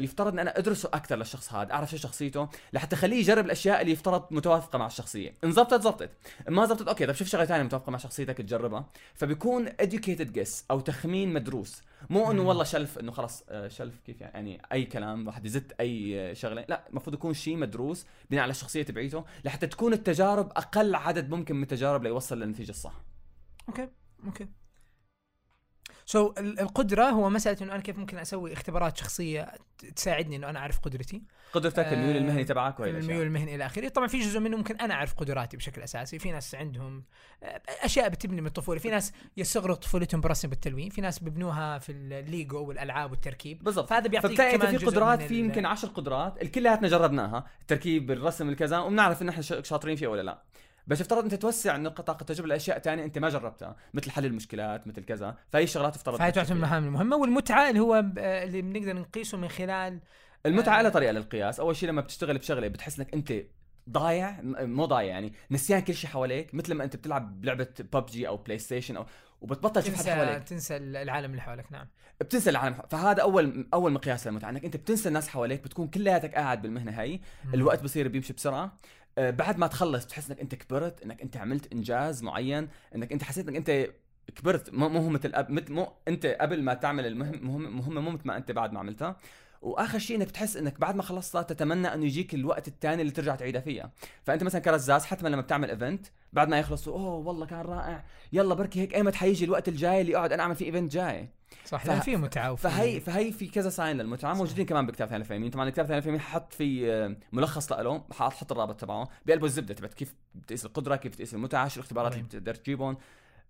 يفترض 0.00 0.32
إن 0.32 0.38
أنا 0.38 0.58
أدرسه 0.58 0.90
أكثر 0.94 1.16
للشخص 1.16 1.52
هذا 1.52 1.72
أعرف 1.72 1.90
شو 1.90 1.96
شخصيته 1.96 2.48
لحتى 2.72 2.96
اخليه 2.96 3.16
يجرب 3.16 3.44
الأشياء 3.44 3.80
اللي 3.80 3.92
يفترض 3.92 4.24
متوافقة 4.30 4.78
مع 4.78 4.86
الشخصية. 4.86 5.34
إن 5.44 5.52
زبطت 5.52 5.82
زبطت. 5.82 6.10
ما 6.48 6.66
زبطت 6.66 6.88
okay 6.88 7.06
طب 7.06 7.12
شوف 7.12 7.28
شغلة 7.28 7.44
ثانية 7.44 7.62
متوافقة 7.62 7.90
مع 7.90 7.98
شخصيتك 7.98 8.36
تجربها. 8.38 8.86
فبيكون 9.14 9.68
educated 9.68 10.36
guess 10.36 10.50
أو 10.70 10.80
تخمين 10.80 11.32
مدروس. 11.32 11.82
مو 12.10 12.30
إنه. 12.30 12.42
والله 12.42 12.64
شلف 12.64 12.98
إنه 12.98 13.12
خلص 13.12 13.44
آه، 13.48 13.68
شلف 13.68 14.00
كيف 14.00 14.20
يعني, 14.20 14.50
يعني 14.50 14.62
أي 14.72 14.84
كلام 14.84 15.26
واحد 15.26 15.46
يزت 15.46 15.72
أي 15.80 16.20
آه، 16.20 16.32
شغلة. 16.32 16.64
لا 16.68 16.88
المفروض 16.90 17.14
يكون 17.14 17.34
شيء 17.34 17.56
مدروس 17.56 18.06
بناء 18.30 18.42
على 18.42 18.50
الشخصية 18.50 18.82
تبعيته 18.82 19.24
لحتى 19.44 19.66
تكون 19.66 19.92
التجارب 19.92 20.52
أقل 20.56 20.94
عدد 20.94 21.30
ممكن 21.30 21.56
من 21.56 21.62
التجارب 21.62 22.02
ليوصل 22.02 22.38
للنتيجة 22.38 22.70
الصح. 22.70 22.94
okay 23.68 23.88
okay. 24.26 24.48
so 26.10 26.32
so, 26.32 26.38
القدرة 26.38 27.04
هو 27.04 27.30
مسألة 27.30 27.56
إنه 27.62 27.72
أنا 27.72 27.82
كيف 27.82 27.98
ممكن 27.98 28.18
أسوي 28.18 28.52
اختبارات 28.52 28.96
شخصية 28.96 29.52
تساعدني 29.96 30.36
إنه 30.36 30.50
أنا 30.50 30.58
أعرف 30.58 30.78
قدرتي. 30.78 31.22
قدرتك 31.52 31.86
الميول 31.86 32.16
آه، 32.16 32.18
المهني 32.18 32.44
تبعك 32.44 32.80
وهي 32.80 32.90
الميول 32.90 33.26
المهني 33.26 33.54
إلى 33.54 33.66
آخره. 33.66 33.88
طبعا 33.88 34.06
في 34.06 34.18
جزء 34.18 34.40
منه 34.40 34.56
ممكن 34.56 34.76
أنا 34.76 34.94
أعرف 34.94 35.14
قدراتي 35.14 35.56
بشكل 35.56 35.82
أساسي. 35.82 36.18
في 36.18 36.32
ناس 36.32 36.54
عندهم 36.54 37.04
آه، 37.42 37.62
أشياء 37.82 38.08
بتبني 38.08 38.40
من 38.40 38.46
الطفولة. 38.46 38.78
في 38.78 38.90
ناس 38.90 39.12
يصغروا 39.36 39.76
طفولتهم 39.76 40.20
برسم 40.20 40.48
بالتلوين. 40.48 40.90
في 40.90 41.00
ناس 41.00 41.18
بيبنوها 41.18 41.78
في 41.78 41.92
الليجو 41.92 42.64
والألعاب 42.64 43.10
والتركيب. 43.10 43.64
بالضبط. 43.64 43.88
فهذا 43.88 44.08
بيعطيك 44.08 44.36
كمان 44.36 44.78
في 44.78 44.86
قدرات 44.86 45.22
في 45.22 45.40
يمكن 45.40 45.66
عشر 45.66 45.88
قدرات 45.88 46.42
الكلياتنا 46.42 46.88
جربناها 46.88 47.46
التركيب 47.60 48.10
الرسم 48.10 48.48
الكذا 48.48 48.78
وبنعرف 48.78 49.22
إن 49.22 49.28
إحنا 49.28 49.42
شاطرين 49.42 49.96
فيها 49.96 50.08
ولا 50.08 50.22
لا. 50.22 50.42
بس 50.86 51.00
افترض 51.00 51.24
أنت 51.24 51.34
توسع 51.34 51.76
نطاق 51.76 52.16
التجربة 52.20 52.48
لأشياء 52.48 52.78
ثانية 52.78 53.04
أنت 53.04 53.18
ما 53.18 53.28
جربتها 53.28 53.76
مثل 53.94 54.10
حل 54.10 54.24
المشكلات 54.24 54.86
مثل 54.86 55.04
كذا. 55.04 55.36
فهي 55.52 55.62
الشغلات 55.62 55.96
افترض 55.96 56.18
فهي 56.18 56.32
تعتبر 56.32 56.54
من. 56.54 56.64
المهام 56.64 56.84
المهمة 56.84 57.16
والمتعة 57.16 57.68
اللي 57.68 57.80
هو 57.80 57.94
آه، 58.18 58.44
اللي 58.44 58.62
بنقدر 58.62 58.92
نقيسه 58.96 59.38
من 59.38 59.48
خلال 59.48 60.00
المتعة 60.46 60.78
آه. 60.78 60.82
لها 60.82 60.90
طريقة 60.90 61.12
للقياس. 61.12 61.60
أول 61.60 61.76
شيء 61.76 61.88
لما 61.88 62.00
بتشتغل 62.00 62.38
بشغلة 62.38 62.68
بتحس 62.68 62.98
إنك 62.98 63.14
أنت 63.14 63.32
ضايع 63.90 64.40
مو 64.42 64.84
ضايع 64.84 65.08
يعني 65.08 65.32
نسيان 65.50 65.80
كل 65.80 65.94
شيء 65.94 66.10
حواليك 66.10 66.54
مثل 66.54 66.74
ما 66.74 66.84
أنت 66.84 66.96
بتلعب 66.96 67.40
بلعبة 67.40 67.68
ببجي 67.92 68.28
أو 68.28 68.36
بلاي 68.36 68.58
ستيشن 68.58 68.96
أو 68.96 69.06
وبتبطل 69.40 69.82
تشوف 69.82 69.94
حد 69.94 70.08
حواليك. 70.08 70.42
تنسى 70.44 70.76
العالم 70.76 71.30
اللي 71.30 71.42
حولك 71.42 71.72
نعم. 71.72 71.86
بتنسى 72.20 72.50
العالم. 72.50 72.76
فهذا 72.90 73.22
أول 73.22 73.68
أول 73.74 73.92
مقياس 73.92 74.26
للمتعة 74.26 74.50
إنك 74.50 74.64
أنت 74.64 74.76
بتنسى 74.76 75.08
الناس 75.08 75.28
حواليك 75.28 75.64
بتكون 75.64 75.88
كلياتك 75.88 76.34
قاعد 76.34 76.62
بالمهنة 76.62 76.92
هي 76.92 77.20
الوقت 77.54 77.82
بصير 77.82 78.08
بيمشي 78.08 78.32
بسرعة. 78.32 78.64
آه، 78.64 78.70
بعد 79.18 79.58
ما 79.58 79.66
تخلص 79.66 80.04
بتحس 80.04 80.30
إنك 80.30 80.40
أنت 80.40 80.54
كبرت 80.54 81.02
إنك 81.02 81.22
أنت 81.22 81.36
عملت 81.36 81.72
إنجاز 81.72 82.22
معين 82.22 82.68
إنك 82.94 83.12
أنت 83.12 83.22
حسيت 83.22 83.48
إنك 83.48 83.56
أنت 83.56 83.90
كبرت. 84.36 84.74
مو 84.74 84.88
مو 84.88 85.08
مثل 85.08 85.32
مو 85.72 85.92
أنت 86.08 86.26
قبل 86.26 86.62
ما 86.62 86.74
تعمل 86.74 87.06
المهم 87.06 87.46
مهم 87.46 87.76
مهمة 87.76 88.00
مو 88.00 88.10
مثل 88.10 88.26
ما 88.26 88.36
أنت 88.36 88.52
بعد 88.52 88.72
ما 88.72 88.80
عملتها. 88.80 89.16
وآخر 89.60 89.98
شيء 89.98 90.16
إنك 90.16 90.30
تحس 90.30 90.56
إنك 90.56 90.80
بعد 90.80 90.96
ما 90.96 91.02
خلصتها 91.02 91.42
تتمنى 91.42 91.94
إنه 91.94 92.04
يجيك 92.06 92.34
الوقت 92.34 92.68
الثاني 92.68 93.02
اللي 93.02 93.12
ترجع 93.12 93.34
تعيدها 93.36 93.60
فيها. 93.60 93.90
فأنت 94.22 94.42
مثلا 94.42 94.60
كرزاز 94.60 95.04
حتما 95.04 95.28
لما 95.28 95.42
بتعمل 95.42 95.70
event 95.70 96.06
بعد 96.32 96.48
ما 96.48 96.58
يخلص 96.58 96.88
أوه 96.88 97.14
والله 97.14 97.46
كان 97.46 97.60
رائع 97.60 98.04
يلا 98.32 98.54
بركي 98.54 98.80
هيك 98.80 98.94
أيمت 98.94 99.14
حيجي 99.14 99.44
الوقت 99.44 99.68
الجاي 99.68 100.00
اللي 100.00 100.16
أقعد 100.16 100.32
أنا 100.32 100.42
اعمل 100.42 100.54
فيه 100.54 100.66
event 100.66 100.92
جاي. 100.92 101.28
صح 101.64 101.84
ف- 101.84 101.88
لأن 101.88 102.00
في 102.00 102.16
متعة 102.16 102.52
وفي 102.52 102.62
فهي 102.62 103.00
فهي 103.00 103.32
في 103.32 103.46
كذا 103.48 103.70
sign 103.70 103.96
للمتعة. 103.98 104.34
موجودين 104.34 104.66
كمان 104.66 104.86
بكتاب 104.86 105.08
ثاني 105.08 105.22
الفهمين 105.22 105.50
طبعا 105.50 105.68
الكتاب 105.68 105.86
ثاني 105.86 105.98
الفهمين 105.98 106.20
حط 106.20 106.52
في 106.52 106.92
آه، 106.92 107.16
ملخص 107.32 107.72
له 107.72 108.02
حاحط 108.12 108.52
الرابط 108.52 108.80
تبعه. 108.80 109.08
بقلبه 109.26 109.46
الزبدة 109.46 109.74
تبعت 109.74 109.94
كيف 109.94 110.14
بتقيس 110.34 110.64
القدرة 110.66 110.96
كيف 110.96 111.12
بتقيس 111.12 111.34
المتعة 111.34 111.68
شو 111.68 111.80
الاختبارات 111.80 112.12
اللي 112.12 112.22
طيب. 112.22 112.28
بتقدر 112.30 112.54
تجيبهم. 112.54 112.96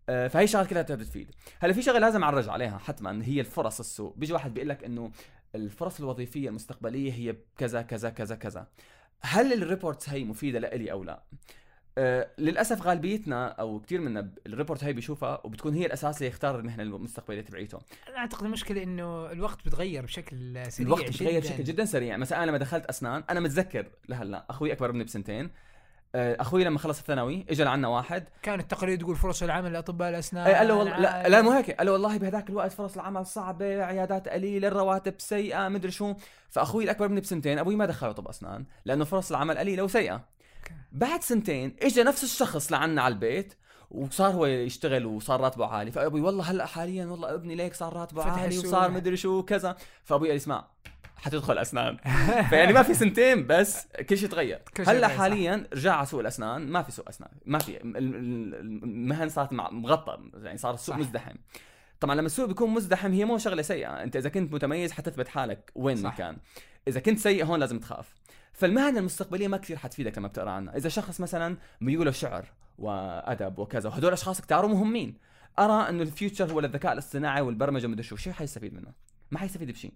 آه، 0.09 0.29
فهي 0.29 0.47
شغلات 0.47 0.69
كلها 0.71 0.83
تقدر 0.83 1.05
تفيد. 1.05 1.31
هلأ 1.61 1.73
في 1.73 1.83
شغلة 1.83 1.99
لازم 1.99 2.23
اعرج 2.23 2.49
عليها 2.49 2.79
حتما 2.79 3.25
هي 3.25 3.41
الفرص 3.41 3.79
السوق. 3.81 4.15
بيجي 4.17 4.33
واحد 4.33 4.55
بيقول 4.55 4.69
لك 4.69 4.85
إنه 4.85 5.11
الفرص 5.55 6.01
الوظيفية 6.01 6.49
المستقبلية 6.49 7.13
هي 7.13 7.37
كذا 7.59 7.83
كذا 7.83 8.11
كذا 8.11 8.35
كذا. 8.37 8.67
هل 9.21 9.53
ال 9.53 9.60
reports 9.60 10.09
هي 10.09 10.25
مفيدة 10.25 10.59
لإلي 10.59 10.93
أو 10.93 11.05
لا؟ 11.05 11.23
آه 11.99 12.31
للأسف 12.39 12.83
غالبيتنا 12.83 13.49
أو 13.49 13.81
كثير 13.81 14.01
منا 14.01 14.31
ال 14.47 14.52
report 14.52 14.85
هي 14.85 14.93
بيشوفها 14.93 15.41
وبتكون 15.45 15.75
هي 15.75 15.87
الأساس 15.87 16.23
ليختار 16.23 16.59
المهنة 16.59 16.83
المستقبلية 16.83 17.41
تبعيته. 17.41 17.79
أنا 18.09 18.17
أعتقد 18.17 18.45
المشكلة 18.45 18.83
إنه 18.83 19.33
الوقت 19.33 19.67
بتغير 19.67 20.05
بشكل 20.05 20.73
سريع 20.73 20.87
الوقت 20.87 21.09
بتغير. 21.09 21.41
بشكل 21.41 21.65
جدا 21.65 21.85
سريع. 21.85 22.17
مثلا 22.17 22.43
أنا 22.43 22.51
لما 22.51 22.59
دخلت 22.59 22.87
أسنان 22.87 23.25
أنا 23.31 23.41
متذكر 23.41 23.87
لهلأ 24.09 24.47
أخوي 24.51 24.73
أكبر 24.73 24.93
مني 24.93 25.05
بسنتين. 25.05 25.51
أخوي 26.15 26.65
لما 26.65 26.79
خلص 26.79 26.99
الثانوي 26.99 27.47
اجى 27.51 27.65
لعنا 27.65 27.89
واحد. 27.89 28.29
كان 28.43 28.61
التقرير 28.61 28.99
تقول 28.99 29.17
فرص 29.17 29.43
العمل 29.43 29.73
لأطباء 29.73 30.09
الأسنان. 30.09 30.47
آه، 30.47 30.59
قال 30.59 30.69
له 30.69 30.75
والله 30.75 30.99
لا, 30.99 31.29
لا 31.29 31.43
مو 31.43 31.51
هيك. 31.51 31.71
قال 31.71 31.87
له 31.87 31.93
والله 31.93 32.19
بهذاك 32.19 32.51
الوقت 32.51 32.73
فرص 32.73 32.95
العمل 32.95 33.27
صعبة 33.27 33.85
عيادات 33.85 34.29
قليلة 34.29 34.69
الرواتب 34.69 35.15
سيئة 35.19 35.69
مدري 35.69 35.91
شو. 35.91 36.15
فأخوي 36.49 36.85
الأكبر 36.85 37.09
مني 37.09 37.21
بسنتين 37.21 37.59
أبوي 37.59 37.77
ما 37.77 37.87
دخله 37.87 38.13
طب 38.13 38.29
أسنان 38.29 38.65
لأنه 38.85 39.05
فرص 39.05 39.31
العمل 39.31 39.59
قليلة 39.59 39.83
وسيئة. 39.83 40.25
بعد 40.93 41.23
سنتين 41.23 41.77
اجى 41.83 42.03
نفس 42.03 42.25
الشخص 42.25 42.73
لعنا 42.73 43.03
على 43.03 43.15
البيت 43.15 43.55
وصار 43.91 44.31
هو 44.31 44.47
يشتغل 44.47 45.07
وصار 45.07 45.41
راتبه 45.41 45.67
عالي. 45.67 45.91
فأبوي 45.91 46.21
والله 46.21 46.51
هلأ 46.51 46.67
حاليا 46.67 47.07
والله 47.07 47.35
ابني 47.35 47.55
ليك 47.55 47.75
صار 47.75 47.93
راتبه 47.93 48.25
عالي. 48.25 48.59
وصار 48.59 48.91
مدري 48.91 49.17
شو 49.17 49.43
كذا. 49.43 49.77
فأبوي 50.05 50.29
قال 50.29 50.37
اسمع 50.37 50.65
حتدخل 51.21 51.59
اسنان 51.59 51.97
فيعني 52.51 52.73
ما 52.73 52.83
في 52.83 52.95
سنتين 52.95 53.47
بس 53.47 53.87
كل 54.09 54.19
شيء 54.19 54.29
تغير. 54.29 54.63
كل 54.77 54.85
شيء 54.85 54.95
هلأ. 54.95 55.09
حاليا 55.09 55.67
رجع 55.73 55.95
على 55.95 56.07
سوق 56.07 56.21
الأسنان 56.21 56.67
ما 56.69 56.83
في 56.83 56.93
سوق 56.93 57.09
أسنان. 57.09 57.31
ما 57.47 57.59
في 57.59 57.77
ال- 57.83 57.97
ال- 57.97 58.55
المهن 58.85 59.29
صارت 59.29 59.53
مغطى 59.53 60.19
يعني 60.43 60.59
صار 60.59 60.75
السوق. 60.75 60.97
مزدحم. 60.97 61.35
طبعا 62.01 62.15
لما 62.15 62.27
السوق 62.27 62.47
بيكون 62.47 62.71
مزدحم 62.71 63.13
هي 63.13 63.25
مو 63.25 63.39
شغلة 63.39 63.63
سيئة. 63.63 64.03
أنت 64.03 64.17
إذا 64.17 64.29
كنت 64.29 64.53
متميز 64.53 64.93
حتثبت 64.93 65.29
حالك 65.29 65.73
وين 65.75 65.97
صح. 65.97 66.19
كان. 66.19 66.37
إذا 66.89 67.01
كنت 67.01 67.19
سيء 67.19 67.45
هون 67.45 67.61
لازم 67.61 67.79
تخاف. 67.79 68.15
فالمهن 68.53 68.97
المستقبلية 68.99 69.49
ما 69.49 69.57
كثير 69.57 69.77
حتفيدك 69.77 70.19
لما 70.19 70.29
بتقرأ 70.29 70.51
عنها. 70.51 70.77
إذا 70.77 70.89
شخص 70.89 71.21
مثلا 71.21 71.57
ميوله 71.81 72.11
شعر 72.11 72.47
وأدب 72.79 73.59
وكذا 73.59 73.89
وهدول 73.89 74.13
أشخاص 74.13 74.41
كتار 74.41 74.67
مهمين 74.67 75.19
أرى 75.59 75.89
إنه 75.89 76.03
ال 76.03 76.10
future 76.10 76.53
هو 76.53 76.61
للذكاء 76.61 76.93
الاصطناعي 76.93 77.41
والبرمجة 77.41 77.87
ومدري 77.87 78.03
شو 78.03 78.17
شو 78.17 78.33
حيستفيد 78.33 78.75
منه؟ 78.75 78.93
ما 79.31 79.39
حيستفيد 79.39 79.71
بشيء 79.71 79.93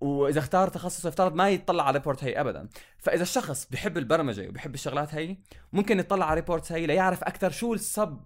وإذا 0.00 0.38
اختار 0.38 0.68
تخصص 0.68 1.04
يفترض 1.04 1.34
ما 1.34 1.50
يطلع 1.50 1.84
على 1.86 1.98
report 1.98 2.24
هي 2.24 2.40
ابدا 2.40 2.68
فإذا 2.98 3.22
الشخص 3.22 3.68
بحب 3.70 3.98
البرمجة 3.98 4.48
وبحب 4.48 4.74
الشغلات 4.74 5.14
هي 5.14 5.36
ممكن 5.72 5.98
يطلع 5.98 6.26
على 6.26 6.40
reports 6.40 6.72
هي 6.72 6.86
ليعرف 6.86 7.24
أكثر 7.24 7.50
شو 7.50 7.74
ال 7.74 7.85
sub 7.85 8.18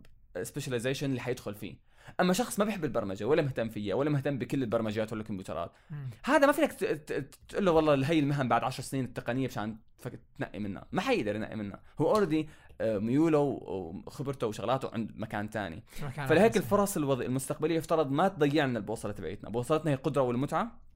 specialization 0.43 1.07
اللي 1.11 1.21
حيدخل 1.21 1.55
فيه 1.55 1.89
أما 2.21 2.33
شخص 2.33 2.59
ما 2.59 2.64
بيحب 2.64 2.85
البرمجة 2.85 3.25
ولا 3.25 3.43
مهتم 3.43 3.69
فيها 3.69 3.95
ولا 3.95 4.11
مهتم 4.11 4.39
بكل 4.39 4.62
البرمجيات 4.62 5.12
ولا 5.12 5.21
الكمبيوترات. 5.23 5.73
هذا 6.25 6.47
ما 6.47 6.53
فينك 6.53 6.73
ت- 6.73 7.12
تقول 7.49 7.64
له 7.66 7.73
والله 7.73 8.11
هي 8.11 8.19
المهن 8.19 8.49
بعد 8.49 8.64
عشر 8.64 8.83
سنين 8.83 9.05
التقنية 9.05 9.47
مشان 9.47 9.77
تنقي 10.39 10.59
منها 10.59 10.87
ما 10.93 11.01
حيقدر 11.01 11.37
ينقي 11.37 11.57
منها 11.57 11.81
هو 12.01 12.11
already 12.14 12.49
ميوله 12.81 13.39
وخبرته 13.39 14.47
وشغلاته 14.47 14.91
عند 14.93 15.12
مكان 15.16 15.51
تاني 15.51 15.83
فلهيك. 16.29 16.57
الفرص. 16.57 16.97
المستقبلية 16.97 17.77
يفترض 17.77 18.11
ما 18.11 18.29
تضيع 18.29 18.64
لنا 18.64 18.79
البوصلة 18.79 19.12
تبعتنا 19.12 19.51
بوصلتنا 19.51 19.91
هي 19.91 19.95
القدرة 19.95 20.23
والمتعة 20.23 20.88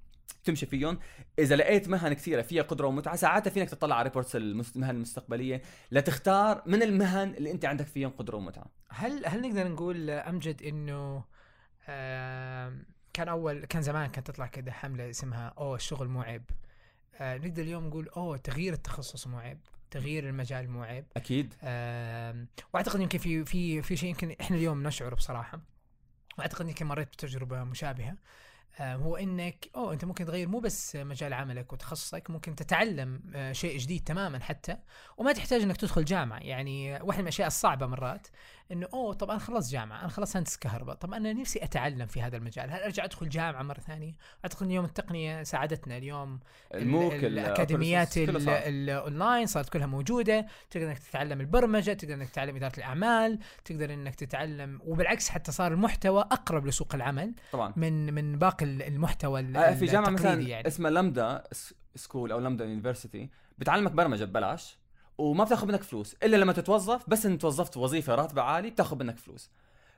تمشي 0.44 0.66
فيهم. 0.66 0.98
إذا 1.38 1.56
لقيت 1.56 1.88
مهن 1.88 2.12
كثيرة 2.12 2.42
فيها 2.42 2.62
قدرة 2.62 2.86
ومتعة 2.86 3.16
ساعتها 3.16 3.50
فينك 3.50 3.70
تطلع 3.70 3.96
على 3.96 4.08
reports 4.08 4.36
المهن 4.36 4.90
المستقبلية. 4.90 5.62
لتختار 5.90 6.62
من 6.66 6.82
المهن 6.82 7.28
اللي 7.34 7.50
أنت 7.50 7.64
عندك 7.64 7.86
فيهم 7.86 8.10
قدرة 8.10 8.36
ومتعة. 8.36 8.66
هل 8.90 9.26
هل 9.26 9.42
نقدر 9.42 9.68
نقول 9.68 10.10
أمجد 10.10 10.62
إنه 10.62 11.24
كان 13.12 13.28
أول 13.28 13.64
كان 13.64 13.82
زمان 13.82 14.10
كانت 14.10 14.26
تطلع 14.26 14.46
كده 14.46 14.72
حملة 14.72 15.10
اسمها 15.10 15.54
أوه 15.58 15.76
الشغل 15.76 16.08
مو 16.08 16.22
عيب 16.22 16.42
آه، 17.14 17.38
نقدر 17.38 17.62
اليوم 17.62 17.86
نقول 17.86 18.08
أوه 18.08 18.36
تغيير 18.36 18.72
التخصص 18.72 19.26
مو 19.26 19.38
عيب 19.38 19.58
تغيير 19.90 20.28
المجال 20.28 20.70
مو 20.70 20.82
عيب 20.82 21.04
أكيد 21.16 21.54
وأعتقد 22.74 23.00
يمكن 23.00 23.18
في 23.18 23.44
في 23.44 23.82
في 23.82 23.96
شيء 23.96 24.08
يمكن 24.08 24.36
إحنا 24.40 24.56
اليوم 24.56 24.82
نشعر 24.82 25.14
بصراحة. 25.14 25.60
وأعتقد 26.38 26.68
يمكن 26.68 26.86
مريت 26.86 27.08
بتجربة 27.08 27.64
مشابهة. 27.64 28.16
هو 28.80 29.16
إنك 29.16 29.70
أو 29.76 29.92
أنت 29.92 30.04
ممكن 30.04 30.26
تغير 30.26 30.48
مو 30.48 30.58
بس 30.58 30.96
مجال 30.96 31.32
عملك 31.32 31.72
وتخصصك 31.72 32.30
ممكن 32.30 32.54
تتعلم 32.54 33.20
آه، 33.34 33.52
شيء 33.52 33.78
جديد 33.78 34.04
تماما 34.04 34.40
حتى 34.40 34.76
وما 35.16 35.32
تحتاج 35.32 35.62
إنك 35.62 35.76
تدخل 35.76 36.04
جامعة. 36.04 36.38
يعني 36.38 36.92
واحدة 36.92 37.22
من 37.22 37.28
الأشياء 37.28 37.46
الصعبة 37.46 37.86
مرات 37.86 38.26
إنه 38.72 38.88
أوه 38.94 39.12
طب 39.14 39.30
أنا 39.30 39.38
خلصت 39.38 39.72
جامعة 39.72 40.00
أنا 40.00 40.08
خلصت 40.08 40.36
هندسة 40.36 40.58
كهرباء 40.60 40.94
طب 40.94 41.14
أنا 41.14 41.32
نفسي 41.32 41.64
أتعلم 41.64 42.06
في 42.06 42.22
هذا 42.22 42.36
المجال 42.36 42.70
هل 42.70 42.80
أرجع 42.80 43.04
أدخل 43.04 43.28
جامعة 43.28 43.62
مرة 43.62 43.78
ثانية 43.80 44.12
اعتقد 44.44 44.66
اليوم 44.66 44.84
التقنية 44.84 45.42
ساعدتنا 45.42 45.96
اليوم 45.96 46.40
الموك 46.74 47.12
ال- 47.12 47.24
ال- 47.24 47.38
الاكاديميات. 47.38 48.16
الأونلاين 48.18 49.46
صارت 49.46 49.68
كلها 49.68 49.86
موجودة 49.86 50.46
تقدر 50.70 50.86
إنك 50.88 50.98
تتعلم 50.98 51.40
البرمجة 51.40 51.92
تقدر 51.92 52.14
إنك 52.14 52.28
تتعلم 52.30 52.56
إدارة 52.56 52.76
الأعمال 52.78 53.38
تقدر 53.64 53.94
إنك 53.94 54.14
تتعلم 54.14 54.80
وبالعكس 54.84 55.28
حتى 55.28 55.52
صار 55.52 55.72
المحتوى 55.72 56.20
أقرب 56.20 56.66
لسوق 56.66 56.94
العمل 56.94 57.34
طبعا 57.52 57.72
من 57.76 58.14
من 58.14 58.38
باقي 58.38 58.64
ال- 58.66 58.82
المحتوى 58.82 59.40
ال- 59.40 59.56
آه، 59.56 59.74
في 59.74 59.86
جامعة 59.86 60.10
مثلا 60.10 60.40
يعني. 60.40 60.66
اسمها 60.68 60.90
Lambda 60.90 61.44
S- 61.52 61.74
School 61.94 62.32
أو 62.32 62.38
Lambda 62.38 62.64
University 62.64 63.30
بتعلمك 63.58 63.92
برمجة 63.92 64.24
ببلاش 64.24 64.78
وما 65.18 65.44
بتاخذ 65.44 65.66
منك 65.66 65.82
فلوس. 65.82 66.16
إلا 66.22 66.36
لما 66.36 66.52
تتوظف 66.52 67.10
بس 67.10 67.26
إن 67.26 67.38
توظفت 67.38 67.76
وظيفة 67.76 68.14
راتبها 68.14 68.44
عالي 68.44 68.70
بتاخذ 68.70 68.96
منك 68.96 69.16
فلوس. 69.16 69.50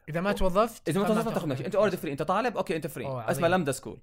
إذا 0.09 0.21
ما 0.21 0.33
توظفت 0.33 0.89
إذا 0.89 1.01
ما 1.01 1.07
توظفت 1.07 1.29
بتاخذ 1.29 1.47
منك. 1.47 1.63
أنت 1.63 1.75
already 1.75 1.97
free 1.97 2.13
أنت 2.13 2.23
طالب 2.23 2.57
okay 2.57 2.77
أنت 2.77 2.87
free 2.87 3.07
اسمها. 3.07 3.49
Lambda 3.49 3.73
School 3.73 3.99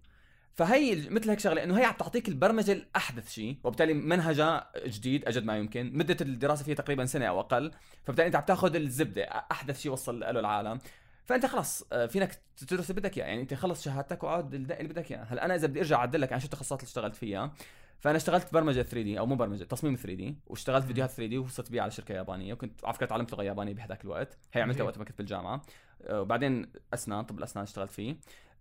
فهي 0.54 1.10
مثل 1.10 1.30
هيك 1.30 1.40
شغلة 1.40 1.64
إنه 1.64 1.80
هي 1.80 1.86
عم 1.86 1.94
تعطيك 1.94 2.30
البرمجة 2.30 2.72
الأحدث 2.72 3.32
شيء 3.32 3.58
وبالتالي 3.64 3.94
منهجها 3.94 4.72
جديد 4.86 5.26
أجد 5.26 5.44
ما 5.44 5.58
يمكن. 5.58 5.92
مدة 5.94 6.18
الدراسة 6.22 6.64
فيها 6.64 6.76
تقريبا 6.76 7.06
سنة 7.06 7.26
أو 7.26 7.40
أقل. 7.40 7.72
فبالتالي 8.04 8.28
أنت 8.28 8.36
عم 8.36 8.44
تاخذ 8.44 8.76
الزبدة 8.76 9.24
أحدث 9.24 9.80
شيء 9.80 9.92
وصل 9.92 10.20
له 10.20 10.30
العالم. 10.30 10.80
فأنت 11.26 11.46
خلاص 11.46 11.84
آه، 11.94 12.06
فينك 12.06 12.42
تدرس 12.58 12.90
اللي 12.92 13.02
بدك 13.02 13.18
إياه. 13.18 13.26
يعني 13.26 13.42
أنت 13.42 13.54
خلص 13.54 13.84
شهادتك 13.84 14.24
اللي 14.24 14.80
اللي 14.80 14.90
بدك 14.94 15.12
إياه. 15.12 15.24
هلأ 15.24 15.46
أنا 15.46 15.56
إذا 15.56 15.68
بدي 15.68 15.80
أرجع 15.80 15.98
أعدل 15.98 16.22
لك 16.22 16.34
عن 16.34 16.40
شو 16.40 16.46
التخصصات 16.46 16.80
اللي 16.80 16.88
اشتغلت 16.88 17.16
فيها 17.16 17.54
فأنا 18.02 18.18
اشتغلت 18.18 18.54
برمجة 18.54 18.82
3 18.82 19.02
D 19.02 19.20
أو 19.20 19.26
مو 19.26 19.36
برمجة 19.36 19.64
تصميم 19.64 19.96
3 19.96 20.14
D 20.14 20.38
واشتغلت 20.48 20.86
فيديوهات 20.86 21.12
3 21.12 21.30
D 21.30 21.38
وصرت 21.38 21.72
بيعها 21.72 21.82
على 21.82 21.92
شركة 21.92 22.14
يابانية 22.14 22.54
وكنت 22.54 22.86
على 22.86 22.94
فكرة 22.94 23.06
تعلمت 23.06 23.34
لغة 23.34 23.44
يابانية 23.44 23.74
بهذاك 23.74 24.04
الوقت. 24.04 24.38
هي 24.54 24.62
عملتها. 24.62 24.84
وقت 24.84 24.98
ما 24.98 25.06
كنت 25.06 25.18
بالجامعة. 25.18 25.62
آه، 26.04 26.22
وبعدين 26.22 26.72
أسنان 26.94 27.24
طب 27.24 27.38
الأسنان 27.38 27.64
اشتغلت 27.64 27.92
فيه. 27.92 28.16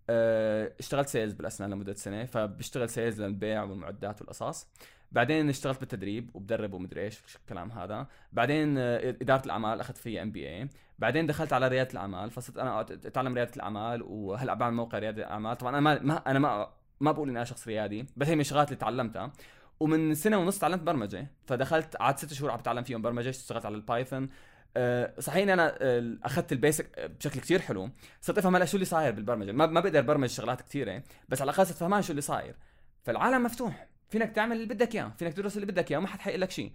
آه، 0.09 0.73
اشتغلت 0.79 1.07
sales 1.07 1.33
بالأسنان 1.33 1.69
لمدة 1.69 1.93
سنة 1.93 2.25
فبشتغل 2.25 2.89
sales 2.89 3.21
للبيع 3.21 3.63
والمعدات 3.63 4.21
والقصص 4.21 4.67
بعدين 5.11 5.49
اشتغلت 5.49 5.79
بالتدريب 5.79 6.35
وبدرب 6.35 6.73
ومدري 6.73 7.01
إيش 7.01 7.19
الكلام 7.35 7.71
هذا. 7.71 8.07
بعدين 8.31 8.77
آه، 8.77 9.09
إدارة 9.09 9.45
الأعمال 9.45 9.79
أخذت 9.79 9.97
فيها 9.97 10.21
MBA 10.23 10.69
بعدين 10.99 11.27
دخلت 11.27 11.53
على 11.53 11.67
ريادة 11.67 11.91
الأعمال 11.91 12.31
فصرت 12.31 12.57
أنا 12.57 12.81
أتعلم 12.81 13.33
ريادة 13.33 13.51
الأعمال 13.55 14.01
وهلا 14.03 14.53
بعمل 14.53 14.75
موقع 14.75 14.99
ريادة 14.99 15.23
الأعمال؟ 15.23 15.57
طبعا 15.57 15.77
أنا 15.77 15.99
ما 16.03 16.15
أنا 16.31 16.39
ما 16.39 16.80
ما 17.01 17.11
بقول 17.11 17.29
إني 17.29 17.37
أنا 17.37 17.45
شخص 17.45 17.67
ريادي 17.67 18.05
بس 18.17 18.27
هي 18.27 18.35
من 18.35 18.41
الشغلات 18.41 18.67
اللي 18.67 18.79
تعلمتها. 18.79 19.31
ومن 19.79 20.15
سنة 20.15 20.37
ونص 20.37 20.59
تعلمت 20.59 20.81
برمجة 20.81 21.27
فدخلت 21.45 21.95
قعدت 21.95 22.19
ست 22.19 22.33
شهور 22.33 22.51
عم 22.51 22.57
بتعلم 22.57 22.83
فيهم 22.83 23.01
برمجة 23.01 23.29
اشتغلت 23.29 23.65
على 23.65 23.75
ال 23.75 23.83
Python 23.83 24.29
أه 24.77 25.13
صحيح 25.19 25.43
إني 25.43 25.53
أنا 25.53 25.77
آه، 25.81 26.17
أخذت 26.23 26.51
ال 26.51 26.61
basic 26.61 27.11
بشكل 27.19 27.39
كتير 27.39 27.59
حلو 27.61 27.89
صرت 28.21 28.37
أفهم 28.37 28.55
هلأ 28.55 28.65
شو 28.65 28.77
اللي 28.77 28.85
صاير 28.85 29.11
بالبرمجة. 29.11 29.51
ما, 29.51 29.65
ما 29.65 29.79
بقدر 29.79 30.01
برمج 30.01 30.29
شغلات 30.29 30.61
كثيره 30.61 31.03
بس 31.29 31.41
على 31.41 31.51
الاقل 31.51 31.67
صرت 31.67 31.77
فهمان 31.77 32.01
شو 32.01 32.11
اللي 32.11 32.21
صاير. 32.21 32.55
فالعالم 33.03 33.43
مفتوح 33.43 33.87
فينك 34.09 34.31
تعمل 34.35 34.55
اللي 34.55 34.73
بدك 34.73 34.95
إياه 34.95 35.11
فينك 35.17 35.33
تدرس 35.33 35.55
اللي 35.55 35.65
بدك 35.65 35.91
إياه 35.91 35.99
وما 35.99 36.07
حد 36.07 36.19
حيقول 36.19 36.41
لك 36.41 36.51
شيء 36.51 36.71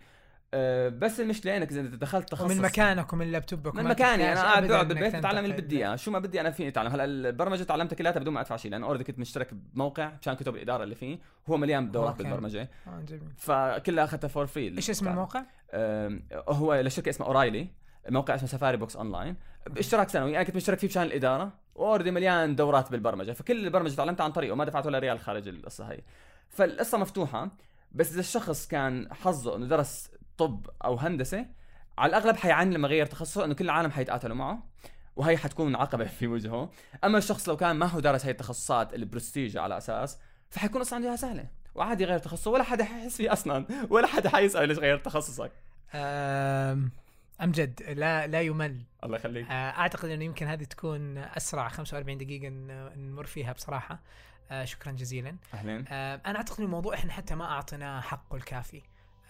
أه 0.55 0.89
بس 0.89 1.21
المشكلة 1.21 1.57
انك 1.57 1.73
إذا 1.73 1.83
دخلت 1.83 2.29
تخصص 2.29 2.45
ومن 2.45 2.63
مكانك 2.63 3.13
ومن 3.13 3.33
لابتوبك 3.33 3.75
من 3.75 3.85
مكاني 3.85 4.33
أنا 4.33 4.43
قاعد 4.43 4.67
بقعد 4.67 4.89
بالبيت 4.89 5.17
بتعلم 5.17 5.45
اللي. 5.45 5.57
بدي 5.57 5.79
اياه 5.79 5.97
شو 5.97 6.11
ما 6.11 6.19
بدي 6.19 6.41
أنا 6.41 6.51
فيني 6.51 6.69
أتعلم. 6.69 6.93
هلأ 6.93 7.05
البرمجة 7.05 7.63
تعلمتها 7.63 7.97
كلها 7.97 8.13
بدون 8.13 8.35
ما 8.35 8.41
أدفع 8.41 8.57
شيء 8.57 8.71
لأن 8.71 8.83
already 8.83 9.05
كنت 9.05 9.19
مشترك 9.19 9.55
بموقع 9.55 10.13
مشان 10.23 10.35
كتب 10.35 10.55
الإدارة 10.55 10.85
اللي 10.85 10.95
فيه. 10.95 11.19
هو 11.49 11.57
مليان 11.57 11.91
دورات. 11.91 12.17
بالبرمجة. 12.17 12.71
آه، 12.87 13.01
جميل. 13.01 13.33
فكلها 13.37 14.05
أخذتها 14.05 14.29
for 14.29 14.47
free 14.47 14.69
إيش 14.69 14.91
اسم 14.91 15.09
الموقع؟ 15.09 15.43
هو 16.35 16.75
لشركة 16.75 17.11
اسمها 17.11 17.29
O'Reilly 17.29 17.69
الموقع 18.09 18.35
اسمه 18.35 18.49
Safari 18.49 18.77
Books 18.77 18.97
Online 18.97 19.37
باشتراك 19.67 20.09
سنوي. 20.09 20.37
أنا 20.37 20.45
كنت 20.45 20.57
مشترك 20.57 20.79
فيه 20.79 20.89
مشان 20.89 21.03
الإدارة. 21.03 21.53
و 21.75 21.79
already 21.79 22.11
مليان 22.11 22.57
دورات 22.57 22.91
بالبرمجة. 22.91 23.33
فكل 23.33 23.67
البرمجة 23.67 23.95
تعلمتها 23.95 24.25
عن 24.25 24.33
طريقه 24.33 24.55
ما 24.55 24.65
دفعت 24.65 24.87
ولا 24.87 24.99
ريال 24.99 25.21
خارج 25.21 25.49
القصة 25.49 25.85
هي 25.85 26.01
فالقصة 26.49 26.99
مفتوحة 26.99 27.51
بس 27.93 28.13
إذا 28.13 28.21
الشخص 28.21 28.67
كان 28.67 29.09
حظه 29.13 29.57
إنه 29.57 29.67
درس 29.67 30.11
طب 30.39 30.71
أو 30.85 30.97
هندسة 30.97 31.47
على 31.99 32.11
الأغلب 32.11 32.37
حيعاني 32.37 32.75
لما 32.75 32.89
يغير 32.89 33.07
تخصصه 33.07 33.45
انه 33.45 33.55
كل 33.55 33.65
العالم 33.65 33.91
حيتقاتلوا 33.91 34.37
معه 34.37 34.63
وهي 35.17 35.37
حتكون 35.37 35.77
عقبة 35.77 36.05
في 36.19 36.27
وجهه. 36.27 36.71
أما 37.05 37.19
الشخص 37.19 37.49
لو 37.49 37.57
كان 37.57 37.77
ما 37.77 37.87
هو 37.87 38.01
دارس 38.01 38.25
هاي 38.25 38.31
التخصصات 38.31 38.95
البرستيج 38.95 39.57
على 39.57 39.79
أساس 39.79 40.19
فحيكون 40.51 40.81
أصلا 40.81 40.97
عنده 40.97 41.09
إياها 41.09 41.17
سهلة. 41.17 41.47
وعادي 41.75 42.05
يغير 42.05 42.19
تخصصه 42.19 42.51
ولا 42.51 42.63
حدا 42.63 42.85
حيحس 42.85 43.17
فيه 43.17 43.33
أصلا 43.33 43.67
ولا 43.91 44.07
حدا 44.07 44.29
حيسأل 44.29 44.69
ليش 44.69 44.79
غيرت 44.79 45.05
تخصصك. 45.05 45.53
امجد 47.41 47.83
لا 47.83 48.27
لا 48.27 48.41
يمل. 48.41 48.81
الله 49.05 49.17
يخليك. 49.17 49.47
آه، 49.47 49.53
أعتقد 49.53 50.09
إنه 50.09 50.25
يمكن 50.25 50.47
هذه 50.47 50.65
تكون 50.65 51.19
أسرع 51.19 51.69
45 51.69 52.19
دقيقة 52.19 52.49
نمر 52.97 53.27
فيها 53.27 53.53
بصراحة. 53.53 53.99
آه، 54.51 54.65
شكرا 54.65 54.93
جزيلا. 54.93 55.37
اهلين 55.55 55.85
آه، 55.89 56.21
أنا 56.27 56.37
أعتقد 56.39 56.61
الموضوع 56.61 56.95
إحنا 56.95 57.13
حتى 57.13 57.35
ما 57.35 57.45
أعطيناه 57.45 58.01
حقه 58.01 58.37
الكافي. 58.37 58.83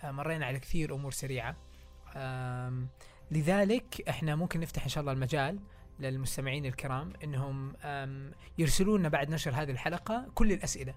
مرينا 0.05 0.47
على 0.47 0.59
كثير 0.59 0.95
أمور 0.95 1.13
سريعة. 1.13 1.57
لذلك 3.31 4.09
إحنا 4.09 4.37
ممكن 4.37 4.61
نفتح 4.61 4.83
إن 4.83 4.89
شاء 4.89 5.01
الله 5.01 5.13
المجال 5.13 5.59
للمستمعين 6.01 6.67
الكرام 6.67 7.13
إنهم 7.25 7.73
يرسلوا 8.59 8.99
لنا 8.99 9.09
بعد 9.09 9.31
نشر 9.31 9.51
هذه 9.51 9.71
الحلقة 9.71 10.27
كل 10.35 10.53
الأسئلة. 10.53 10.95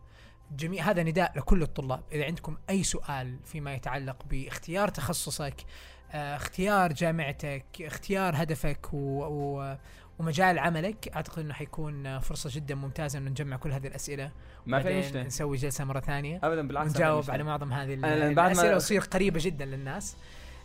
جميع 0.52 0.84
هذا 0.84 1.04
نداء 1.04 1.38
لكل 1.38 1.62
الطلاب. 1.62 2.04
إذا 2.12 2.26
عندكم 2.26 2.58
أي 2.70 2.84
سؤال 2.84 3.40
فيما 3.46 3.74
يتعلق 3.74 4.26
باختيار 4.26 4.88
تخصصك 4.88 5.66
آه، 6.12 6.36
اختيار 6.36 6.94
جامعتك 6.94 7.66
اختيار 7.82 8.44
هدفك 8.44 8.94
و, 8.94 9.24
و 9.24 9.78
ومجال 10.20 10.60
عملك 10.60 11.16
أعتقد 11.16 11.40
إنه 11.40 11.54
حيكون 11.54 12.20
فرصة 12.20 12.50
جدا 12.54 12.76
ممتازة 12.76 13.20
إنه 13.20 13.30
نجمع 13.30 13.58
كل 13.58 13.72
هذه 13.72 13.88
الأسئلة. 13.88 14.32
ما 14.66 14.82
في 14.84 15.00
مشكلة. 15.00 15.24
نسوي 15.24 15.58
جلسة 15.58 15.84
مرة 15.84 16.00
ثانية. 16.00 16.40
ابدا 16.44 16.68
بالعكس 16.68 16.90
مشكلة. 16.90 17.24
على 17.30 17.44
معظم 17.44 17.74
هذه 17.74 17.94
الأسئلة 17.94 18.76
وتصير 18.76 19.02
قريبة 19.02 19.40
جدا 19.44 19.66
للناس. 19.66 20.18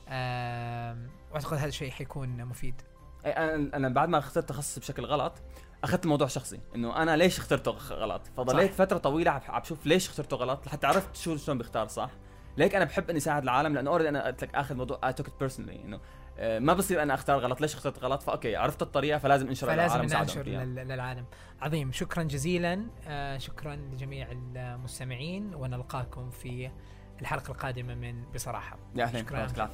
آم، 0.09 1.09
وأعتقد 1.31 1.57
هذا 1.57 1.67
الشيء 1.67 1.91
حيكون 1.91 2.45
مفيد. 2.45 2.75
أنا 3.27 3.55
أنا 3.77 3.89
بعد 3.89 4.09
ما 4.09 4.19
اخترت 4.19 4.49
تخصص 4.49 4.79
بشكل 4.79 5.05
غلط 5.05 5.33
أخذت 5.85 6.05
الموضوع 6.05 6.27
شخصي 6.27 6.61
إنه 6.75 7.03
أنا 7.03 7.17
ليش 7.17 7.39
اخترته 7.39 7.71
غلط؟ 7.71 8.23
فضليت 8.37 8.71
صح. 8.71 8.77
فترة 8.77 8.99
طويلة 8.99 9.31
عم 9.31 9.61
بشوف 9.61 9.87
ليش 9.87 10.09
اخترته 10.09 10.37
غلط؟ 10.37 10.67
لحتى 10.67 10.87
عرفت 10.87 11.17
شو 11.17 11.37
شلون 11.37 11.59
بختار 11.59 11.89
صح؟ 11.89 12.11
ليك 12.57 12.75
أنا 12.75 12.85
بحب 12.85 13.11
إني 13.11 13.21
ساعد 13.21 13.43
العالم 13.43 13.75
لأنه 13.75 13.91
already 13.91 14.09
أنا 14.09 14.27
قلت 14.27 14.45
لك 14.45 14.55
آخذ 14.55 14.75
موضوع 14.75 15.01
I 15.05 15.13
took 15.13 15.27
personally 15.41 15.85
إنه 15.85 16.01
ما 16.39 16.75
بصير 16.75 17.03
أنا 17.03 17.15
أختار 17.15 17.39
غلط. 17.39 17.61
ليش 17.61 17.75
اخترت 17.75 17.99
غلط؟ 17.99 18.23
ف 18.23 18.30
okay 18.30 18.57
عرفت 18.57 18.83
الطريقة 18.83 19.19
فلازم 19.19 19.49
انشر 19.49 19.67
فلازم 19.67 20.03
ننشر 20.03 20.43
للعالم. 20.43 21.25
عظيم. 21.61 21.93
شكرا 21.93 22.23
جزيلا. 22.23 22.87
آه، 23.07 23.39
شكرا 23.39 23.77
لجميع 23.77 24.29
المستمعين 24.33 25.55
ونلقاكم 25.55 26.31
في 26.31 26.71
الحلقة 27.21 27.51
القادمة 27.51 27.95
من 27.95 28.25
بصراحة. 28.35 28.79
يا 28.95 29.05
اهلين 29.05 29.25
شكراً. 29.25 29.47
شكرا. 29.47 29.71